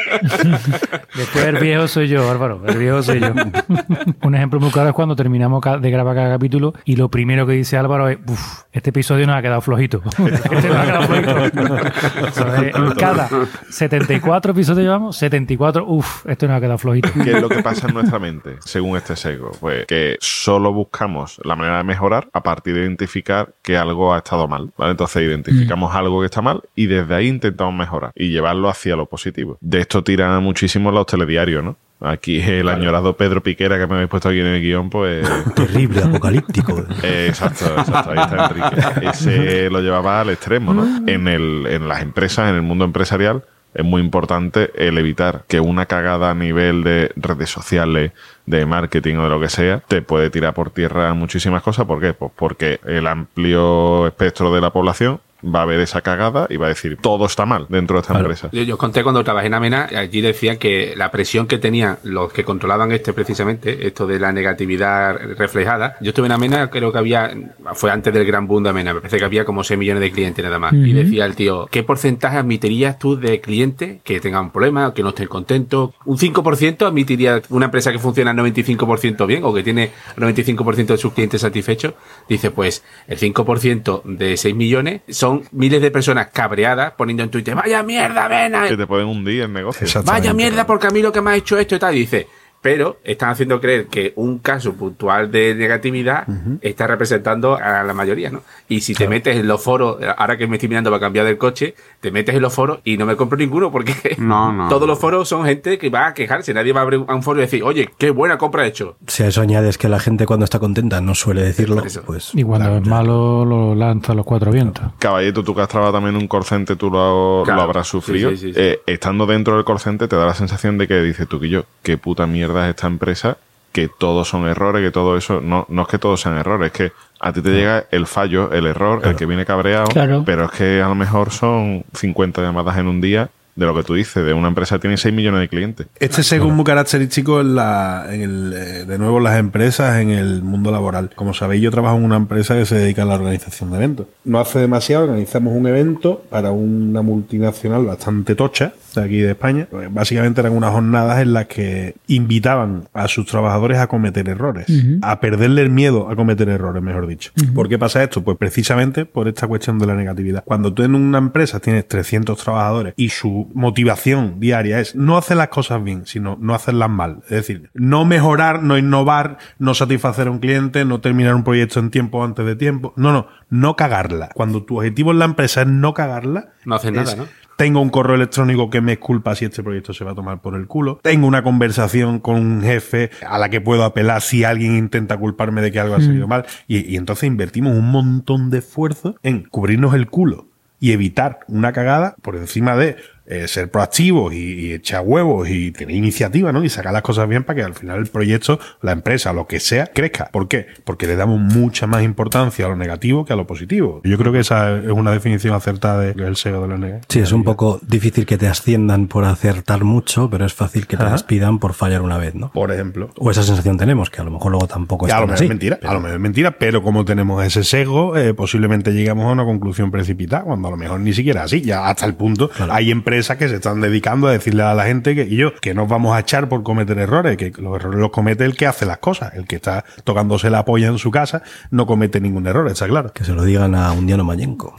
Después 1.14 1.44
el 1.44 1.58
viejo 1.58 1.88
soy 1.88 2.08
yo, 2.08 2.30
Álvaro. 2.30 2.62
El 2.66 2.78
viejo 2.78 3.02
soy 3.02 3.20
yo. 3.20 3.28
Un 4.22 4.34
ejemplo 4.34 4.60
muy 4.60 4.70
claro 4.70 4.90
es 4.90 4.94
cuando 4.94 5.16
terminamos 5.16 5.62
de 5.80 5.90
grabar 5.90 6.14
cada 6.14 6.30
capítulo 6.30 6.74
y 6.84 6.96
lo 6.96 7.08
primero 7.10 7.46
que 7.46 7.52
dice 7.52 7.76
Álvaro 7.76 8.08
es, 8.08 8.18
uff, 8.26 8.62
este 8.72 8.90
episodio 8.90 9.26
nos 9.26 9.36
ha 9.36 9.42
quedado 9.42 9.60
flojito. 9.60 10.02
Este 10.06 10.68
nos 10.68 10.76
ha 10.76 10.84
quedado 10.84 11.02
flojito. 11.02 12.32
Sea, 12.32 12.70
en 12.74 12.90
cada 12.92 13.28
74 13.70 14.52
episodios 14.52 14.84
llevamos, 14.84 15.16
74, 15.16 15.84
uff, 15.86 16.26
este 16.26 16.46
nos 16.46 16.56
ha 16.56 16.60
quedado 16.60 16.78
flojito. 16.78 17.08
¿Qué 17.24 17.32
es 17.32 17.42
lo 17.42 17.48
que 17.48 17.62
pasa 17.62 17.88
en 17.88 17.94
nuestra 17.94 18.18
mente, 18.18 18.56
según 18.60 18.96
este 18.96 19.16
sesgo? 19.16 19.50
Pues 19.58 19.86
que 19.86 20.16
solo 20.20 20.72
buscamos 20.72 21.40
la 21.44 21.56
manera 21.56 21.78
de 21.78 21.84
mejorar 21.84 22.28
a 22.32 22.42
partir 22.42 22.74
de 22.74 22.82
identificar 22.82 23.54
que 23.62 23.76
algo 23.76 24.14
ha 24.14 24.18
estado 24.28 24.46
mal, 24.46 24.70
¿vale? 24.76 24.90
Entonces 24.90 25.22
identificamos 25.22 25.94
algo 25.94 26.20
que 26.20 26.26
está 26.26 26.42
mal 26.42 26.62
y 26.74 26.86
desde 26.86 27.14
ahí 27.14 27.28
intentamos 27.28 27.74
mejorar 27.74 28.12
y 28.14 28.28
llevarlo 28.28 28.68
hacia 28.68 28.94
lo 28.94 29.06
positivo. 29.06 29.56
De 29.62 29.80
esto 29.80 30.04
tira 30.04 30.38
muchísimo 30.40 30.92
los 30.92 31.06
telediarios, 31.06 31.64
¿no? 31.64 31.76
Aquí 32.00 32.40
el 32.40 32.68
añorado 32.68 33.16
Pedro 33.16 33.42
Piquera 33.42 33.76
que 33.76 33.86
me 33.86 33.94
habéis 33.94 34.10
puesto 34.10 34.28
aquí 34.28 34.38
en 34.38 34.46
el 34.46 34.60
guion, 34.60 34.90
pues... 34.90 35.26
Terrible, 35.56 36.02
apocalíptico. 36.02 36.84
Eh, 37.02 37.26
exacto, 37.28 37.64
exacto, 37.76 38.12
ahí 38.12 38.18
está 38.20 38.46
Enrique. 38.46 39.08
Ese 39.08 39.70
lo 39.70 39.80
llevaba 39.80 40.20
al 40.20 40.30
extremo, 40.30 40.74
¿no? 40.74 40.86
En, 41.08 41.26
el, 41.26 41.66
en 41.66 41.88
las 41.88 42.02
empresas, 42.02 42.50
en 42.50 42.56
el 42.56 42.62
mundo 42.62 42.84
empresarial, 42.84 43.44
es 43.74 43.84
muy 43.84 44.02
importante 44.02 44.70
el 44.74 44.98
evitar 44.98 45.44
que 45.46 45.60
una 45.60 45.86
cagada 45.86 46.30
a 46.30 46.34
nivel 46.34 46.84
de 46.84 47.12
redes 47.16 47.50
sociales, 47.50 48.12
de 48.46 48.66
marketing 48.66 49.16
o 49.16 49.24
de 49.24 49.30
lo 49.30 49.40
que 49.40 49.48
sea, 49.48 49.80
te 49.86 50.02
puede 50.02 50.30
tirar 50.30 50.54
por 50.54 50.70
tierra 50.70 51.12
muchísimas 51.14 51.62
cosas. 51.62 51.86
¿Por 51.86 52.00
qué? 52.00 52.14
Pues 52.14 52.32
porque 52.34 52.80
el 52.84 53.06
amplio 53.06 54.06
espectro 54.06 54.52
de 54.52 54.60
la 54.60 54.70
población 54.70 55.20
va 55.42 55.62
a 55.62 55.66
ver 55.66 55.80
esa 55.80 56.00
cagada 56.00 56.46
y 56.50 56.56
va 56.56 56.66
a 56.66 56.68
decir 56.70 56.98
todo 57.00 57.26
está 57.26 57.46
mal 57.46 57.66
dentro 57.68 57.96
de 57.96 58.02
esta 58.02 58.18
empresa. 58.18 58.48
Yo, 58.52 58.62
yo 58.62 58.74
os 58.74 58.80
conté 58.80 59.02
cuando 59.02 59.22
trabajé 59.24 59.46
en 59.46 59.54
Amena, 59.54 59.88
allí 59.96 60.20
decían 60.20 60.58
que 60.58 60.94
la 60.96 61.10
presión 61.10 61.46
que 61.46 61.58
tenían 61.58 61.98
los 62.02 62.32
que 62.32 62.44
controlaban 62.44 62.92
este 62.92 63.12
precisamente, 63.12 63.86
esto 63.86 64.06
de 64.06 64.18
la 64.18 64.32
negatividad 64.32 65.16
reflejada. 65.36 65.96
Yo 66.00 66.10
estuve 66.10 66.26
en 66.26 66.32
Amena, 66.32 66.70
creo 66.70 66.92
que 66.92 66.98
había, 66.98 67.32
fue 67.74 67.90
antes 67.90 68.12
del 68.12 68.24
gran 68.24 68.46
boom 68.46 68.64
de 68.64 68.70
Amena, 68.70 68.94
me 68.94 69.00
parece 69.00 69.18
que 69.18 69.24
había 69.24 69.44
como 69.44 69.64
6 69.64 69.78
millones 69.78 70.00
de 70.00 70.10
clientes 70.10 70.44
nada 70.44 70.58
más. 70.58 70.72
Y 70.72 70.92
decía 70.92 71.24
el 71.24 71.34
tío, 71.34 71.66
¿qué 71.70 71.82
porcentaje 71.82 72.38
admitirías 72.38 72.98
tú 72.98 73.18
de 73.18 73.40
clientes 73.40 74.00
que 74.02 74.20
tengan 74.20 74.50
problemas, 74.50 74.92
que 74.92 75.02
no 75.02 75.10
estén 75.10 75.28
contentos? 75.28 75.90
¿Un 76.04 76.18
5% 76.18 76.86
admitiría 76.86 77.42
una 77.50 77.66
empresa 77.66 77.92
que 77.92 77.98
funciona 77.98 78.30
al 78.30 78.36
95% 78.36 79.26
bien 79.26 79.44
o 79.44 79.52
que 79.52 79.62
tiene 79.62 79.90
el 80.16 80.22
95% 80.22 80.86
de 80.86 80.98
sus 80.98 81.12
clientes 81.12 81.40
satisfechos? 81.40 81.94
Dice, 82.28 82.50
pues 82.50 82.82
el 83.06 83.18
5% 83.18 84.02
de 84.04 84.36
6 84.36 84.54
millones 84.54 85.02
son 85.08 85.27
miles 85.52 85.80
de 85.82 85.90
personas 85.90 86.28
cabreadas 86.32 86.92
poniendo 86.92 87.22
en 87.22 87.30
Twitter, 87.30 87.54
vaya 87.54 87.82
mierda, 87.82 88.24
Amena, 88.24 88.68
Que 88.68 88.76
te 88.76 88.86
pueden 88.86 89.06
hundir 89.06 89.42
el 89.42 89.52
negocio. 89.52 89.86
Vaya 90.04 90.32
mierda 90.34 90.66
porque 90.66 90.86
a 90.86 90.90
mí 90.90 91.02
lo 91.02 91.12
que 91.12 91.20
me 91.20 91.30
ha 91.30 91.36
hecho 91.36 91.58
esto 91.58 91.74
y 91.76 91.78
tal. 91.78 91.94
Y 91.96 92.00
dice, 92.00 92.28
pero 92.60 92.98
están 93.04 93.30
haciendo 93.30 93.60
creer 93.60 93.86
que 93.86 94.12
un 94.16 94.38
caso 94.38 94.72
puntual 94.74 95.30
de 95.30 95.54
negatividad 95.54 96.26
está 96.60 96.86
representando 96.86 97.56
a 97.56 97.82
la 97.84 97.94
mayoría, 97.94 98.30
¿no? 98.30 98.42
Y 98.68 98.80
si 98.80 98.94
te 98.94 99.06
metes 99.08 99.36
en 99.36 99.46
los 99.46 99.62
foros, 99.62 99.98
ahora 100.16 100.36
que 100.36 100.46
me 100.46 100.56
estoy 100.56 100.68
mirando 100.68 100.90
para 100.90 101.00
cambiar 101.00 101.24
del 101.26 101.38
coche, 101.38 101.74
te 102.00 102.10
metes 102.10 102.34
en 102.34 102.42
los 102.42 102.52
foros 102.54 102.80
y 102.84 102.96
no 102.96 103.06
me 103.06 103.16
compro 103.16 103.38
ninguno 103.38 103.70
porque 103.70 103.94
No, 104.18 104.52
no. 104.52 104.68
todos 104.70 104.86
los 104.88 104.98
foros 104.98 105.28
son 105.28 105.44
gente 105.44 105.78
que 105.78 105.88
va 105.88 106.08
a 106.08 106.14
quejarse. 106.14 106.52
Nadie 106.52 106.72
va 106.72 106.80
a 106.80 106.82
abrir 106.82 106.98
un 107.00 107.22
foro 107.22 107.38
y 107.40 107.42
decir, 107.42 107.62
oye, 107.62 107.88
qué 107.96 108.10
buena 108.10 108.38
compra 108.38 108.64
he 108.64 108.68
hecho. 108.68 108.96
Si 109.06 109.22
a 109.22 109.28
eso 109.28 109.40
añades 109.40 109.78
que 109.78 109.88
la 109.88 110.00
gente 110.00 110.26
cuando 110.26 110.44
está 110.44 110.58
contenta 110.58 111.00
no 111.00 111.14
suele 111.14 111.42
decirlo, 111.42 111.82
Eso. 111.84 112.02
pues... 112.02 112.30
Y 112.34 112.42
cuando 112.42 112.76
es 112.78 112.86
malo, 112.86 113.44
lo 113.44 113.74
lanza 113.74 114.12
a 114.12 114.14
los 114.16 114.26
cuatro 114.26 114.50
vientos. 114.50 114.84
Caballito, 114.98 115.42
tú 115.44 115.54
que 115.54 115.60
has 115.62 115.68
trabajado 115.68 115.94
también 115.98 116.16
en 116.16 116.22
un 116.22 116.28
call 116.28 116.44
center, 116.44 116.76
tú 116.76 116.90
lo, 116.90 117.42
Claro. 117.44 117.58
lo 117.60 117.62
habrás 117.62 117.86
sufrido. 117.86 118.30
Sí, 118.30 118.36
sí, 118.36 118.46
sí, 118.48 118.54
sí. 118.54 118.60
Eh, 118.60 118.80
estando 118.86 119.26
dentro 119.26 119.54
del 119.56 119.64
call 119.64 119.78
center 119.78 120.08
te 120.08 120.16
da 120.16 120.26
la 120.26 120.34
sensación 120.34 120.76
de 120.78 120.88
que 120.88 121.00
dices 121.02 121.28
tú 121.28 121.38
que 121.40 121.48
yo, 121.48 121.64
qué 121.82 121.96
puta 121.98 122.26
mierda 122.26 122.47
es 122.56 122.70
esta 122.70 122.86
empresa, 122.86 123.36
que 123.72 123.88
todos 123.88 124.28
son 124.28 124.48
errores, 124.48 124.82
que 124.82 124.90
todo 124.90 125.16
eso, 125.16 125.40
no, 125.40 125.66
no 125.68 125.82
es 125.82 125.88
que 125.88 125.98
todos 125.98 126.20
sean 126.20 126.36
errores, 126.38 126.66
es 126.66 126.72
que 126.72 126.92
a 127.20 127.32
ti 127.32 127.42
te 127.42 127.50
llega 127.50 127.84
el 127.90 128.06
fallo, 128.06 128.50
el 128.52 128.66
error, 128.66 129.00
el 129.04 129.14
que 129.16 129.26
viene 129.26 129.44
cabreado, 129.44 129.86
Claro. 129.88 130.22
pero 130.24 130.46
es 130.46 130.50
que 130.52 130.80
a 130.82 130.88
lo 130.88 130.94
mejor 130.94 131.30
son 131.30 131.84
50 131.94 132.40
llamadas 132.42 132.78
en 132.78 132.88
un 132.88 133.00
día 133.00 133.28
de 133.58 133.66
lo 133.66 133.74
que 133.74 133.82
tú 133.82 133.94
dices, 133.94 134.24
de 134.24 134.32
una 134.32 134.48
empresa 134.48 134.76
que 134.76 134.82
tiene 134.82 134.96
6 134.96 135.12
millones 135.12 135.40
de 135.40 135.48
clientes. 135.48 135.86
Este 135.98 136.20
es 136.20 136.40
muy 136.40 136.64
característico 136.64 137.40
en 137.40 137.56
la, 137.56 138.06
en 138.08 138.20
el, 138.22 138.52
eh, 138.52 138.84
de 138.84 138.98
nuevo 138.98 139.18
en 139.18 139.24
las 139.24 139.38
empresas, 139.38 140.00
en 140.00 140.10
el 140.10 140.42
mundo 140.42 140.70
laboral. 140.70 141.10
Como 141.16 141.34
sabéis, 141.34 141.60
yo 141.62 141.72
trabajo 141.72 141.96
en 141.96 142.04
una 142.04 142.16
empresa 142.16 142.54
que 142.54 142.64
se 142.66 142.76
dedica 142.76 143.02
a 143.02 143.04
la 143.04 143.16
organización 143.16 143.72
de 143.72 143.78
eventos. 143.78 144.06
No 144.24 144.38
hace 144.38 144.60
demasiado 144.60 145.04
organizamos 145.04 145.54
un 145.54 145.66
evento 145.66 146.22
para 146.30 146.52
una 146.52 147.02
multinacional 147.02 147.84
bastante 147.84 148.36
tocha 148.36 148.74
de 148.94 149.02
aquí 149.02 149.18
de 149.18 149.30
España. 149.30 149.66
Pues, 149.68 149.92
Básicamente 149.92 150.40
eran 150.40 150.52
unas 150.52 150.72
jornadas 150.72 151.20
en 151.20 151.32
las 151.32 151.46
que 151.46 151.96
invitaban 152.06 152.88
a 152.92 153.08
sus 153.08 153.26
trabajadores 153.26 153.78
a 153.78 153.88
cometer 153.88 154.28
errores, 154.28 154.66
a 155.02 155.18
perderle 155.18 155.62
el 155.62 155.70
miedo 155.70 156.08
a 156.08 156.14
cometer 156.14 156.48
errores, 156.48 156.82
mejor 156.82 157.08
dicho. 157.08 157.32
¿Por 157.54 157.68
qué 157.68 157.76
pasa 157.76 158.04
esto? 158.04 158.22
Pues 158.22 158.38
precisamente 158.38 159.04
por 159.04 159.26
esta 159.26 159.48
cuestión 159.48 159.80
de 159.80 159.86
la 159.86 159.94
negatividad. 159.94 160.44
Cuando 160.44 160.72
tú 160.72 160.84
en 160.84 160.94
una 160.94 161.18
empresa 161.18 161.58
tienes 161.58 161.88
300 161.88 162.38
trabajadores 162.38 162.94
y 162.96 163.08
su 163.08 163.47
motivación 163.54 164.40
diaria 164.40 164.80
es 164.80 164.94
no 164.94 165.16
hacer 165.16 165.36
las 165.36 165.48
cosas 165.48 165.82
bien, 165.82 166.06
sino 166.06 166.36
no 166.40 166.54
hacerlas 166.54 166.90
mal. 166.90 167.18
Es 167.24 167.30
decir, 167.30 167.70
no 167.74 168.04
mejorar, 168.04 168.62
no 168.62 168.78
innovar, 168.78 169.38
no 169.58 169.74
satisfacer 169.74 170.28
a 170.28 170.30
un 170.30 170.38
cliente, 170.38 170.84
no 170.84 171.00
terminar 171.00 171.34
un 171.34 171.44
proyecto 171.44 171.80
en 171.80 171.90
tiempo 171.90 172.18
o 172.18 172.24
antes 172.24 172.44
de 172.44 172.56
tiempo. 172.56 172.92
No, 172.96 173.12
no, 173.12 173.28
no 173.50 173.76
cagarla. 173.76 174.30
Cuando 174.34 174.64
tu 174.64 174.78
objetivo 174.78 175.10
en 175.10 175.18
la 175.18 175.24
empresa 175.24 175.62
es 175.62 175.68
no 175.68 175.94
cagarla, 175.94 176.52
No 176.64 176.74
haces 176.74 176.92
nada, 176.92 177.16
¿no? 177.16 177.26
Tengo 177.56 177.80
un 177.80 177.90
correo 177.90 178.14
electrónico 178.14 178.70
que 178.70 178.80
me 178.80 179.00
culpa 179.00 179.34
si 179.34 179.44
este 179.44 179.64
proyecto 179.64 179.92
se 179.92 180.04
va 180.04 180.12
a 180.12 180.14
tomar 180.14 180.40
por 180.40 180.54
el 180.54 180.68
culo. 180.68 181.00
Tengo 181.02 181.26
una 181.26 181.42
conversación 181.42 182.20
con 182.20 182.36
un 182.36 182.62
jefe 182.62 183.10
a 183.26 183.36
la 183.36 183.48
que 183.48 183.60
puedo 183.60 183.82
apelar 183.82 184.22
si 184.22 184.44
alguien 184.44 184.76
intenta 184.76 185.16
culparme 185.16 185.60
de 185.60 185.72
que 185.72 185.80
algo 185.80 185.96
ha 185.96 186.00
salido 186.00 186.28
mal. 186.28 186.46
Y, 186.68 186.88
y 186.88 186.96
entonces 186.96 187.24
invertimos 187.24 187.76
un 187.76 187.90
montón 187.90 188.50
de 188.50 188.58
esfuerzo 188.58 189.16
en 189.24 189.42
cubrirnos 189.42 189.94
el 189.94 190.06
culo 190.06 190.46
y 190.80 190.92
evitar 190.92 191.40
una 191.48 191.72
cagada 191.72 192.14
por 192.22 192.36
encima 192.36 192.76
de 192.76 192.96
eh, 193.30 193.46
ser 193.46 193.70
proactivos 193.70 194.32
y, 194.32 194.38
y 194.54 194.72
echar 194.72 195.02
huevos 195.04 195.48
y 195.48 195.70
tener 195.72 195.94
iniciativa, 195.94 196.50
¿no? 196.52 196.64
Y 196.64 196.68
sacar 196.68 196.92
las 196.92 197.02
cosas 197.02 197.28
bien 197.28 197.44
para 197.44 197.56
que 197.56 197.62
al 197.62 197.74
final 197.74 197.98
el 197.98 198.06
proyecto, 198.06 198.58
la 198.82 198.92
empresa, 198.92 199.32
lo 199.32 199.46
que 199.46 199.60
sea, 199.60 199.86
crezca. 199.88 200.30
¿Por 200.32 200.48
qué? 200.48 200.66
Porque 200.84 201.06
le 201.06 201.14
damos 201.16 201.38
mucha 201.38 201.86
más 201.86 202.02
importancia 202.02 202.66
a 202.66 202.68
lo 202.68 202.76
negativo 202.76 203.24
que 203.24 203.32
a 203.32 203.36
lo 203.36 203.46
positivo. 203.46 204.00
Yo 204.04 204.16
creo 204.18 204.32
que 204.32 204.40
esa 204.40 204.78
es 204.78 204.88
una 204.90 205.12
definición 205.12 205.54
acertada 205.54 206.00
de- 206.00 206.14
del 206.14 206.36
SEO 206.36 206.62
de 206.62 206.68
la 206.68 206.76
negatividad. 206.78 207.06
Sí, 207.08 207.18
es 207.20 207.32
un 207.32 207.44
poco 207.44 207.80
difícil 207.86 208.24
que 208.26 208.38
te 208.38 208.48
asciendan 208.48 209.08
por 209.08 209.24
acertar 209.24 209.84
mucho, 209.84 210.30
pero 210.30 210.46
es 210.46 210.54
fácil 210.54 210.86
que 210.86 210.96
te 210.96 211.02
Ajá. 211.02 211.12
despidan 211.12 211.58
por 211.58 211.74
fallar 211.74 212.02
una 212.02 212.16
vez, 212.18 212.34
¿no? 212.34 212.50
Por 212.52 212.72
ejemplo. 212.72 213.10
O 213.18 213.30
esa 213.30 213.42
sensación 213.42 213.76
tenemos, 213.76 214.08
que 214.10 214.20
a 214.20 214.24
lo 214.24 214.30
mejor 214.30 214.52
luego 214.52 214.66
tampoco 214.66 215.06
es 215.06 215.12
a 215.12 215.16
lo 215.20 215.26
mejor 215.26 215.34
así. 215.34 215.44
es 215.44 215.48
mentira, 215.50 215.78
a 215.82 215.92
lo 215.92 216.00
mejor 216.00 216.14
es 216.16 216.20
mentira, 216.20 216.50
pero 216.52 216.82
como 216.82 217.04
tenemos 217.04 217.44
ese 217.44 217.62
sesgo, 217.64 218.16
eh, 218.16 218.32
posiblemente 218.32 218.92
llegamos 218.92 219.26
a 219.26 219.32
una 219.32 219.44
conclusión 219.44 219.90
precipitada, 219.90 220.44
cuando 220.44 220.68
a 220.68 220.70
lo 220.70 220.76
mejor 220.78 221.00
ni 221.00 221.12
siquiera 221.12 221.42
así, 221.42 221.60
ya 221.60 221.88
hasta 221.88 222.06
el 222.06 222.14
punto, 222.14 222.50
hay 222.70 222.90
empresas 222.90 223.17
que 223.26 223.48
se 223.48 223.56
están 223.56 223.80
dedicando 223.80 224.28
a 224.28 224.32
decirle 224.32 224.62
a 224.62 224.74
la 224.74 224.84
gente 224.84 225.14
que 225.14 225.22
y 225.22 225.36
yo, 225.36 225.54
que 225.60 225.74
nos 225.74 225.88
vamos 225.88 226.16
a 226.16 226.20
echar 226.20 226.48
por 226.48 226.62
cometer 226.62 226.98
errores, 226.98 227.36
que 227.36 227.52
los 227.58 227.76
errores 227.76 228.00
los 228.00 228.10
comete 228.10 228.44
el 228.44 228.56
que 228.56 228.66
hace 228.66 228.86
las 228.86 228.98
cosas, 228.98 229.34
el 229.34 229.46
que 229.46 229.56
está 229.56 229.84
tocándose 230.04 230.50
la 230.50 230.64
polla 230.64 230.88
en 230.88 230.98
su 230.98 231.10
casa, 231.10 231.42
no 231.70 231.86
comete 231.86 232.20
ningún 232.20 232.46
error, 232.46 232.68
está 232.68 232.86
claro. 232.86 233.12
Que 233.12 233.24
se 233.24 233.32
lo 233.32 233.44
digan 233.44 233.74
a 233.74 233.92
un 233.92 234.06
Diano 234.06 234.24
Mayenco. 234.24 234.76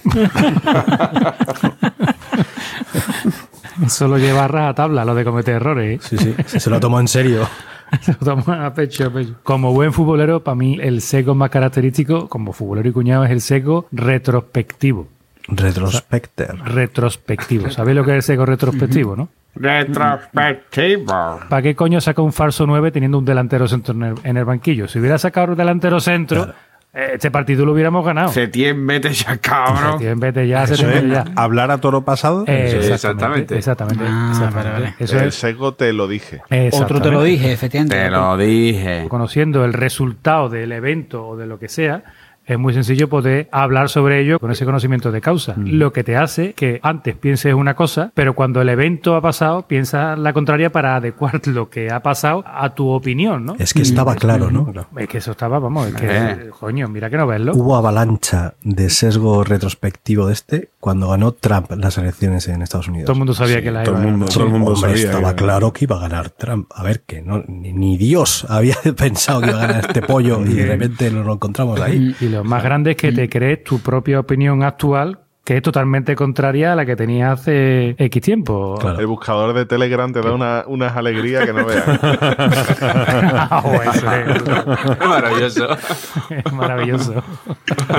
Eso 3.86 4.08
lo 4.08 4.17
lleva 4.17 4.45
a 4.45 4.47
rajatabla, 4.47 5.06
lo 5.06 5.15
de 5.15 5.23
cometer 5.23 5.56
errores. 5.56 5.99
¿eh? 6.12 6.17
Sí, 6.17 6.36
sí, 6.45 6.60
se 6.60 6.69
lo 6.69 6.80
tomó 6.80 6.99
en 6.99 7.08
serio. 7.08 7.47
Se 8.02 8.12
lo 8.12 8.19
toma 8.19 8.67
a 8.67 8.73
pecho, 8.75 9.08
a 9.08 9.10
pecho. 9.10 9.34
Como 9.41 9.73
buen 9.73 9.91
futbolero, 9.93 10.43
para 10.43 10.54
mí 10.54 10.78
el 10.80 11.02
sesgo 11.02 11.34
más 11.34 11.49
característico, 11.49 12.30
como 12.30 12.54
futbolero 12.54 12.88
y 12.88 12.91
cuñado, 12.91 13.25
es 13.25 13.32
el 13.32 13.41
sesgo 13.41 13.88
retrospectivo. 13.91 15.08
Retrospecter. 15.51 16.55
Retrospectivo. 16.65 17.69
¿Sabéis 17.69 17.95
lo 17.97 18.03
que 18.03 18.12
es 18.12 18.15
el 18.17 18.23
sesgo 18.23 18.45
retrospectivo, 18.45 19.15
no? 19.15 19.29
Retrospectivo. 19.55 21.39
¿Para 21.49 21.62
qué 21.62 21.75
coño 21.75 21.99
saca 22.01 22.21
un 22.21 22.33
falso 22.33 22.65
9 22.65 22.91
teniendo 22.91 23.17
un 23.17 23.25
delantero 23.25 23.67
centro 23.67 23.93
en 23.93 24.03
el, 24.03 24.15
en 24.23 24.38
el 24.38 24.45
banquillo? 24.45 24.88
Si 24.88 24.99
hubiera 24.99 25.17
sacado 25.17 25.51
un 25.51 25.57
delantero 25.57 25.99
centro, 25.99 26.53
eh, 26.93 27.12
este 27.15 27.31
partido 27.31 27.65
lo 27.65 27.73
hubiéramos 27.73 28.05
ganado. 28.05 28.29
Setién, 28.29 28.85
vete 28.85 29.12
ya, 29.13 29.38
cabrón. 29.38 29.93
Setién, 29.99 30.19
vete 30.19 30.47
ya, 30.47 30.65
Setién, 30.67 30.89
vete 30.89 31.07
ya. 31.09 31.25
hablar 31.35 31.71
a 31.71 31.77
toro 31.79 32.03
pasado. 32.03 32.43
Eh, 32.47 32.79
Sí, 32.81 32.91
exactamente. 32.91 33.57
Exactamente. 33.57 34.03
Ah, 34.07 34.29
exactamente. 34.31 34.69
vale, 34.71 34.83
vale. 34.85 34.95
Eso 34.99 35.19
el 35.19 35.27
es. 35.29 35.35
sesgo 35.35 35.73
te 35.73 35.93
lo 35.93 36.07
dije. 36.07 36.41
Otro 36.73 37.01
te 37.01 37.12
lo 37.12 37.23
dije, 37.23 37.51
efectivamente. 37.51 37.95
Te 37.95 38.09
lo 38.09 38.38
dije. 38.38 39.05
Conociendo 39.09 39.65
el 39.65 39.73
resultado 39.73 40.49
del 40.49 40.71
evento 40.71 41.27
o 41.27 41.38
de 41.38 41.47
lo 41.47 41.59
que 41.59 41.67
sea, 41.69 42.03
es 42.49 42.59
muy 42.59 42.73
sencillo 42.73 43.07
poder 43.09 43.47
hablar 43.51 43.89
sobre 43.89 44.19
ello 44.21 44.39
con 44.39 44.51
ese 44.51 44.65
conocimiento 44.65 45.12
de 45.12 45.21
causa. 45.21 45.53
Lo 45.57 45.93
que 45.93 46.03
te 46.03 46.17
hace 46.17 46.53
que 46.53 46.79
antes 46.83 47.15
pienses 47.15 47.53
una 47.53 47.75
cosa, 47.75 48.12
pero 48.15 48.33
cuando 48.33 48.59
el 48.62 48.69
evento 48.69 49.15
ha 49.15 49.21
pasado, 49.21 49.67
piensas 49.67 50.17
la 50.17 50.33
contraria 50.33 50.71
para 50.71 50.95
adecuar 50.95 51.39
lo 51.47 51.69
que 51.69 51.91
ha 51.91 52.01
pasado 52.01 52.43
a 52.47 52.73
tu 52.73 52.89
opinión, 52.89 53.45
¿no? 53.45 53.55
Es 53.59 53.73
que 53.73 53.83
estaba 53.83 54.15
claro, 54.15 54.49
¿no? 54.51 54.73
Es 54.97 55.07
que 55.07 55.19
eso 55.19 55.31
estaba, 55.31 55.59
vamos, 55.59 55.88
es 55.88 55.93
que, 55.95 56.07
Eh. 56.09 56.49
coño, 56.59 56.88
mira 56.88 57.09
que 57.09 57.17
no 57.17 57.27
verlo. 57.27 57.53
Hubo 57.55 57.75
avalancha 57.75 58.55
de 58.63 58.89
sesgo 58.89 59.43
retrospectivo 59.43 60.27
de 60.27 60.33
este 60.33 60.69
cuando 60.79 61.09
ganó 61.09 61.33
Trump 61.33 61.71
las 61.77 61.97
elecciones 61.97 62.47
en 62.47 62.62
Estados 62.62 62.88
Unidos. 62.88 63.05
Todo 63.05 63.13
el 63.13 63.19
mundo 63.19 63.33
sabía 63.33 63.62
que 63.62 63.69
la 63.71 63.83
todo 63.83 63.95
iba 63.95 64.03
a 64.03 64.12
ganar. 64.12 64.29
todo 64.29 64.43
el 64.45 64.49
mundo 64.49 64.71
Hombre, 64.73 64.89
sabía 64.91 65.05
estaba 65.05 65.35
que- 65.35 65.43
claro 65.43 65.71
que 65.73 65.85
iba 65.85 65.97
a 65.97 65.99
ganar 65.99 66.29
Trump. 66.31 66.67
A 66.73 66.83
ver, 66.83 67.01
que 67.05 67.21
no, 67.21 67.43
ni, 67.47 67.73
ni 67.73 67.97
Dios 67.97 68.45
había 68.49 68.75
pensado 68.97 69.41
que 69.41 69.49
iba 69.49 69.57
a 69.63 69.67
ganar 69.67 69.85
este 69.88 70.01
pollo 70.01 70.41
y 70.45 70.53
de 70.53 70.65
repente 70.65 71.12
nos 71.12 71.25
lo 71.25 71.33
encontramos 71.33 71.79
ahí. 71.79 72.15
Y 72.19 72.29
lo 72.29 72.38
más 72.43 72.63
grande 72.63 72.91
es 72.91 72.97
que 72.97 73.12
te 73.12 73.30
crees 73.30 73.63
tu 73.63 73.80
propia 73.80 74.19
opinión 74.19 74.63
actual, 74.63 75.19
que 75.43 75.58
es 75.58 75.63
totalmente 75.63 76.15
contraria 76.15 76.73
a 76.73 76.75
la 76.75 76.86
que 76.86 76.95
tenías 76.95 77.39
hace 77.39 77.95
X 77.97 78.21
tiempo. 78.21 78.78
Claro. 78.80 78.99
El 78.99 79.08
buscador 79.08 79.54
de 79.56 79.65
Telegram 79.65 80.12
te 80.13 80.21
da 80.21 80.32
una- 80.34 80.63
unas 80.67 80.95
alegrías 80.95 81.43
que 81.45 81.54
no 81.54 81.65
veas. 81.65 81.84
Ah, 82.82 83.63
eso 83.93 84.12
es- 84.12 84.99
Maravilloso. 84.99 85.67
es 86.30 86.54
maravilloso. 86.54 87.23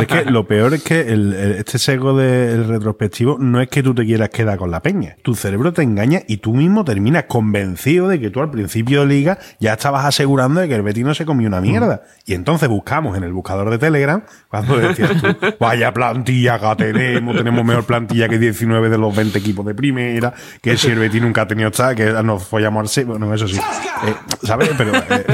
Es 0.00 0.06
que 0.06 0.24
lo 0.26 0.46
peor 0.46 0.74
es 0.74 0.82
que 0.84 1.00
el- 1.00 1.32
el- 1.34 1.52
este 1.52 1.78
sesgo 1.78 2.16
del 2.16 2.68
retrospectivo 2.68 3.36
no 3.38 3.60
es 3.60 3.68
que 3.68 3.82
tú 3.82 3.94
te 3.94 4.04
quieras 4.04 4.28
quedar 4.30 4.58
con 4.58 4.70
la 4.70 4.80
peña. 4.80 5.16
Tu 5.22 5.34
cerebro 5.34 5.72
te 5.72 5.82
engaña 5.82 6.20
y 6.28 6.38
tú 6.38 6.54
mismo 6.54 6.84
terminas 6.84 7.24
convencido 7.24 8.08
de 8.08 8.20
que 8.20 8.30
tú 8.30 8.40
al 8.40 8.50
principio 8.50 9.00
de 9.00 9.06
liga 9.06 9.38
ya 9.58 9.72
estabas 9.72 10.04
asegurando 10.04 10.60
de 10.60 10.68
que 10.68 10.74
el 10.76 10.82
Betis 10.82 11.04
no 11.04 11.14
se 11.14 11.26
comió 11.26 11.48
una 11.48 11.60
mierda. 11.60 12.02
Y 12.26 12.34
entonces 12.34 12.68
buscamos 12.68 13.16
en 13.16 13.24
el 13.24 13.32
buscador 13.32 13.70
de 13.70 13.78
Telegram, 13.78 14.22
cuando 14.48 14.76
decías 14.76 15.10
tú, 15.20 15.28
vaya 15.58 15.92
plantilla 15.92 16.58
que 16.58 16.84
tenemos, 16.84 17.29
tenemos 17.34 17.64
mejor 17.64 17.84
plantilla 17.84 18.28
que 18.28 18.38
19 18.38 18.88
de 18.88 18.98
los 18.98 19.14
20 19.14 19.38
equipos 19.38 19.64
de 19.66 19.74
primera, 19.74 20.32
que 20.60 20.76
si 20.76 20.88
el 20.88 20.98
Betis 20.98 21.20
nunca 21.22 21.42
ha 21.42 21.46
tenido 21.48 21.68
esta, 21.70 21.94
que 21.94 22.10
nos 22.22 22.44
follamos 22.44 22.80
al 22.82 22.88
se- 22.88 23.04
bueno, 23.04 23.32
eso 23.34 23.46
sí. 23.48 23.56
Eh, 23.58 24.14
¿Sabes? 24.42 24.70
Pero 24.78 24.92
eh, 24.94 25.24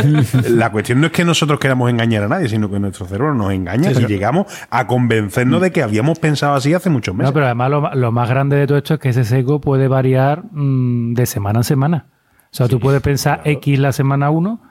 la 0.50 0.70
cuestión 0.72 1.00
no 1.00 1.06
es 1.06 1.12
que 1.12 1.24
nosotros 1.24 1.58
queramos 1.60 1.88
engañar 1.90 2.22
a 2.24 2.28
nadie, 2.28 2.48
sino 2.48 2.70
que 2.70 2.78
nuestro 2.78 3.06
cerebro 3.06 3.34
nos 3.34 3.52
engaña 3.52 3.90
y 3.92 4.06
llegamos 4.06 4.46
a 4.70 4.86
convencernos 4.86 5.60
de 5.60 5.70
que 5.72 5.82
habíamos 5.82 6.18
pensado 6.18 6.54
así 6.54 6.74
hace 6.74 6.90
muchos 6.90 7.14
meses. 7.14 7.30
No, 7.30 7.34
pero 7.34 7.46
además 7.46 7.70
lo, 7.70 7.94
lo 7.94 8.12
más 8.12 8.28
grande 8.28 8.56
de 8.56 8.66
todo 8.66 8.78
esto 8.78 8.94
es 8.94 9.00
que 9.00 9.08
ese 9.10 9.24
sesgo 9.24 9.60
puede 9.60 9.88
variar 9.88 10.42
mm, 10.52 11.14
de 11.14 11.26
semana 11.26 11.60
en 11.60 11.64
semana. 11.64 12.06
O 12.52 12.56
sea, 12.56 12.68
tú 12.68 12.80
puedes 12.80 13.02
pensar 13.02 13.42
X 13.44 13.78
la 13.78 13.92
semana 13.92 14.30
1 14.30 14.62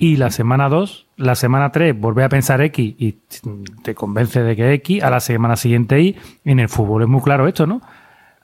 y 0.00 0.16
la 0.16 0.30
semana 0.30 0.68
2, 0.68 1.06
la 1.18 1.34
semana 1.36 1.70
3 1.70 1.96
volver 2.00 2.24
a 2.24 2.28
pensar 2.30 2.60
X 2.62 2.94
y 2.98 3.18
te 3.82 3.94
convence 3.94 4.42
de 4.42 4.56
que 4.56 4.72
X, 4.74 5.02
a 5.04 5.10
la 5.10 5.20
semana 5.20 5.54
siguiente 5.56 6.00
Y. 6.00 6.16
En 6.44 6.58
el 6.58 6.68
fútbol 6.68 7.02
es 7.02 7.08
muy 7.08 7.20
claro 7.20 7.46
esto, 7.46 7.66
¿no? 7.66 7.80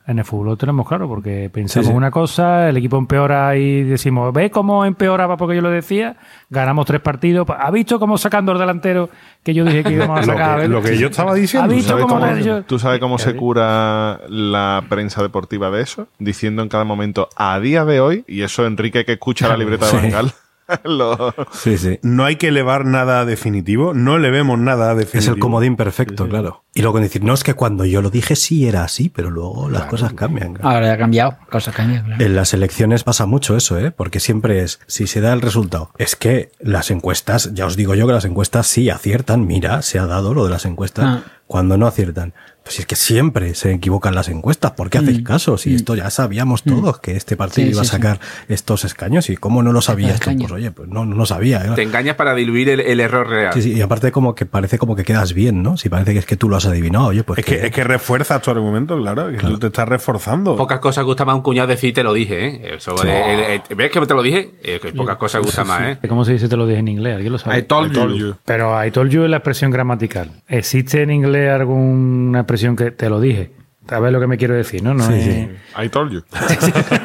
En 0.08 0.20
el 0.20 0.24
fútbol 0.24 0.46
lo 0.46 0.56
tenemos 0.56 0.86
claro, 0.86 1.08
porque 1.08 1.50
pensamos 1.52 1.86
Sí, 1.86 1.90
sí. 1.90 1.96
una 1.96 2.12
cosa, 2.12 2.68
el 2.68 2.76
equipo 2.76 2.96
empeora 2.96 3.56
y 3.56 3.82
decimos, 3.82 4.32
¿ves 4.32 4.52
cómo 4.52 4.84
empeoraba 4.84 5.36
porque 5.36 5.56
yo 5.56 5.62
lo 5.62 5.70
decía? 5.70 6.14
Ganamos 6.48 6.86
tres 6.86 7.00
partidos. 7.00 7.44
¿Ha 7.58 7.70
visto 7.72 7.98
cómo 7.98 8.16
sacando 8.16 8.52
el 8.52 8.58
delantero 8.58 9.10
que 9.42 9.52
yo 9.52 9.64
dije 9.64 9.82
que 9.82 9.94
íbamos 9.94 10.18
a 10.18 10.20
Lo 10.26 10.26
sacar? 10.26 10.60
que- 10.60 10.68
lo 10.68 10.80
que 10.80 10.96
yo 10.96 11.08
estaba 11.08 11.34
diciendo, 11.34 11.64
¿Ha 11.64 11.68
¿Tú 11.70 11.74
visto 11.74 11.88
sabes 11.90 12.04
cómo 12.06 12.20
cómo, 12.20 12.36
yo- 12.38 12.62
tú 12.62 12.78
sabes 12.78 13.00
cómo 13.00 13.18
se 13.18 13.34
cura 13.34 14.20
la 14.28 14.84
prensa 14.88 15.22
deportiva 15.22 15.70
de 15.72 15.82
eso? 15.82 16.06
Diciendo 16.20 16.62
en 16.62 16.68
cada 16.68 16.84
momento, 16.84 17.28
a 17.34 17.58
día 17.58 17.84
de 17.84 17.98
hoy, 17.98 18.24
y 18.28 18.42
eso 18.42 18.64
Enrique 18.64 19.04
que 19.04 19.14
escucha 19.14 19.48
la 19.48 19.56
libreta 19.56 19.86
de. 19.90 19.92
Bangal, 20.02 20.30
lo- 20.84 21.34
Sí, 21.52 21.78
sí. 21.78 21.98
No 22.02 22.24
hay 22.24 22.36
que 22.36 22.48
elevar 22.48 22.84
nada 22.84 23.24
definitivo, 23.24 23.94
no 23.94 24.18
le 24.18 24.30
vemos 24.30 24.58
nada 24.58 24.94
definitivo. 24.94 25.18
Es 25.20 25.28
el 25.28 25.38
comodín 25.38 25.76
perfecto, 25.76 26.28
claro. 26.28 26.64
Y 26.74 26.82
luego 26.82 27.00
decir, 27.00 27.24
no, 27.24 27.32
es 27.34 27.42
que 27.44 27.54
cuando 27.54 27.84
yo 27.84 28.02
lo 28.02 28.10
dije 28.10 28.36
sí 28.36 28.66
era 28.68 28.84
así, 28.84 29.08
pero 29.08 29.30
luego 29.30 29.68
las 29.70 29.84
cosas 29.86 30.12
cambian. 30.12 30.54
claro. 30.54 30.68
Ahora 30.68 30.86
ya 30.88 30.92
ha 30.94 30.98
cambiado, 30.98 31.36
cosas 31.50 31.74
cambian, 31.74 32.04
claro. 32.04 32.24
En 32.24 32.36
las 32.36 32.52
elecciones 32.54 33.02
pasa 33.04 33.26
mucho 33.26 33.56
eso, 33.56 33.78
¿eh? 33.78 33.90
Porque 33.92 34.20
siempre 34.20 34.62
es, 34.62 34.80
si 34.86 35.06
se 35.06 35.20
da 35.20 35.32
el 35.32 35.40
resultado, 35.40 35.90
es 35.98 36.16
que 36.16 36.50
las 36.60 36.90
encuestas, 36.90 37.54
ya 37.54 37.66
os 37.66 37.76
digo 37.76 37.94
yo 37.94 38.06
que 38.06 38.12
las 38.12 38.24
encuestas 38.24 38.66
sí 38.66 38.90
aciertan, 38.90 39.46
mira, 39.46 39.82
se 39.82 39.98
ha 39.98 40.06
dado 40.06 40.34
lo 40.34 40.44
de 40.44 40.50
las 40.50 40.64
encuestas, 40.66 41.04
Ah. 41.06 41.22
cuando 41.46 41.78
no 41.78 41.86
aciertan. 41.86 42.34
Pues 42.66 42.74
si 42.74 42.82
es 42.82 42.86
que 42.86 42.96
siempre 42.96 43.54
se 43.54 43.70
equivocan 43.72 44.16
las 44.16 44.28
encuestas, 44.28 44.72
¿por 44.72 44.90
qué 44.90 44.98
hacéis 44.98 45.20
Mm, 45.20 45.22
caso? 45.22 45.56
Si 45.56 45.70
mm. 45.70 45.76
esto 45.76 45.94
ya 45.94 46.10
sabíamos 46.10 46.64
todos 46.64 46.98
que 46.98 47.12
este 47.14 47.36
partido 47.36 47.64
Sí, 47.68 47.70
iba 47.72 47.82
a 47.82 47.84
sí, 47.84 47.90
sí. 47.90 47.96
sacar 47.96 48.18
estos 48.48 48.84
escaños 48.84 49.30
y 49.30 49.36
cómo 49.36 49.62
no 49.62 49.70
lo 49.70 49.80
sabías 49.80 50.18
tú, 50.18 50.36
pues 50.36 50.50
oye, 50.50 50.72
pues 50.72 50.88
no, 50.88 51.06
no 51.06 51.14
lo 51.14 51.26
sabía. 51.26 51.64
¿eh? 51.64 51.70
Te 51.76 51.82
engañas 51.84 52.16
para 52.16 52.34
diluir 52.34 52.68
el, 52.70 52.80
el 52.80 52.98
error 52.98 53.28
real. 53.28 53.52
Sí, 53.54 53.62
sí, 53.62 53.72
y 53.74 53.80
aparte 53.82 54.10
como 54.10 54.34
que 54.34 54.46
parece 54.46 54.78
como 54.78 54.96
que 54.96 55.04
quedas 55.04 55.32
bien, 55.32 55.62
¿no? 55.62 55.76
Si 55.76 55.88
parece 55.88 56.12
que 56.12 56.18
es 56.18 56.26
que 56.26 56.36
tú 56.36 56.48
lo 56.48 56.56
has 56.56 56.66
adivinado, 56.66 57.06
oye, 57.06 57.22
pues 57.22 57.38
Es 57.38 57.44
que, 57.44 57.66
es 57.66 57.70
que 57.70 57.84
refuerzas 57.84 58.42
tu 58.42 58.50
argumento, 58.50 58.98
claro, 58.98 59.28
que 59.30 59.36
tú 59.38 59.58
te 59.60 59.68
estás 59.68 59.88
reforzando. 59.88 60.56
Pocas 60.56 60.80
cosas 60.80 61.04
gusta 61.04 61.24
más 61.24 61.36
un 61.36 61.42
cuñado 61.42 61.68
decir 61.68 61.94
te 61.94 62.02
lo 62.02 62.12
dije, 62.14 62.46
¿eh? 62.46 62.74
Eso, 62.78 62.98
Sí. 62.98 63.06
eh, 63.06 63.54
eh, 63.54 63.62
eh, 63.70 63.74
¿Ves 63.76 63.92
que 63.92 64.00
te 64.00 64.12
lo 64.14 64.22
dije? 64.24 64.50
Eh, 64.64 64.80
que 64.82 64.92
pocas 64.92 65.18
cosas 65.18 65.40
gusta 65.40 65.62
más, 65.62 65.82
¿eh? 66.02 66.08
¿Cómo 66.08 66.24
se 66.24 66.32
dice 66.32 66.48
te 66.48 66.56
lo 66.56 66.66
dije 66.66 66.80
en 66.80 66.88
inglés? 66.88 67.14
¿Alguien 67.14 67.32
lo 67.32 67.38
sabe? 67.38 67.60
I 67.60 67.62
told 67.62 67.92
you. 68.16 68.34
Pero 68.44 68.84
I 68.84 68.90
told 68.90 69.12
you 69.12 69.22
es 69.22 69.30
la 69.30 69.36
expresión 69.36 69.70
gramatical. 69.70 70.32
¿Existe 70.48 71.02
en 71.02 71.12
inglés 71.12 71.48
alguna 71.52 72.40
expresión 72.40 72.55
que 72.76 72.90
te 72.90 73.08
lo 73.10 73.20
dije? 73.20 73.50
¿Sabes 73.88 74.12
lo 74.12 74.18
que 74.18 74.26
me 74.26 74.36
quiero 74.36 74.54
decir, 74.54 74.82
no? 74.82 74.94
no 74.94 75.06
Sí, 75.06 75.12
es- 75.14 75.24
sí. 75.24 75.48
I 75.80 75.88
told 75.88 76.10
you. 76.12 76.22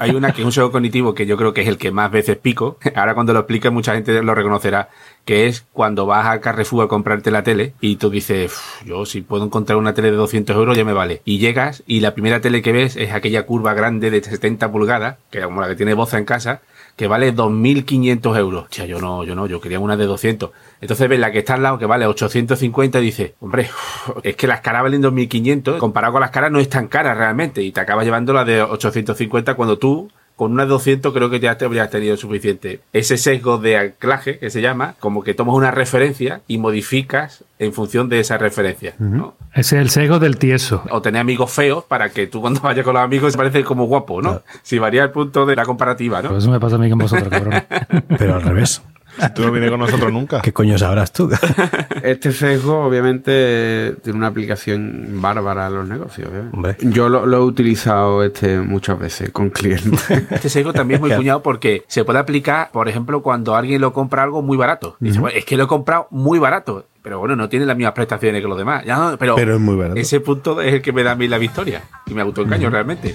Hay 0.00 0.10
una 0.14 0.32
que 0.32 0.40
es 0.40 0.46
un 0.46 0.52
juego 0.52 0.72
cognitivo 0.72 1.14
que 1.14 1.26
yo 1.26 1.36
creo 1.36 1.52
que 1.52 1.62
es 1.62 1.68
el 1.68 1.78
que 1.78 1.90
más 1.90 2.10
veces 2.10 2.36
pico. 2.36 2.78
Ahora 2.94 3.14
cuando 3.14 3.32
lo 3.32 3.40
explique 3.40 3.70
mucha 3.70 3.94
gente 3.94 4.22
lo 4.22 4.34
reconocerá. 4.34 4.88
Que 5.24 5.46
es 5.46 5.64
cuando 5.72 6.06
vas 6.06 6.26
a 6.26 6.40
Carrefour 6.40 6.84
a 6.84 6.88
comprarte 6.88 7.30
la 7.30 7.42
tele 7.42 7.74
y 7.80 7.96
tú 7.96 8.10
dices, 8.10 8.52
"Uf, 8.52 8.86
yo 8.86 9.06
si 9.06 9.22
puedo 9.22 9.44
encontrar 9.44 9.78
una 9.78 9.94
tele 9.94 10.10
de 10.10 10.16
200 10.16 10.54
euros 10.56 10.76
ya 10.76 10.84
me 10.84 10.92
vale. 10.92 11.22
Y 11.24 11.38
llegas 11.38 11.82
y 11.86 12.00
la 12.00 12.14
primera 12.14 12.40
tele 12.40 12.62
que 12.62 12.72
ves 12.72 12.96
es 12.96 13.12
aquella 13.12 13.44
curva 13.44 13.74
grande 13.74 14.10
de 14.10 14.22
70 14.22 14.70
pulgadas, 14.70 15.16
que 15.30 15.40
como 15.42 15.60
la 15.60 15.68
que 15.68 15.76
tiene 15.76 15.94
Boza 15.94 16.18
en 16.18 16.24
casa, 16.24 16.60
que 16.96 17.08
vale 17.08 17.34
2.500 17.34 18.38
euros. 18.38 18.68
Tía, 18.68 18.86
yo 18.86 19.00
no, 19.00 19.24
yo 19.24 19.34
no, 19.34 19.46
yo 19.46 19.60
quería 19.60 19.80
una 19.80 19.96
de 19.96 20.06
200. 20.06 20.50
Entonces 20.80 21.08
ves 21.08 21.18
la 21.18 21.32
que 21.32 21.40
está 21.40 21.54
al 21.54 21.62
lado 21.62 21.78
que 21.78 21.86
vale 21.86 22.06
850 22.06 23.00
y 23.00 23.02
dices, 23.02 23.32
hombre, 23.40 23.68
es 24.22 24.36
que 24.36 24.46
las 24.46 24.60
caras 24.60 24.82
valen 24.82 25.02
2.500, 25.02 25.78
comparado 25.78 26.12
con 26.12 26.20
las 26.20 26.30
caras 26.30 26.52
no 26.52 26.60
es 26.60 26.68
tan 26.68 26.88
cara 26.88 27.14
realmente 27.14 27.62
y 27.62 27.72
te 27.72 27.80
acabas 27.80 28.04
llevando 28.04 28.32
la 28.32 28.44
de 28.44 28.62
850 28.62 29.54
cuando 29.54 29.78
tú 29.78 30.10
con 30.36 30.52
una 30.52 30.64
de 30.64 30.70
200 30.70 31.12
creo 31.12 31.30
que 31.30 31.40
ya 31.40 31.56
te 31.56 31.64
habrías 31.64 31.90
tenido 31.90 32.16
suficiente. 32.16 32.80
Ese 32.92 33.16
sesgo 33.16 33.58
de 33.58 33.76
anclaje 33.76 34.38
que 34.38 34.50
se 34.50 34.60
llama, 34.60 34.94
como 34.98 35.22
que 35.22 35.34
tomas 35.34 35.54
una 35.54 35.70
referencia 35.70 36.40
y 36.48 36.58
modificas 36.58 37.44
en 37.58 37.72
función 37.72 38.08
de 38.08 38.20
esa 38.20 38.36
referencia. 38.36 38.94
¿no? 38.98 39.34
Ese 39.54 39.76
es 39.76 39.82
el 39.82 39.90
sesgo 39.90 40.18
del 40.18 40.36
tieso. 40.36 40.82
O 40.90 41.00
tener 41.02 41.20
amigos 41.20 41.52
feos 41.52 41.84
para 41.84 42.10
que 42.10 42.26
tú 42.26 42.40
cuando 42.40 42.60
vayas 42.60 42.84
con 42.84 42.94
los 42.94 43.02
amigos 43.02 43.32
se 43.32 43.38
parece 43.38 43.62
como 43.62 43.86
guapo, 43.86 44.20
¿no? 44.20 44.42
Si 44.62 44.78
varía 44.78 45.04
el 45.04 45.10
punto 45.10 45.46
de 45.46 45.54
la 45.54 45.64
comparativa, 45.64 46.20
¿no? 46.20 46.30
Pues 46.30 46.44
eso 46.44 46.50
me 46.50 46.58
pasa 46.58 46.76
a 46.76 46.78
mí 46.78 46.90
con 46.90 46.98
vosotros, 46.98 47.28
cabrón. 47.28 47.62
Pero 48.18 48.34
al 48.34 48.42
revés. 48.42 48.82
Si 49.20 49.34
tú 49.34 49.42
no 49.44 49.52
vienes 49.52 49.70
con 49.70 49.80
nosotros 49.80 50.12
nunca. 50.12 50.40
¿Qué 50.40 50.52
coño 50.52 50.76
sabrás 50.78 51.12
tú? 51.12 51.30
Este 52.02 52.32
sesgo, 52.32 52.84
obviamente, 52.84 53.94
tiene 54.02 54.18
una 54.18 54.26
aplicación 54.26 55.08
bárbara 55.22 55.66
a 55.66 55.70
los 55.70 55.88
negocios. 55.88 56.28
¿eh? 56.32 56.42
Hombre. 56.52 56.76
Yo 56.80 57.08
lo, 57.08 57.24
lo 57.26 57.36
he 57.38 57.40
utilizado 57.40 58.22
este 58.22 58.58
muchas 58.58 58.98
veces 58.98 59.30
con 59.30 59.50
clientes. 59.50 60.04
Este 60.30 60.48
sesgo 60.48 60.72
también 60.72 60.96
es 60.96 61.00
muy 61.08 61.16
cuñado 61.16 61.42
porque 61.42 61.84
se 61.86 62.04
puede 62.04 62.18
aplicar, 62.18 62.70
por 62.72 62.88
ejemplo, 62.88 63.22
cuando 63.22 63.54
alguien 63.56 63.80
lo 63.80 63.92
compra 63.92 64.22
algo 64.22 64.42
muy 64.42 64.56
barato. 64.56 64.96
Dice, 65.00 65.18
"Bueno, 65.20 65.36
es 65.36 65.44
que 65.44 65.56
lo 65.56 65.64
he 65.64 65.66
comprado 65.66 66.08
muy 66.10 66.38
barato. 66.38 66.86
Pero 67.02 67.18
bueno, 67.18 67.36
no 67.36 67.50
tiene 67.50 67.66
las 67.66 67.76
mismas 67.76 67.92
prestaciones 67.92 68.40
que 68.40 68.48
los 68.48 68.56
demás. 68.56 68.82
Ya 68.86 68.96
no, 68.96 69.18
pero, 69.18 69.34
Pero 69.34 69.54
es 69.56 69.60
muy 69.60 69.76
barato. 69.76 70.00
ese 70.00 70.20
punto 70.20 70.62
es 70.62 70.72
el 70.72 70.80
que 70.82 70.90
me 70.92 71.02
da 71.02 71.12
a 71.12 71.14
mí 71.14 71.28
la 71.28 71.36
victoria. 71.36 71.82
Y 72.06 72.14
me 72.14 72.22
autoengaño 72.22 72.70
realmente. 72.70 73.14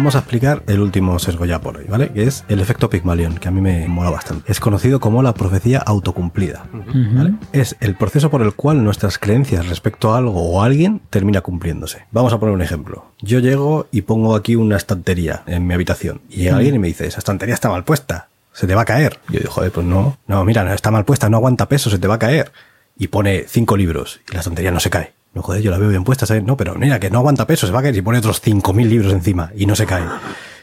Vamos 0.00 0.14
a 0.14 0.20
explicar 0.20 0.62
el 0.66 0.80
último 0.80 1.18
sesgo 1.18 1.44
ya 1.44 1.60
por 1.60 1.76
hoy, 1.76 1.84
¿vale? 1.86 2.08
Que 2.08 2.22
es 2.22 2.42
el 2.48 2.60
efecto 2.60 2.88
Pygmalion, 2.88 3.34
que 3.34 3.48
a 3.48 3.50
mí 3.50 3.60
me 3.60 3.86
mola 3.86 4.08
bastante. 4.08 4.50
Es 4.50 4.58
conocido 4.58 4.98
como 4.98 5.22
la 5.22 5.34
profecía 5.34 5.78
autocumplida. 5.80 6.64
¿vale? 6.72 7.34
Es 7.52 7.76
el 7.80 7.96
proceso 7.96 8.30
por 8.30 8.40
el 8.40 8.54
cual 8.54 8.82
nuestras 8.82 9.18
creencias 9.18 9.68
respecto 9.68 10.14
a 10.14 10.16
algo 10.16 10.40
o 10.40 10.62
a 10.62 10.64
alguien 10.64 11.02
termina 11.10 11.42
cumpliéndose. 11.42 12.06
Vamos 12.12 12.32
a 12.32 12.40
poner 12.40 12.54
un 12.54 12.62
ejemplo. 12.62 13.12
Yo 13.20 13.40
llego 13.40 13.88
y 13.92 14.00
pongo 14.00 14.34
aquí 14.36 14.56
una 14.56 14.78
estantería 14.78 15.42
en 15.46 15.66
mi 15.66 15.74
habitación 15.74 16.22
y 16.30 16.36
llega 16.36 16.56
alguien 16.56 16.76
y 16.76 16.78
me 16.78 16.88
dice, 16.88 17.06
esa 17.06 17.18
estantería 17.18 17.54
está 17.54 17.68
mal 17.68 17.84
puesta, 17.84 18.28
se 18.54 18.66
te 18.66 18.74
va 18.74 18.80
a 18.80 18.86
caer. 18.86 19.18
Yo 19.28 19.40
digo, 19.40 19.52
joder, 19.52 19.70
pues 19.70 19.86
no, 19.86 20.16
no, 20.26 20.42
mira, 20.46 20.64
no 20.64 20.72
está 20.72 20.90
mal 20.90 21.04
puesta, 21.04 21.28
no 21.28 21.36
aguanta 21.36 21.68
peso, 21.68 21.90
se 21.90 21.98
te 21.98 22.08
va 22.08 22.14
a 22.14 22.18
caer. 22.18 22.52
Y 22.96 23.08
pone 23.08 23.44
cinco 23.46 23.76
libros 23.76 24.22
y 24.30 24.32
la 24.32 24.38
estantería 24.38 24.70
no 24.70 24.80
se 24.80 24.88
cae. 24.88 25.12
No, 25.32 25.42
joder, 25.42 25.62
yo 25.62 25.70
la 25.70 25.78
veo 25.78 25.88
bien 25.88 26.02
puesta, 26.04 26.26
¿sabes? 26.26 26.42
No, 26.42 26.56
pero 26.56 26.74
mira, 26.74 26.98
que 26.98 27.10
no 27.10 27.18
aguanta 27.18 27.46
peso, 27.46 27.66
se 27.66 27.72
va 27.72 27.80
a 27.80 27.82
caer 27.82 27.96
y 27.96 28.02
pone 28.02 28.18
otros 28.18 28.42
5.000 28.42 28.88
libros 28.88 29.12
encima 29.12 29.52
y 29.54 29.66
no 29.66 29.76
se 29.76 29.86
cae. 29.86 30.04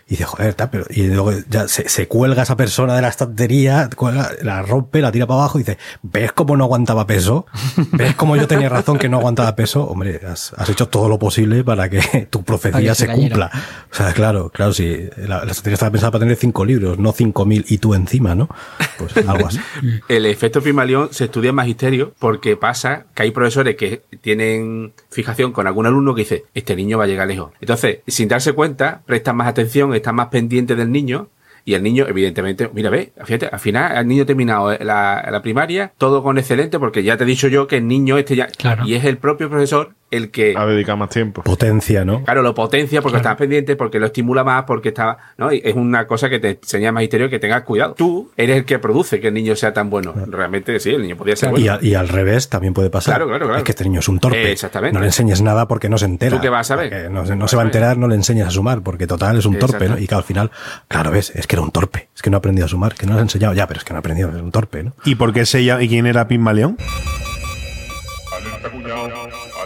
Y 0.07 0.11
dice, 0.11 0.23
joder, 0.23 0.53
tal, 0.53 0.69
pero. 0.69 0.85
Y 0.89 1.07
luego 1.07 1.33
ya 1.49 1.67
se, 1.67 1.89
se 1.89 2.07
cuelga 2.07 2.43
esa 2.43 2.55
persona 2.55 2.95
de 2.95 3.01
la 3.01 3.09
estantería, 3.09 3.89
cuelga, 3.95 4.31
la 4.41 4.61
rompe, 4.61 5.01
la 5.01 5.11
tira 5.11 5.27
para 5.27 5.41
abajo 5.41 5.59
y 5.59 5.63
dice, 5.63 5.77
¿ves 6.01 6.31
cómo 6.31 6.55
no 6.55 6.63
aguantaba 6.63 7.05
peso? 7.07 7.45
¿Ves 7.91 8.15
cómo 8.15 8.35
yo 8.35 8.47
tenía 8.47 8.69
razón 8.69 8.97
que 8.97 9.09
no 9.09 9.17
aguantaba 9.17 9.55
peso? 9.55 9.83
Hombre, 9.83 10.21
has, 10.25 10.53
has 10.55 10.69
hecho 10.69 10.87
todo 10.87 11.09
lo 11.09 11.19
posible 11.19 11.63
para 11.63 11.89
que 11.89 12.27
tu 12.29 12.43
profecía 12.43 12.89
que 12.89 12.95
se 12.95 13.07
se 13.07 13.13
cumpla. 13.13 13.51
O 13.91 13.95
sea, 13.95 14.13
claro, 14.13 14.49
claro, 14.49 14.73
si 14.73 15.09
la, 15.17 15.43
la 15.43 15.51
estantería 15.51 15.73
estaba 15.73 15.91
pensada 15.91 16.11
para 16.11 16.21
tener 16.21 16.37
cinco 16.37 16.65
libros, 16.65 16.97
no 16.99 17.11
cinco 17.11 17.45
mil 17.45 17.65
y 17.67 17.77
tú 17.77 17.93
encima, 17.93 18.35
¿no? 18.35 18.49
Pues 18.97 19.17
algo 19.27 19.47
así. 19.47 19.59
El 20.07 20.25
efecto 20.25 20.61
Pigmalión 20.61 21.09
se 21.11 21.25
estudia 21.25 21.49
en 21.49 21.55
magisterio 21.55 22.13
porque 22.19 22.55
pasa 22.57 23.05
que 23.13 23.23
hay 23.23 23.31
profesores 23.31 23.75
que 23.75 24.03
tienen 24.21 24.93
fijación 25.09 25.51
con 25.51 25.67
algún 25.67 25.85
alumno 25.85 26.15
que 26.15 26.21
dice, 26.21 26.45
este 26.53 26.75
niño 26.75 26.97
va 26.97 27.05
a 27.05 27.07
llegar 27.07 27.27
lejos. 27.27 27.51
Entonces, 27.59 27.99
sin 28.07 28.27
darse 28.27 28.53
cuenta, 28.53 29.01
prestan 29.05 29.35
más 29.35 29.47
atención, 29.47 29.93
están 29.97 30.15
más 30.15 30.27
pendientes 30.27 30.77
del 30.77 30.91
niño. 30.91 31.29
Y 31.65 31.73
el 31.73 31.83
niño, 31.83 32.05
evidentemente, 32.07 32.69
mira, 32.73 32.89
ve, 32.89 33.11
fíjate, 33.25 33.47
al 33.47 33.59
final 33.59 33.97
el 33.97 34.07
niño 34.07 34.23
ha 34.23 34.25
terminado 34.25 34.77
la, 34.79 35.27
la 35.29 35.41
primaria, 35.41 35.91
todo 35.97 36.23
con 36.23 36.37
excelente, 36.37 36.79
porque 36.79 37.03
ya 37.03 37.17
te 37.17 37.25
he 37.25 37.27
dicho 37.27 37.49
yo 37.49 37.67
que 37.67 37.75
el 37.75 37.87
niño 37.87 38.17
este 38.17 38.37
ya. 38.37 38.47
Claro. 38.47 38.85
Y 38.85 38.93
es 38.93 39.03
el 39.03 39.17
propio 39.17 39.49
profesor 39.49 39.93
el 40.11 40.31
que. 40.31 40.53
Ha 40.57 40.65
dedicado 40.65 40.97
más 40.97 41.09
tiempo. 41.09 41.41
Potencia, 41.43 42.05
¿no? 42.05 42.23
Claro, 42.23 42.41
lo 42.41 42.53
potencia 42.55 43.01
porque 43.01 43.17
está 43.17 43.35
pendiente, 43.35 43.75
porque 43.75 43.99
lo 43.99 44.05
estimula 44.07 44.43
más, 44.43 44.63
porque 44.65 44.89
está. 44.89 45.17
¿no? 45.37 45.51
Y 45.51 45.61
es 45.63 45.75
una 45.75 46.07
cosa 46.07 46.29
que 46.29 46.39
te 46.39 46.51
enseña 46.61 46.87
el 46.89 46.93
magisterio 46.93 47.29
que 47.29 47.39
tengas 47.39 47.63
cuidado. 47.63 47.93
Tú 47.93 48.31
eres 48.37 48.57
el 48.57 48.65
que 48.65 48.79
produce 48.79 49.19
que 49.19 49.27
el 49.29 49.33
niño 49.33 49.55
sea 49.55 49.73
tan 49.73 49.89
bueno. 49.89 50.13
Realmente 50.27 50.79
sí, 50.79 50.91
el 50.91 51.01
niño 51.01 51.15
podría 51.17 51.35
ser 51.35 51.49
Y, 51.49 51.51
bueno. 51.51 51.73
a- 51.73 51.79
y 51.81 51.95
al 51.95 52.07
revés 52.07 52.49
también 52.49 52.73
puede 52.73 52.89
pasar. 52.89 53.15
Claro, 53.15 53.27
claro, 53.27 53.45
claro. 53.45 53.57
Es 53.59 53.63
que 53.63 53.71
este 53.71 53.83
niño 53.83 53.99
es 53.99 54.07
un 54.07 54.19
torpe. 54.19 54.41
Eh, 54.49 54.51
exactamente. 54.51 54.93
No 54.93 54.99
le 55.01 55.07
enseñes 55.07 55.41
nada 55.41 55.67
porque 55.67 55.89
no 55.89 55.97
se 55.97 56.05
entera. 56.05 56.35
¿Tú 56.37 56.41
qué 56.41 56.49
vas 56.49 56.69
a 56.71 56.75
No, 57.09 57.25
se- 57.25 57.35
no 57.35 57.47
se 57.47 57.55
va 57.55 57.63
a 57.63 57.65
enterar, 57.65 57.97
no 57.97 58.07
le 58.07 58.15
enseñas 58.15 58.47
a 58.47 58.51
sumar, 58.51 58.81
porque 58.81 59.07
total 59.07 59.37
es 59.37 59.45
un 59.45 59.57
torpe. 59.59 59.87
¿no? 59.89 59.97
Y 59.97 60.07
que 60.07 60.15
al 60.15 60.23
final, 60.23 60.51
claro, 60.87 61.11
ves, 61.11 61.31
es 61.35 61.47
que 61.47 61.55
era 61.55 61.63
un 61.63 61.71
torpe. 61.71 62.09
Es 62.15 62.21
que 62.21 62.29
no 62.29 62.37
ha 62.37 62.39
aprendido 62.39 62.65
a 62.65 62.69
sumar, 62.69 62.93
que 62.95 63.05
no 63.05 63.13
le 63.13 63.19
has 63.19 63.23
enseñado 63.23 63.53
ya, 63.53 63.67
pero 63.67 63.79
es 63.79 63.83
que 63.83 63.93
no 63.93 63.97
ha 63.97 63.99
aprendido, 63.99 64.29
es 64.29 64.35
un 64.41 64.51
torpe, 64.51 64.83
¿no? 64.83 64.93
¿Y 65.05 65.15
por 65.15 65.33
qué 65.33 65.45
se 65.45 65.63
llama, 65.63 65.83
y 65.83 65.89
quién 65.89 66.05
era 66.05 66.27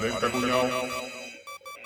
Pigmalión? 0.02 0.81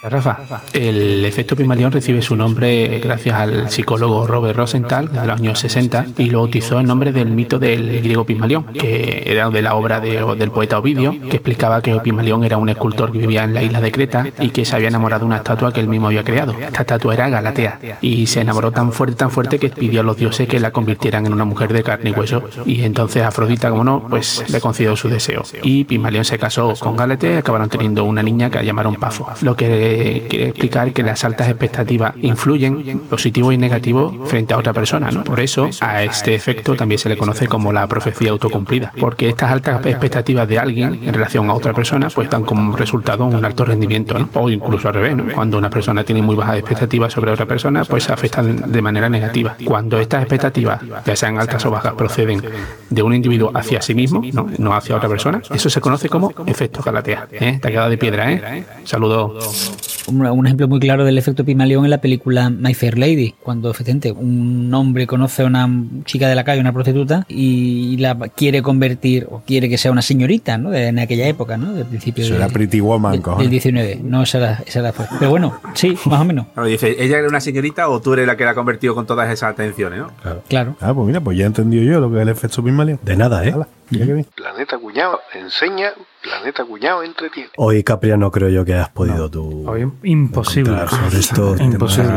Rafa, 0.10 0.40
el 0.74 1.24
efecto 1.26 1.56
Pigmalión 1.56 1.92
recibe 1.92 2.22
su 2.22 2.36
nombre 2.36 3.00
gracias 3.04 3.36
al 3.36 3.70
psicólogo 3.70 4.28
Robert 4.28 4.56
Rosenthal 4.58 5.12
de 5.12 5.26
los 5.28 5.40
años 5.40 5.60
60 5.60 6.06
y 6.18 6.30
lo 6.30 6.40
bautizó 6.40 6.80
en 6.80 6.88
nombre 6.88 7.12
del 7.12 7.30
mito 7.30 7.60
del 7.60 8.02
griego 8.02 8.26
Pigmalión, 8.26 8.66
que 8.66 9.24
era 9.26 9.50
de 9.50 9.62
la 9.62 9.76
obra 9.76 10.00
de- 10.00 10.24
del 10.38 10.52
poeta 10.52 10.78
Ovidio, 10.80 11.12
que 11.30 11.38
explicaba 11.38 11.82
que 11.82 11.96
Pigmalión 12.00 12.44
era 12.44 12.58
un 12.58 12.70
escultor 12.70 13.12
que 13.12 13.18
vivía 13.20 13.44
en 13.44 13.54
la 13.54 13.64
isla 13.64 13.82
de 13.82 13.92
Creta 13.92 14.26
y 14.40 14.50
que 14.50 14.66
se 14.66 14.76
había 14.76 14.88
enamorado 14.90 15.22
de 15.22 15.26
una 15.28 15.38
estatua 15.38 15.72
que 15.74 15.80
él 15.80 15.88
mismo 15.88 16.08
había 16.08 16.24
creado. 16.24 16.54
Esta 16.54 16.82
estatua 16.82 17.14
era 17.14 17.30
Galatea 17.30 17.80
y 18.02 18.28
se 18.28 18.42
enamoró 18.42 18.72
tan 18.72 18.92
fuerte, 18.92 19.16
tan 19.16 19.32
fuerte 19.32 19.60
que 19.60 19.70
pidió 19.70 20.02
a 20.02 20.04
los 20.04 20.18
dioses 20.18 20.48
que 20.48 20.60
la 20.60 20.72
convirtieran 20.72 21.26
en 21.26 21.34
una 21.34 21.46
mujer 21.46 21.72
de 21.74 21.84
carne 21.84 22.10
y 22.10 22.14
hueso. 22.14 22.44
Y 22.66 22.84
entonces 22.84 23.24
Afrodita, 23.24 23.70
como 23.70 23.84
no, 23.84 24.06
pues 24.10 24.44
le 24.50 24.60
concedió 24.62 24.96
su 24.96 25.10
deseo. 25.10 25.44
Y 25.64 25.84
Pigmalión 25.86 26.26
se 26.26 26.38
casó 26.38 26.74
con 26.80 26.96
Galatea 26.96 27.34
y 27.34 27.38
acabaron 27.38 27.70
teniendo 27.70 28.04
una 28.04 28.22
niña 28.24 28.50
que 28.50 28.58
la 28.58 28.64
llamaron 28.64 28.96
Pafo. 28.96 29.28
Lo 29.42 29.56
que 29.56 29.95
quiere 30.28 30.50
explicar 30.50 30.94
que 30.94 31.04
las 31.04 31.24
altas 31.24 31.50
expectativas 31.50 32.14
influyen 32.22 33.00
positivo 33.10 33.52
y 33.52 33.58
negativo 33.58 34.26
frente 34.26 34.54
a 34.54 34.58
otra 34.58 34.74
persona. 34.74 35.12
¿no? 35.12 35.24
Por 35.24 35.40
eso 35.40 35.70
a 35.82 36.04
este 36.04 36.36
efecto 36.36 36.76
también 36.76 37.00
se 37.00 37.10
le 37.10 37.18
conoce 37.18 37.48
como 37.48 37.72
la 37.72 37.88
profecía 37.88 38.32
autocumplida. 38.32 38.92
Porque 39.00 39.30
estas 39.30 39.52
altas 39.52 39.86
expectativas 39.86 40.48
de 40.48 40.60
alguien 40.60 41.02
en 41.04 41.14
relación 41.14 41.50
a 41.50 41.54
otra 41.54 41.74
persona 41.74 42.10
pues 42.14 42.30
dan 42.30 42.44
como 42.44 42.76
resultado 42.76 43.26
un 43.26 43.44
alto 43.44 43.66
rendimiento. 43.66 44.18
¿no? 44.18 44.30
O 44.34 44.50
incluso 44.50 44.88
al 44.88 44.96
revés. 44.96 45.16
Cuando 45.34 45.58
una 45.58 45.70
persona 45.70 46.04
tiene 46.04 46.22
muy 46.22 46.36
bajas 46.36 46.58
expectativas 46.58 47.14
sobre 47.14 47.32
otra 47.32 47.46
persona 47.46 47.84
pues 47.86 48.10
afectan 48.10 48.72
de 48.72 48.82
manera 48.82 49.10
negativa. 49.10 49.56
Cuando 49.64 50.00
estas 50.00 50.22
expectativas, 50.22 50.82
ya 51.06 51.16
sean 51.16 51.40
altas 51.40 51.66
o 51.66 51.72
bajas, 51.72 51.94
proceden 51.94 52.42
de 52.90 53.02
un 53.02 53.14
individuo 53.14 53.52
hacia 53.54 53.82
sí 53.82 53.94
mismo, 53.94 54.22
no, 54.58 54.74
hacia 54.74 54.96
otra 54.96 55.10
persona, 55.10 55.42
eso 55.52 55.70
se 55.70 55.82
conoce 55.82 56.10
como 56.10 56.32
efecto 56.46 56.82
Galatea. 56.82 57.28
¿eh? 57.32 57.60
Te 57.62 57.70
quedado 57.70 57.90
de 57.90 57.98
piedra, 57.98 58.32
¿eh? 58.32 58.66
Saludos. 58.84 59.85
Un, 60.08 60.26
un 60.26 60.46
ejemplo 60.46 60.68
muy 60.68 60.80
claro 60.80 61.04
del 61.04 61.18
efecto 61.18 61.44
Pimaleón 61.44 61.84
en 61.86 61.90
la 61.92 62.00
película 62.00 62.50
My 62.50 62.74
Fair 62.74 62.98
Lady, 62.98 63.34
cuando 63.42 63.72
efectivamente 63.72 64.12
un 64.12 64.72
hombre 64.74 65.08
conoce 65.08 65.42
a 65.44 65.46
una 65.46 65.68
chica 66.06 66.28
de 66.30 66.36
la 66.36 66.44
calle, 66.44 66.62
una 66.62 66.72
prostituta, 66.74 67.26
y 67.28 67.98
la 67.98 68.16
quiere 68.36 68.62
convertir, 68.62 69.28
o 69.30 69.42
quiere 69.46 69.68
que 69.70 69.78
sea 69.78 69.92
una 69.92 70.02
señorita, 70.02 70.58
¿no? 70.58 70.74
En 70.74 71.00
aquella 71.00 71.28
época, 71.28 71.58
¿no? 71.58 71.74
Del 71.74 71.86
principio 71.86 72.24
Eso 72.24 72.34
de- 72.34 72.40
era 72.40 72.50
Pretty 72.50 72.80
Woman, 72.82 73.14
del- 73.14 73.22
cojones. 73.22 73.44
del 73.46 73.52
19. 73.52 74.00
No, 74.04 74.24
esa 74.24 74.38
era, 74.38 74.64
esa 74.66 74.80
era 74.80 74.88
después. 74.90 75.10
Pero 75.18 75.32
bueno, 75.32 75.60
sí, 75.74 75.98
más 76.06 76.22
o 76.22 76.26
menos. 76.26 76.48
Claro, 76.54 76.68
dice, 76.70 76.96
¿ella 77.00 77.18
era 77.20 77.28
una 77.28 77.40
señorita 77.40 77.90
o 77.90 78.00
tú 78.02 78.14
eres 78.14 78.28
la 78.28 78.38
que 78.38 78.46
la 78.46 78.52
ha 78.52 78.56
convertido 78.56 78.94
con 78.96 79.06
todas 79.08 79.30
esas 79.32 79.52
atenciones, 79.54 80.00
no? 80.00 80.12
Claro. 80.48 80.76
Ah, 80.82 80.94
pues 80.94 81.08
mira, 81.08 81.20
pues 81.22 81.38
ya 81.38 81.44
he 81.46 81.48
entendido 81.48 81.84
yo 81.84 82.00
lo 82.00 82.10
que 82.12 82.18
es 82.18 82.22
el 82.22 82.30
efecto 82.30 82.64
Pygmalion. 82.64 83.00
De 83.04 83.16
nada, 83.16 83.44
¿eh? 83.46 83.52
Hala, 83.54 83.68
mira 83.90 84.06
qué 84.06 84.14
bien. 84.14 84.28
Planeta 84.36 84.78
Cuñado 84.78 85.20
enseña, 85.34 85.90
Planeta 86.26 86.66
Cuñado 86.66 87.04
entretiene. 87.04 87.52
Hoy, 87.58 87.84
Capria, 87.84 88.18
no 88.18 88.32
creo 88.32 88.50
yo 88.50 88.66
que 88.66 88.74
hayas 88.74 88.90
podido 88.90 89.30
tú. 89.30 89.64
Hoy, 89.70 89.88
imposible. 90.02 90.88
sobre 90.88 91.20
esto. 91.20 91.56
Imposible. 91.60 92.14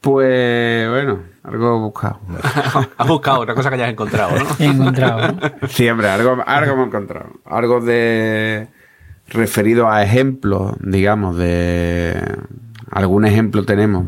Pues 0.00 0.88
bueno, 0.88 1.18
algo 1.42 1.80
buscado. 1.80 2.20
Has 2.96 3.06
buscado 3.06 3.42
una 3.42 3.54
cosa 3.54 3.68
que 3.68 3.74
hayas 3.74 3.90
encontrado, 3.90 4.38
¿no? 4.38 4.46
He 4.58 4.64
encontrado. 4.64 5.32
¿no? 5.32 5.68
Sí, 5.68 5.86
hombre, 5.90 6.08
algo, 6.08 6.42
algo 6.46 6.72
hemos 6.72 6.86
encontrado. 6.86 7.32
Algo 7.44 7.80
de 7.82 8.68
referido 9.28 9.90
a 9.90 10.02
ejemplos, 10.02 10.76
digamos, 10.80 11.36
de 11.36 12.18
algún 12.90 13.26
ejemplo 13.26 13.64
tenemos 13.64 14.06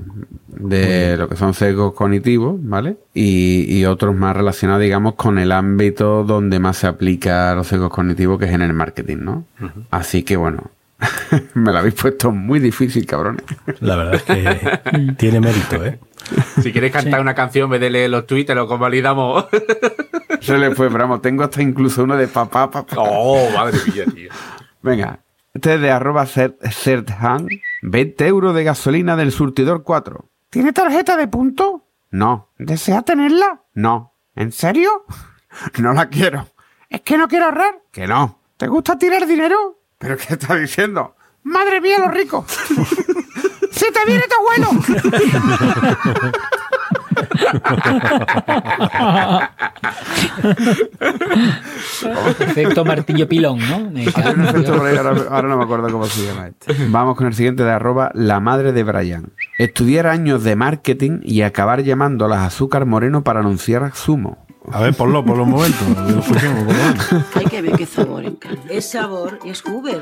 de 0.49 1.16
lo 1.16 1.28
que 1.28 1.36
son 1.36 1.55
sesgos 1.55 1.94
cognitivos, 1.94 2.57
¿vale? 2.61 2.96
Y, 3.14 3.66
y 3.68 3.84
otros 3.84 4.14
más 4.16 4.36
relacionados, 4.36 4.82
digamos, 4.82 5.14
con 5.14 5.38
el 5.38 5.53
ámbito 5.53 6.24
donde 6.24 6.59
más 6.59 6.78
se 6.78 6.86
aplica 6.86 7.55
los 7.55 7.66
sesgos 7.68 7.90
cognitivos, 7.90 8.38
que 8.38 8.46
es 8.46 8.53
en 8.53 8.62
el 8.62 8.72
marketing, 8.72 9.18
¿no? 9.20 9.44
Así 9.90 10.22
que 10.22 10.36
bueno, 10.36 10.70
me 11.55 11.70
lo 11.72 11.78
habéis 11.78 11.94
puesto 11.94 12.32
muy 12.32 12.59
difícil, 12.61 13.05
cabrones. 13.07 13.44
La 13.80 13.96
verdad 13.96 14.14
es 14.14 14.22
que 14.22 15.12
tiene 15.18 15.40
mérito, 15.40 15.84
¿eh? 15.84 15.99
Si 16.62 16.72
quieres 16.72 16.92
cantar 16.92 17.20
una 17.20 17.34
canción 17.34 17.70
vez 17.70 17.80
de 17.80 17.90
leer 17.90 18.11
los 18.11 18.26
tweets, 18.26 18.55
lo 18.55 18.66
convalidamos. 18.66 19.46
Se 20.40 20.57
le 20.59 20.74
fue, 20.74 20.88
pero 20.90 21.05
vamos, 21.05 21.22
tengo 21.22 21.42
hasta 21.44 21.62
incluso 21.62 22.03
uno 22.05 22.16
de 22.16 22.28
papá, 22.28 22.70
papá. 22.70 22.96
oh, 22.99 23.51
madre 23.55 23.78
mía, 23.92 24.05
tío. 24.14 24.30
Venga, 24.82 25.20
este 25.55 25.74
es 25.76 25.80
de 25.80 25.90
arroba 25.90 26.24
cert- 26.26 26.57
certhan. 26.70 27.49
20 27.82 28.26
euros 28.26 28.55
de 28.55 28.64
gasolina 28.64 29.16
del 29.16 29.32
surtidor 29.32 29.82
4. 29.82 30.24
¿Tiene 30.51 30.72
tarjeta 30.72 31.16
de 31.16 31.28
punto? 31.28 31.86
No. 32.11 32.51
¿Desea 32.59 33.03
tenerla? 33.03 33.62
No. 33.74 34.14
¿En 34.34 34.53
serio? 34.53 35.05
No 35.78 35.92
la 35.94 36.09
quiero. 36.09 36.46
¿Es 36.90 37.01
que 37.01 37.16
no 37.16 37.26
quiero 37.26 37.46
ahorrar? 37.46 37.82
Que 37.90 38.07
no. 38.07 38.38
¿Te 38.59 38.68
gusta 38.68 38.99
tirar 38.99 39.26
dinero? 39.26 39.80
¿Pero 39.99 40.16
qué 40.16 40.34
estás 40.34 40.61
diciendo? 40.61 41.16
¡Madre 41.42 41.80
mía, 41.80 41.99
los 41.99 42.12
ricos! 42.12 42.44
¡Se 43.72 43.90
te 43.90 44.05
viene 44.07 44.24
tu 44.28 44.34
abuelo! 44.36 46.30
Efecto 52.41 52.84
martillo 52.84 53.28
pilón, 53.28 53.59
¿no? 53.68 53.91
Me 53.91 54.07
ahora, 54.07 55.26
ahora 55.30 55.49
no 55.49 55.57
me 55.57 55.64
acuerdo 55.64 55.91
cómo 55.91 56.07
se 56.07 56.26
llama 56.26 56.49
este. 56.49 56.74
Vamos 56.89 57.16
con 57.16 57.26
el 57.26 57.34
siguiente 57.34 57.64
de 57.64 57.70
arroba 57.70 58.11
la 58.14 58.41
madre 58.41 58.72
de 58.72 58.82
Brian. 58.82 59.32
Estudiar 59.59 60.07
años 60.07 60.45
de 60.45 60.57
marketing 60.57 61.20
y 61.22 61.43
acabar 61.43 61.82
llamando 61.82 62.24
a 62.24 62.28
las 62.28 62.41
azúcar 62.41 62.86
moreno 62.86 63.22
para 63.22 63.41
anunciar 63.41 63.91
zumo. 63.95 64.47
A 64.72 64.80
ver, 64.80 64.95
ponlo, 64.95 65.24
ponlo 65.24 65.45
un 65.45 65.51
momento. 65.51 65.78
Hay 67.34 67.47
que 67.47 67.62
ver 67.62 67.72
qué 67.72 67.86
sabor 67.86 68.24
encarna. 68.24 68.61
Es 68.68 68.91
sabor, 68.91 69.39
es 69.45 69.64
Uber. 69.64 70.01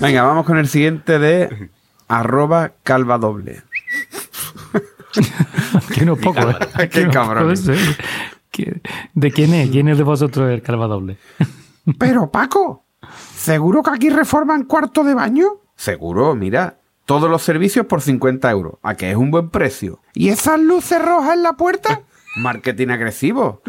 Venga, 0.00 0.22
vamos 0.22 0.46
con 0.46 0.58
el 0.58 0.68
siguiente 0.68 1.18
de 1.18 1.70
arroba 2.08 2.72
calva 2.82 3.18
doble. 3.18 3.62
Que 5.94 6.04
no 6.04 6.16
poco, 6.16 6.40
¿eh? 6.50 6.88
Qué 6.90 7.08
cabrón. 7.08 7.52
¿eh? 7.52 7.96
¿Qué- 8.50 8.80
¿De 9.14 9.30
quién 9.32 9.54
es? 9.54 9.70
¿Quién 9.70 9.88
es 9.88 9.96
de 9.98 10.04
vosotros 10.04 10.50
el 10.50 10.62
calva 10.62 10.86
doble? 10.86 11.18
Pero 11.98 12.30
Paco, 12.30 12.84
¿seguro 13.36 13.82
que 13.82 13.90
aquí 13.90 14.10
reforman 14.10 14.64
cuarto 14.64 15.02
de 15.04 15.14
baño? 15.14 15.46
Seguro, 15.76 16.34
mira. 16.34 16.78
Todos 17.04 17.28
los 17.28 17.42
servicios 17.42 17.86
por 17.86 18.00
50 18.00 18.48
euros, 18.50 18.74
a 18.82 18.94
que 18.94 19.10
es 19.10 19.16
un 19.16 19.30
buen 19.32 19.50
precio. 19.50 20.00
¿Y 20.14 20.28
esas 20.28 20.60
luces 20.60 21.02
rojas 21.04 21.34
en 21.34 21.42
la 21.42 21.54
puerta? 21.54 22.02
Marketing 22.36 22.88
agresivo. 22.88 23.60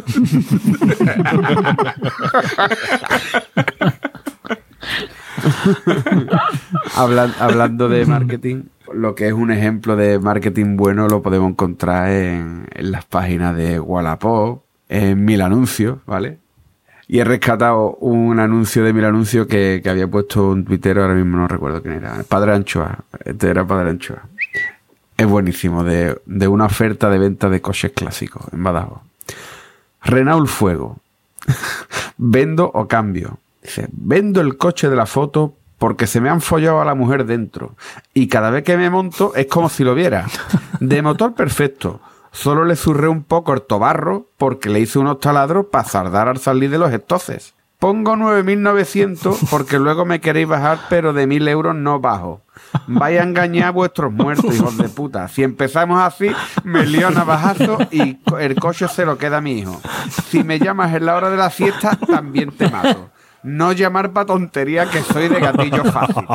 Hablan- 6.96 7.34
hablando 7.39 7.89
de 7.89 8.06
marketing, 8.06 8.64
lo 8.94 9.16
que 9.16 9.28
es 9.28 9.34
un 9.34 9.52
ejemplo 9.52 9.96
de 9.96 10.20
marketing 10.20 10.76
bueno 10.76 11.08
lo 11.08 11.22
podemos 11.22 11.52
encontrar 11.52 12.10
en, 12.10 12.66
las 12.76 13.06
páginas 13.06 13.56
de 13.56 13.80
Wallapop, 13.80 14.64
en 14.89 15.24
Mil 15.24 15.41
Anuncios, 15.41 16.00
¿vale? 16.06 16.39
Y 17.08 17.20
he 17.20 17.24
rescatado 17.24 17.96
un 17.96 18.39
anuncio 18.39 18.84
de 18.84 18.94
Mil 18.94 19.06
Anuncios 19.06 19.48
que, 19.48 19.82
que 19.84 19.89
había 19.89 20.08
puesto 20.08 20.50
un 20.50 20.66
tuitero, 20.66 21.02
ahora 21.02 21.16
mismo 21.16 21.38
no 21.38 21.48
recuerdo 21.48 21.82
quién 21.82 21.96
era. 21.96 22.24
Padre 22.28 22.54
Anchoa. 22.54 23.00
Este 23.26 23.50
era 23.50 23.68
Padre 23.68 23.89
Anchoa. 23.89 24.24
Es 25.18 25.28
buenísimo, 25.28 25.84
de, 25.84 26.20
de 26.26 26.48
una 26.48 26.66
oferta 26.66 27.10
de 27.10 27.20
venta 27.20 27.50
de 27.50 27.62
coches 27.62 27.91
clásicos 27.91 28.46
en 28.52 28.64
Badajoz. 28.64 29.02
Renault 30.04 30.48
Fuego. 30.48 30.98
Vendo 32.18 32.72
o 32.74 32.88
cambio. 32.88 33.39
Dice, 33.62 33.88
vendo 33.91 34.41
el 34.41 34.58
coche 34.58 34.89
de 34.89 34.96
la 34.98 35.06
foto 35.06 35.56
porque 35.84 36.07
se 36.07 36.21
me 36.21 36.29
han 36.29 36.39
follado 36.39 36.79
a 36.79 36.86
la 36.86 36.95
mujer 36.95 37.25
dentro. 37.25 37.75
Y 38.13 38.29
cada 38.29 38.51
vez 38.51 38.63
que 38.63 38.77
me 38.77 38.89
monto 38.89 39.36
es 39.36 39.47
como 39.47 39.67
si 39.67 39.84
lo 39.84 39.93
viera. 39.93 40.27
De 40.79 41.01
motor 41.01 41.34
perfecto. 41.34 41.99
Solo 42.31 42.63
le 42.63 42.77
zurré 42.77 43.09
un 43.09 43.21
poco 43.21 43.53
el 43.53 43.63
tobarro 43.63 44.27
porque 44.38 44.69
le 44.69 44.79
hice 44.79 44.97
unos 44.97 45.19
taladros 45.19 45.65
para 45.65 45.84
zardar 45.84 46.29
al 46.29 46.38
salir 46.38 46.69
de 46.69 46.77
los 46.77 46.93
estoces. 46.93 47.53
Pongo 47.79 48.15
9.900 48.15 49.49
porque 49.49 49.77
luego 49.77 50.05
me 50.05 50.21
queréis 50.21 50.47
bajar, 50.47 50.79
pero 50.89 51.11
de 51.11 51.27
1.000 51.27 51.49
euros 51.49 51.75
no 51.75 51.99
bajo. 51.99 52.39
Vaya 52.88 53.19
a 53.19 53.25
engañar 53.25 53.67
a 53.67 53.71
vuestros 53.71 54.13
muertos, 54.13 54.55
hijos 54.55 54.77
de 54.77 54.88
puta. 54.88 55.27
Si 55.27 55.43
empezamos 55.43 56.01
así, 56.01 56.29
me 56.63 56.86
lío 56.86 57.11
navajazo 57.11 57.77
y 57.91 58.19
el 58.39 58.55
coche 58.55 58.88
se 58.88 59.03
lo 59.05 59.17
queda 59.17 59.39
a 59.39 59.41
mi 59.41 59.59
hijo. 59.59 59.81
Si 60.29 60.45
me 60.45 60.59
llamas 60.59 60.95
en 60.95 61.07
la 61.07 61.17
hora 61.17 61.29
de 61.29 61.36
la 61.36 61.49
siesta, 61.49 61.97
también 61.97 62.53
te 62.53 62.69
mato. 62.69 63.09
No 63.44 63.74
llamar 63.74 64.12
pa' 64.14 64.26
tontería 64.26 64.86
que 64.89 65.02
soy 65.02 65.28
de 65.28 65.39
gatillo 65.39 65.84
fácil. 65.91 66.26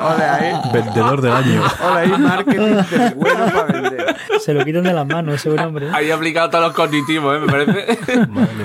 Hola 0.00 0.34
ahí. 0.36 0.52
Vendedor 0.72 1.20
del 1.20 1.32
año. 1.32 1.62
Hola 1.82 1.98
ahí, 1.98 2.08
marketing 2.18 2.58
del 2.58 3.14
bueno 3.14 3.46
para 3.46 3.64
vender. 3.64 4.16
Se 4.40 4.54
lo 4.54 4.64
quitan 4.64 4.84
de 4.84 4.92
las 4.92 5.06
manos 5.06 5.34
ese 5.34 5.50
buen 5.50 5.60
hombre. 5.64 5.86
¿eh? 5.86 5.90
Ahí 5.92 6.10
ha 6.10 6.14
aplicado 6.14 6.50
todos 6.50 6.64
los 6.66 6.74
cognitivos, 6.74 7.36
¿eh? 7.36 7.40
Me 7.40 7.46
parece. 7.46 7.98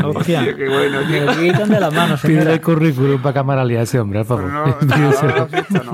Hostia. 0.04 0.56
Qué 0.56 0.70
bueno, 0.70 1.02
tío. 1.08 1.26
lo 1.26 1.38
quitan 1.38 1.70
de 1.70 1.80
las 1.80 1.94
manos, 1.94 2.22
Pide 2.22 2.54
el 2.54 2.62
currículum 2.62 3.22
para 3.22 3.34
camaralía 3.34 3.80
a 3.80 3.84
ese 3.84 4.00
hombre, 4.00 4.24
por 4.26 4.42
Pero 4.42 4.52
favor. 4.52 4.84
no, 4.86 4.98
no, 4.98 5.58
esto 5.58 5.84
no. 5.84 5.94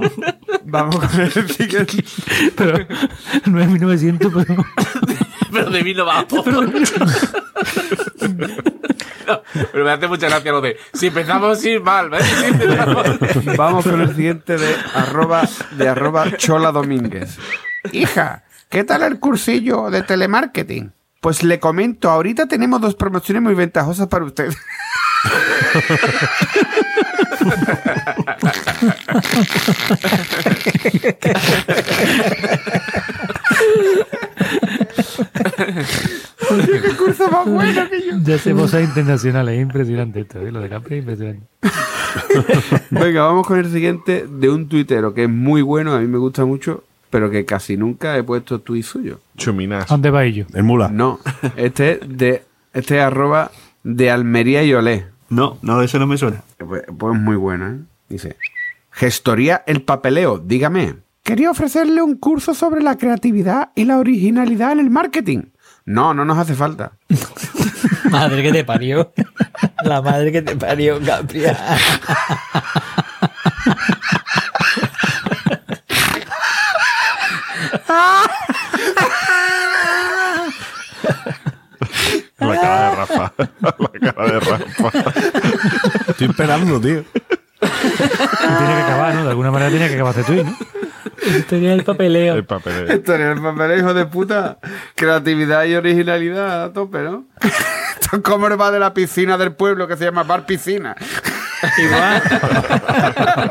Vamos 0.66 0.98
con 0.98 1.22
el 1.22 1.32
siguiente. 1.32 2.04
Pero 2.58 2.86
no 3.46 3.62
es 3.62 3.70
1900, 3.70 4.34
pero... 4.34 4.66
Pero 5.52 5.70
de 5.70 5.84
mí 5.84 5.94
no 5.94 6.06
va. 6.06 6.26
No, 9.28 9.42
pero 9.72 9.84
me 9.86 9.90
hace 9.92 10.08
mucha 10.08 10.28
gracia 10.30 10.52
lo 10.52 10.62
de 10.62 10.78
si 10.94 11.08
empezamos 11.08 11.60
sin 11.60 11.82
mal, 11.82 12.12
¿ves? 12.12 12.24
Si 12.24 12.46
empezamos- 12.46 13.08
Vamos 13.58 13.84
con 13.84 14.00
el 14.02 14.16
siguiente 14.16 14.56
de 14.56 14.76
arroba, 14.94 15.50
de 15.72 15.88
arroba 15.90 16.38
Chola 16.38 16.72
Domínguez. 16.72 17.38
Hija, 17.92 18.44
¿qué 18.70 18.84
tal 18.84 19.02
el 19.02 19.20
cursillo 19.20 19.90
de 19.90 20.04
telemarketing? 20.04 20.92
Pues 21.22 21.42
le 21.42 21.60
comento, 21.60 22.12
ahorita 22.12 22.46
tenemos 22.48 22.80
dos 22.82 22.94
promociones 22.94 23.42
muy 23.42 23.56
ventajosas 23.56 24.08
para 24.08 24.26
usted. 24.26 24.54
Oye, 36.52 36.82
qué 36.82 36.96
curso 36.98 37.30
más 37.30 37.46
bueno 37.48 37.90
que 37.90 38.02
yo. 38.02 38.18
Ya 38.24 38.36
hacemos 38.36 38.74
a 38.74 38.82
internacionales, 38.82 39.56
es 39.56 39.62
impresionante 39.62 40.22
esto, 40.22 40.40
¿eh? 40.40 40.52
lo 40.52 40.60
de 40.62 40.70
Capri 40.70 40.96
es 40.96 41.00
impresionante. 41.02 41.48
Venga, 42.92 43.24
vamos 43.24 43.48
con 43.48 43.60
el 43.60 43.72
siguiente 43.72 44.26
de 44.30 44.50
un 44.50 44.68
tuitero 44.68 45.14
que 45.14 45.24
es 45.24 45.30
muy 45.30 45.62
bueno, 45.62 45.94
a 45.94 46.00
mí 46.00 46.08
me 46.08 46.18
gusta 46.18 46.46
mucho, 46.46 46.84
pero 47.10 47.30
que 47.30 47.46
casi 47.46 47.78
nunca 47.78 48.18
he 48.18 48.24
puesto 48.24 48.60
tuit 48.60 48.84
suyo. 48.84 49.20
Chuminas. 49.38 49.88
¿Dónde 49.88 50.10
va 50.10 50.26
ello? 50.26 50.46
El 50.54 50.64
mula. 50.64 50.90
No, 50.90 51.20
este 51.56 51.94
es 51.94 52.00
de 52.18 52.44
este 52.74 52.98
es 52.98 53.04
arroba 53.04 53.52
de 53.84 54.12
Almería 54.12 54.64
y 54.64 54.74
Olé. 54.74 55.06
No, 55.30 55.58
no, 55.62 55.82
eso 55.82 55.98
no 55.98 56.08
me 56.08 56.18
suena. 56.18 56.44
Pues, 56.58 56.84
pues 56.98 57.20
muy 57.20 57.36
bueno, 57.36 57.70
¿eh? 57.70 57.80
Dice, 58.10 58.36
gestoría 58.92 59.64
el 59.66 59.82
papeleo, 59.82 60.38
dígame. 60.38 60.96
Quería 61.26 61.50
ofrecerle 61.50 62.04
un 62.04 62.18
curso 62.18 62.54
sobre 62.54 62.84
la 62.84 63.00
creatividad 63.00 63.72
y 63.74 63.86
la 63.86 63.98
originalidad 63.98 64.74
en 64.74 64.80
el 64.80 64.92
marketing. 64.92 65.46
No, 65.84 66.14
no 66.14 66.24
nos 66.24 66.38
hace 66.38 66.54
falta. 66.54 66.92
Madre 68.12 68.44
que 68.44 68.52
te 68.52 68.64
parió. 68.64 69.12
La 69.84 70.04
madre 70.04 70.32
que 70.32 70.44
te 70.44 70.56
parió, 70.56 71.00
Gabriel. 71.02 71.58
La 82.38 82.62
cara 82.62 82.90
de 82.90 82.96
Rafa. 82.96 83.34
La 83.58 84.14
cara 84.14 84.26
de 84.32 84.40
Rafa. 84.40 85.10
Estoy 86.08 86.28
esperando, 86.28 86.80
tío. 86.80 87.04
Tiene 87.60 88.76
que 88.76 88.82
acabar, 88.84 89.16
¿no? 89.16 89.24
De 89.24 89.30
alguna 89.32 89.50
manera 89.50 89.72
tiene 89.72 89.88
que 89.88 89.96
acabar 89.96 90.20
este 90.20 90.32
tuit, 90.32 90.46
¿no? 90.46 90.85
Tenía 91.50 91.74
el 91.74 91.84
papeleo. 91.84 92.36
El 92.36 92.46
papel. 92.46 92.90
Esto 92.90 93.16
en 93.16 93.22
el 93.22 93.42
papel, 93.42 93.80
hijo 93.80 93.94
de 93.94 94.06
puta. 94.06 94.58
Creatividad 94.96 95.64
y 95.66 95.76
originalidad 95.76 96.64
a 96.66 96.74
tope, 96.74 97.00
¿no? 97.00 97.26
Esto 97.42 98.18
es 98.18 98.22
como 98.22 98.48
el 98.48 98.56
bar 98.58 98.72
de 98.74 98.80
la 98.80 98.94
piscina 98.94 99.38
del 99.38 99.54
pueblo 99.54 99.88
que 99.88 99.98
se 99.98 100.06
llama 100.06 100.24
Bar 100.24 100.46
Piscina. 100.46 100.96
Igual. 101.78 102.22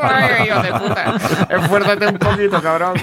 Ay, 0.01 0.47
hijo 0.47 0.61
de 0.61 0.71
puta. 0.71 1.15
Esfuérzate 1.49 2.07
un 2.07 2.17
poquito, 2.17 2.61
cabrón. 2.61 2.93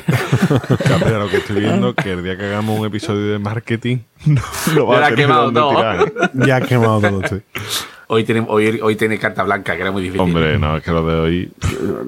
Mira, 1.05 1.19
lo 1.19 1.29
que 1.29 1.39
estoy 1.39 1.61
viendo 1.61 1.95
que 1.95 2.13
el 2.13 2.23
día 2.25 2.37
que 2.39 2.45
hagamos 2.47 2.79
un 2.79 2.87
episodio 2.87 3.33
de 3.33 3.39
marketing 3.39 3.99
no 4.27 4.41
lo 4.75 4.87
va 4.87 4.97
Ya 5.01 5.03
a 5.03 5.07
ha 5.07 5.11
tener 5.11 5.25
quemado 5.27 5.51
donde 5.51 5.61
todo. 5.61 5.77
tirar. 5.77 6.31
Ya 6.47 6.57
ha 6.57 6.61
quemado 6.63 7.01
todo, 7.01 7.21
tío. 7.23 7.41
Hoy 8.15 8.25
tiene, 8.25 8.45
hoy, 8.47 8.79
hoy 8.83 8.95
tiene 8.95 9.19
carta 9.19 9.43
blanca, 9.43 9.75
que 9.75 9.81
era 9.81 9.91
muy 9.91 10.03
difícil. 10.03 10.21
Hombre, 10.21 10.59
no, 10.59 10.77
es 10.77 10.83
que 10.83 10.91
lo 10.91 11.07
de 11.07 11.15
hoy. 11.15 11.51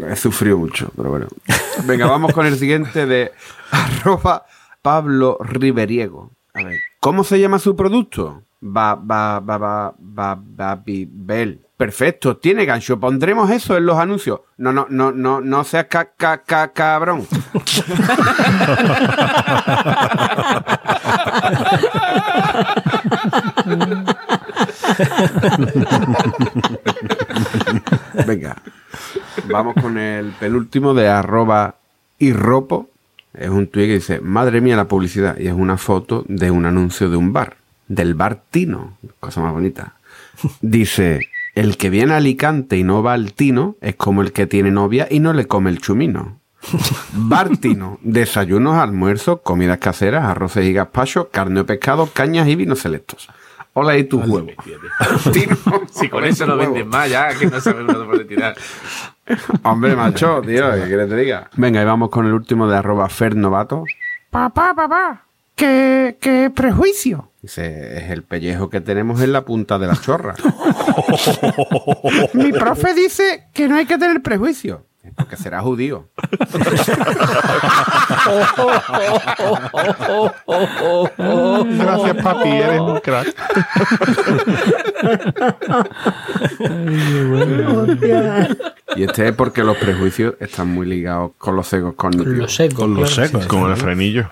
He 0.07 0.17
sufrido 0.17 0.59
mucho, 0.59 0.91
pero 0.95 1.09
bueno. 1.09 1.29
Venga, 1.87 2.07
vamos 2.07 2.35
con 2.35 2.45
el 2.45 2.59
siguiente 2.59 3.07
de 3.07 3.33
arroba 3.71 4.45
Pablo 4.83 5.39
Riveriego. 5.41 6.31
A 6.53 6.63
ver, 6.63 6.79
¿cómo 7.01 7.25
se 7.25 7.41
llama 7.41 7.59
su 7.59 7.75
producto? 7.75 8.43
Va, 8.63 8.97
va, 8.97 9.41
va, 9.41 9.57
va, 9.57 9.95
va, 9.99 10.39
va. 10.61 10.83
Perfecto, 11.79 12.37
tiene 12.37 12.67
gancho. 12.67 13.01
Pondremos 13.01 13.51
eso 13.51 13.75
en 13.75 13.87
los 13.87 13.97
anuncios. 13.97 14.41
No, 14.59 14.75
no, 14.75 14.87
no, 14.91 15.11
no, 15.11 15.41
no 15.41 15.65
seas 15.65 15.87
ca, 15.87 16.11
ca, 16.15 16.43
ca- 16.43 16.71
cabrón. 16.75 17.27
Venga, 28.27 28.57
vamos 29.49 29.75
con 29.81 29.99
el 29.99 30.33
penúltimo 30.33 30.95
de 30.95 31.09
arroba 31.09 31.77
irropo. 32.19 32.89
Es 33.33 33.49
un 33.49 33.67
tuit 33.67 33.87
que 33.87 33.95
dice, 33.95 34.21
madre 34.21 34.61
mía 34.61 34.77
la 34.77 34.87
publicidad. 34.87 35.37
Y 35.39 35.49
es 35.49 35.55
una 35.55 35.77
foto 35.77 36.25
de 36.29 36.51
un 36.51 36.67
anuncio 36.67 37.11
de 37.11 37.17
un 37.17 37.33
bar, 37.33 37.57
del 37.89 38.15
bar 38.15 38.43
Tino, 38.51 38.97
cosa 39.21 39.41
más 39.41 39.53
bonita. 39.53 39.95
Dice, 40.61 41.21
el 41.55 41.77
que 41.77 41.91
viene 41.91 42.15
a 42.15 42.19
Alicante 42.19 42.77
y 42.77 42.85
no 42.85 43.03
va 43.03 43.15
al 43.15 43.33
Tino 43.33 43.77
es 43.81 43.97
como 43.97 44.23
el 44.23 44.33
que 44.33 44.47
tiene 44.47 44.71
novia 44.71 45.09
y 45.11 45.21
no 45.21 45.33
le 45.33 45.47
come 45.47 45.71
el 45.71 45.81
chumino. 45.81 46.39
Bar 47.13 47.57
Tino, 47.59 47.99
desayunos, 48.03 48.77
almuerzos, 48.77 49.41
comidas 49.43 49.79
caseras, 49.79 50.25
arroces 50.25 50.65
y 50.65 50.73
gazpachos, 50.73 51.27
carne 51.31 51.61
o 51.61 51.67
pescado, 51.67 52.07
cañas 52.07 52.49
y 52.49 52.57
vinos 52.57 52.81
selectos. 52.81 53.29
Hola 53.75 53.97
y 53.99 54.05
tus 54.05 54.27
huevos. 54.27 54.53
Tino, 55.33 55.57
Si 55.91 56.09
con 56.09 56.25
eso 56.25 56.45
huevos. 56.47 56.59
venden 56.61 56.89
más, 56.89 57.11
ya, 57.11 57.29
que 57.37 57.47
no 57.47 57.61
sabemos 57.61 57.95
dónde 57.95 58.09
puede 58.09 58.25
tirar. 58.25 58.57
Hombre, 59.65 59.97
macho, 59.97 60.41
tío, 60.47 60.71
¿qué 60.73 60.83
quieres 60.87 61.09
que 61.09 61.15
te 61.15 61.17
diga? 61.17 61.51
Venga, 61.57 61.83
y 61.83 61.85
vamos 61.85 62.11
con 62.11 62.25
el 62.27 62.33
último 62.35 62.69
de 62.69 62.77
arroba 62.77 63.09
fernovato. 63.09 63.85
Papá, 64.31 64.75
papá, 64.75 65.27
¿qué, 65.57 66.17
qué 66.21 66.51
prejuicio? 66.55 67.31
Dice, 67.43 67.99
es 67.99 68.11
el 68.11 68.23
pellejo 68.23 68.71
que 68.71 68.81
tenemos 68.81 69.21
en 69.21 69.33
la 69.33 69.45
punta 69.45 69.79
de 69.79 69.87
la 69.89 69.97
chorra. 69.97 70.35
Mi 72.35 72.53
profe 72.53 72.95
dice 72.95 73.49
que 73.53 73.69
no 73.69 73.77
hay 73.77 73.87
que 73.87 73.99
tener 73.99 74.23
prejuicio. 74.23 74.87
Porque 75.17 75.37
será 75.37 75.61
judío. 75.61 76.09
Gracias, 81.79 82.17
papi, 82.23 82.49
eres 82.49 82.81
un 82.81 83.01
crack. 83.01 83.35
Y 88.97 89.03
este 89.03 89.29
es 89.29 89.35
porque 89.35 89.63
los 89.65 89.77
prejuicios 89.77 90.35
están 90.41 90.69
muy 90.69 90.87
ligados 90.87 91.33
con 91.39 91.57
los 91.57 91.73
egos 91.73 91.95
cognitivos. 91.95 92.39
Los 92.39 92.55
secos. 92.55 92.79
Con 92.79 92.95
los 92.95 93.13
claro. 93.13 93.29
secos. 93.29 93.47
Como 93.47 93.69
el 93.69 93.77
frenillo. 93.77 94.31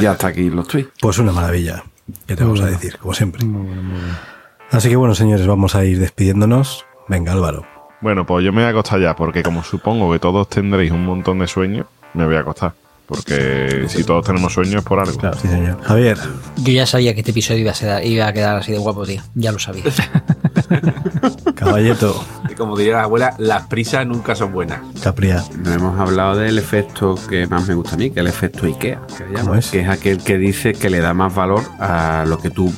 Ya 0.00 0.12
hasta 0.12 0.28
aquí 0.28 0.50
los 0.50 0.68
tweets. 0.68 0.90
Pues 1.00 1.18
una 1.18 1.32
maravilla. 1.32 1.84
¿Qué 2.26 2.36
te 2.36 2.44
vamos 2.44 2.60
a 2.60 2.66
decir? 2.66 2.98
Como 2.98 3.14
siempre. 3.14 3.44
Así 4.70 4.88
que 4.88 4.96
bueno, 4.96 5.14
señores, 5.14 5.46
vamos 5.46 5.74
a 5.74 5.84
ir 5.84 5.98
despidiéndonos. 5.98 6.86
Venga, 7.08 7.32
Álvaro. 7.32 7.66
Bueno, 8.00 8.26
pues 8.26 8.44
yo 8.44 8.52
me 8.52 8.60
voy 8.60 8.66
a 8.66 8.70
acostar 8.70 9.00
ya, 9.00 9.16
porque 9.16 9.42
como 9.42 9.62
supongo 9.62 10.12
que 10.12 10.18
todos 10.18 10.48
tendréis 10.48 10.90
un 10.90 11.04
montón 11.06 11.38
de 11.38 11.46
sueños, 11.46 11.86
me 12.14 12.24
voy 12.24 12.36
a 12.36 12.40
acostar. 12.40 12.72
Porque 13.06 13.84
si 13.88 14.02
todos 14.02 14.24
tenemos 14.24 14.54
sueños 14.54 14.76
es 14.76 14.82
por 14.82 14.98
algo. 14.98 15.18
Claro, 15.18 15.36
sí, 15.38 15.46
señor. 15.46 15.78
Javier, 15.82 16.16
Yo 16.56 16.72
ya 16.72 16.86
sabía 16.86 17.12
que 17.12 17.20
este 17.20 17.32
episodio 17.32 17.60
iba 17.60 17.70
a, 17.72 17.74
ser- 17.74 18.02
iba 18.06 18.26
a 18.26 18.32
quedar 18.32 18.56
así 18.56 18.72
de 18.72 18.78
guapo, 18.78 19.04
tío. 19.04 19.20
Ya 19.34 19.52
lo 19.52 19.58
sabía. 19.58 19.84
Caballeto, 21.54 22.24
Y 22.50 22.54
como 22.54 22.76
diría 22.76 22.94
la 22.96 23.02
abuela, 23.04 23.34
las 23.38 23.66
prisas 23.66 24.06
nunca 24.06 24.34
son 24.34 24.52
buenas. 24.52 24.80
Capria. 25.02 25.44
No 25.62 25.72
hemos 25.72 26.00
hablado 26.00 26.36
del 26.36 26.58
efecto 26.58 27.18
que 27.28 27.46
más 27.46 27.68
me 27.68 27.74
gusta 27.74 27.94
a 27.94 27.98
mí, 27.98 28.10
que 28.10 28.20
es 28.20 28.24
el 28.24 28.26
efecto 28.28 28.66
IKEA, 28.66 29.00
que, 29.06 29.58
es? 29.58 29.70
que 29.70 29.80
es 29.80 29.88
aquel 29.88 30.18
que 30.22 30.38
dice 30.38 30.72
que 30.72 30.90
le 30.90 31.00
da 31.00 31.14
más 31.14 31.34
valor 31.34 31.62
a 31.78 32.24
lo 32.26 32.38
que 32.38 32.50
tú 32.50 32.72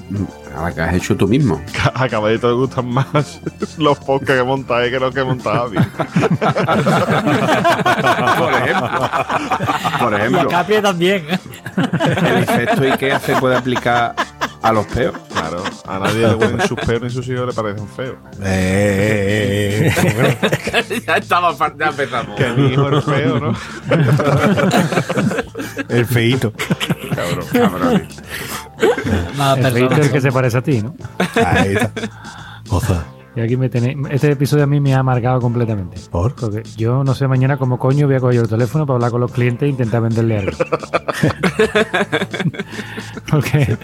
a 0.57 0.69
lo 0.69 0.75
que 0.75 0.81
has 0.81 0.95
hecho 0.95 1.17
tú 1.17 1.29
mismo. 1.29 1.61
A 1.95 2.09
Caballito 2.09 2.49
le 2.49 2.55
gustan 2.55 2.89
más 2.89 3.41
los 3.79 3.99
podcasts 3.99 4.37
que 4.41 4.43
montáis 4.43 4.91
que 4.91 4.99
los 4.99 5.15
que 5.15 5.25
montaba 5.25 5.69
bien. 5.71 5.87
Por 8.39 8.55
ejemplo. 8.55 9.11
Por 10.01 10.15
ejemplo, 10.15 10.49
Capria 10.49 10.83
también. 10.83 11.25
el 11.77 12.37
efecto 12.39 12.83
IKEA 12.83 13.21
se 13.21 13.37
puede 13.37 13.57
aplicar 13.57 14.15
a 14.67 14.73
los 14.73 14.87
peos. 14.87 15.15
Claro, 15.33 15.63
a 15.87 15.99
nadie 15.99 16.27
le 16.27 16.35
huelen 16.35 16.61
sus 16.67 16.79
peos 16.81 17.03
ni 17.03 17.11
sus 17.11 17.29
hijos 17.29 17.47
le 17.47 17.53
parecen 17.53 17.89
feos. 17.89 18.17
Eh, 18.43 19.87
eh, 19.87 19.93
eh, 19.97 20.39
bueno, 20.73 21.03
ya 21.07 21.17
estamos, 21.17 21.59
ya 21.59 21.87
empezamos. 21.87 22.37
Que 22.37 22.51
mi 22.53 22.73
hijo 22.73 22.89
es 22.99 23.05
feo, 23.05 23.41
¿no? 23.41 23.55
El 25.89 26.07
feíto. 26.07 26.53
Cabrón. 27.15 27.47
Cabrones. 27.53 28.23
Más 29.37 29.59
El 29.59 29.73
feito 29.73 29.95
es 29.95 30.07
el 30.07 30.13
que 30.13 30.21
se 30.21 30.33
parece 30.33 30.59
a 30.59 30.63
ti, 30.63 30.83
¿no? 30.83 30.95
Ahí 31.45 31.75
está. 31.75 31.91
Goza. 32.67 33.05
Y 33.37 33.41
aquí 33.43 33.57
me 33.59 33.69
tenéis. 33.69 33.99
Este 34.11 34.31
episodio 34.33 34.65
a 34.65 34.67
mí 34.67 34.81
me 34.81 34.95
ha 34.95 35.03
marcado 35.03 35.41
completamente. 35.41 36.01
¿Por? 36.11 36.35
Porque 36.35 36.63
yo 36.77 37.05
no 37.05 37.15
sé 37.15 37.29
mañana 37.29 37.59
cómo 37.59 37.79
coño 37.79 38.07
voy 38.07 38.17
a 38.17 38.21
coger 38.21 38.41
el 38.41 38.49
teléfono 38.49 38.87
para 38.87 38.95
hablar 38.97 39.11
con 39.11 39.21
los 39.21 39.31
clientes 39.31 39.67
e 39.67 39.71
intentar 39.71 40.01
venderle 40.01 40.39
algo. 40.39 40.53
Porque 43.31 43.77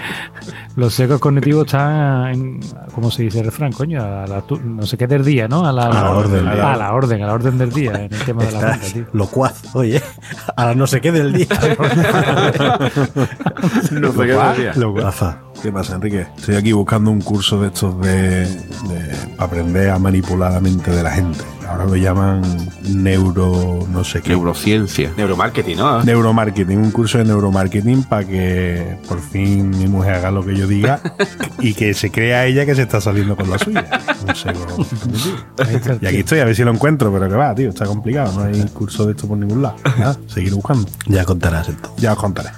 los 0.76 0.94
secos 0.94 1.20
cognitivos 1.20 1.66
están, 1.66 2.28
en, 2.32 2.61
¿cómo 2.94 3.11
se 3.11 3.24
dice 3.24 3.40
el 3.40 3.46
refrán, 3.46 3.72
coño? 3.72 4.03
A 4.03 4.26
la, 4.26 4.42
no 4.64 4.86
sé 4.86 4.96
qué 4.96 5.07
del 5.07 5.24
día, 5.24 5.48
¿no? 5.48 5.66
A 5.66 5.72
la, 5.72 5.86
A 5.86 5.88
la 6.03 6.11
orden. 6.12 6.48
A 6.48 6.76
la 6.76 6.94
orden, 6.94 7.22
a 7.22 7.26
la 7.26 7.34
orden 7.34 7.59
del 7.59 7.72
día, 7.72 7.92
en 7.92 8.14
el 8.14 8.24
tema 8.24 8.44
de 8.44 8.53
la 8.53 8.61
venta, 8.61 8.86
tío. 8.92 9.05
locuaz, 9.12 9.74
oye. 9.74 10.00
A 10.57 10.66
la 10.66 10.74
no 10.74 10.86
sé 10.86 11.00
qué 11.03 11.12
del 11.12 11.32
día. 11.32 11.46
No 13.92 14.12
sé 14.12 14.18
qué 14.18 14.32
decía. 14.32 14.72
Rafa. 14.96 15.38
¿Qué 15.61 15.70
pasa, 15.70 15.94
Enrique? 15.94 16.26
Estoy 16.38 16.57
aquí 16.57 16.72
buscando 16.72 17.11
un 17.11 17.20
curso 17.20 17.61
de 17.61 17.68
estos 17.68 18.00
de, 18.00 18.46
de- 18.46 18.46
para 19.36 19.44
aprender 19.44 19.90
a 19.90 19.98
manipular 19.98 20.53
la 20.53 20.61
mente 20.61 20.90
de 20.90 21.03
la 21.03 21.11
gente. 21.12 21.38
Ahora 21.68 21.84
lo 21.84 21.94
llaman 21.96 22.42
neuro 22.82 23.86
no 23.90 24.03
sé 24.03 24.20
qué. 24.22 24.30
Neurociencia. 24.30 25.11
Neuromarketing, 25.16 25.76
¿no? 25.78 26.03
Neuromarketing, 26.03 26.78
un 26.78 26.90
curso 26.90 27.18
de 27.18 27.24
neuromarketing 27.24 28.03
para 28.05 28.26
que 28.26 28.98
por 29.09 29.20
fin 29.20 29.70
mi 29.70 29.86
mujer 29.86 30.14
haga 30.14 30.30
lo 30.32 30.44
que 30.44 30.57
yo 30.57 30.66
diga 30.66 31.00
y 31.61 31.74
que 31.74 31.94
se 31.94 32.11
crea 32.11 32.44
ella 32.46 32.66
que 32.66 32.74
se 32.74 32.82
está 32.82 33.00
saliendo 33.00 33.36
con 33.36 33.48
la 33.48 33.59
suya. 33.59 33.86
Un 34.28 34.34
seco 34.34 34.66
cognitivo. 34.66 35.98
Y 36.00 36.07
aquí 36.07 36.16
estoy, 36.18 36.40
a 36.40 36.44
ver 36.44 36.57
si 36.57 36.64
lo 36.64 36.72
encuentro, 36.72 37.12
pero 37.12 37.28
que 37.28 37.36
va, 37.36 37.55
tío, 37.55 37.68
está 37.68 37.86
complicado, 37.86 38.32
no 38.32 38.44
hay 38.44 38.62
curso 38.70 39.07
de 39.07 39.12
esto 39.12 39.28
por 39.28 39.38
ningún 39.38 39.62
lado. 39.62 39.76
Nada, 39.98 40.16
seguir 40.26 40.55
buscando. 40.55 40.88
Ya 41.07 41.24
contarás 41.24 41.68
entonces. 41.68 42.03
Ya 42.03 42.12
os 42.14 42.18
contaré. 42.18 42.48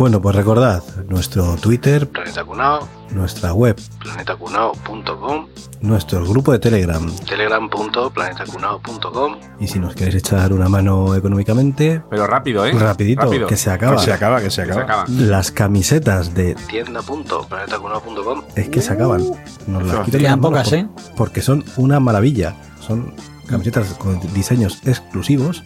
Bueno, 0.00 0.22
pues 0.22 0.34
recordad 0.34 0.82
nuestro 1.10 1.56
Twitter, 1.56 2.08
Planeta 2.08 2.42
Cunao, 2.42 2.88
nuestra 3.10 3.52
web, 3.52 3.78
planetacunao.com, 3.98 5.46
nuestro 5.82 6.24
grupo 6.26 6.52
de 6.52 6.58
Telegram. 6.58 7.06
telegram.planetacunao.com. 7.28 9.36
Y 9.60 9.68
si 9.68 9.78
nos 9.78 9.94
queréis 9.94 10.14
echar 10.14 10.54
una 10.54 10.70
mano 10.70 11.14
económicamente, 11.14 12.02
Pero 12.08 12.26
rápido, 12.26 12.64
¿eh? 12.64 12.72
rapidito, 12.72 13.24
Rápido. 13.24 13.46
que 13.46 13.58
se 13.58 13.70
acaba. 13.70 13.96
Que 13.96 14.02
se 14.02 14.12
acaba, 14.14 14.40
que 14.40 14.50
se 14.50 14.64
Que 14.64 14.72
se 14.72 14.80
acaba. 14.80 15.04
Las 15.06 15.50
camisetas 15.50 16.32
de... 16.32 16.54
tienda.planetacunao.com. 16.54 18.44
Es 18.56 18.70
que 18.70 18.80
se 18.80 18.94
acaban. 18.94 19.22
Nos 19.66 19.82
las 19.86 20.06
quitan 20.06 20.20
Quedan 20.22 20.40
las 20.40 20.50
pocas, 20.50 20.68
por- 20.70 20.78
¿eh? 20.78 20.88
Porque 21.14 21.42
son 21.42 21.62
una 21.76 22.00
maravilla. 22.00 22.56
Son 22.80 23.12
camisetas 23.46 23.92
con 23.98 24.18
diseños 24.32 24.80
exclusivos 24.86 25.62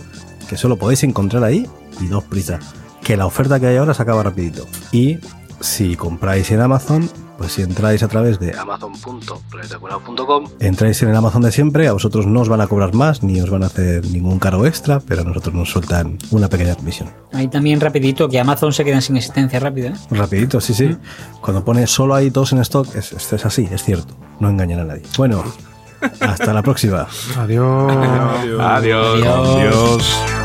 que 0.48 0.56
solo 0.56 0.76
podéis 0.76 1.04
encontrar 1.04 1.44
ahí 1.44 1.70
y 2.00 2.08
dos 2.08 2.24
prisas. 2.24 2.74
Que 3.04 3.16
la 3.16 3.26
oferta 3.26 3.60
que 3.60 3.66
hay 3.68 3.76
ahora 3.76 3.94
se 3.94 4.02
acaba 4.02 4.22
rapidito. 4.22 4.66
Y 4.90 5.18
si 5.60 5.94
compráis 5.96 6.50
en 6.50 6.60
Amazon, 6.60 7.08
Pues 7.36 7.50
si 7.52 7.62
entráis 7.62 8.00
a 8.04 8.08
través 8.08 8.38
de 8.38 8.56
Amazon.planetacunao.com 8.56 10.44
entráis 10.60 11.02
en 11.02 11.08
el 11.08 11.16
Amazon 11.16 11.42
de 11.42 11.50
siempre, 11.50 11.88
a 11.88 11.92
vosotros 11.92 12.26
no 12.26 12.40
os 12.42 12.48
van 12.48 12.60
a 12.60 12.68
cobrar 12.68 12.94
más 12.94 13.24
ni 13.24 13.40
os 13.40 13.50
van 13.50 13.64
a 13.64 13.66
hacer 13.66 14.06
ningún 14.06 14.38
cargo 14.38 14.66
extra, 14.66 15.00
pero 15.00 15.22
a 15.22 15.24
nosotros 15.24 15.52
nos 15.52 15.68
sueltan 15.68 16.16
una 16.30 16.48
pequeña 16.48 16.76
comisión. 16.76 17.10
Ahí 17.32 17.48
también 17.48 17.80
rapidito, 17.80 18.28
que 18.28 18.38
Amazon 18.38 18.72
se 18.72 18.84
queda 18.84 19.00
sin 19.00 19.16
existencia 19.16 19.58
rápida. 19.58 19.88
¿eh? 19.88 19.94
Rapidito, 20.12 20.60
sí, 20.60 20.74
sí. 20.74 20.96
Cuando 21.40 21.64
pone 21.64 21.88
solo 21.88 22.14
hay 22.14 22.30
dos 22.30 22.52
en 22.52 22.60
stock, 22.60 22.86
es, 22.94 23.12
es- 23.12 23.32
es 23.32 23.44
así, 23.44 23.68
es 23.68 23.82
cierto. 23.82 24.14
No 24.38 24.48
engañan 24.48 24.78
a 24.80 24.84
nadie. 24.84 25.02
Bueno, 25.18 25.42
hasta 26.20 26.52
la 26.52 26.62
próxima. 26.62 27.08
Adiós. 27.36 27.92
Adiós. 28.60 29.22
Adiós. 29.26 30.43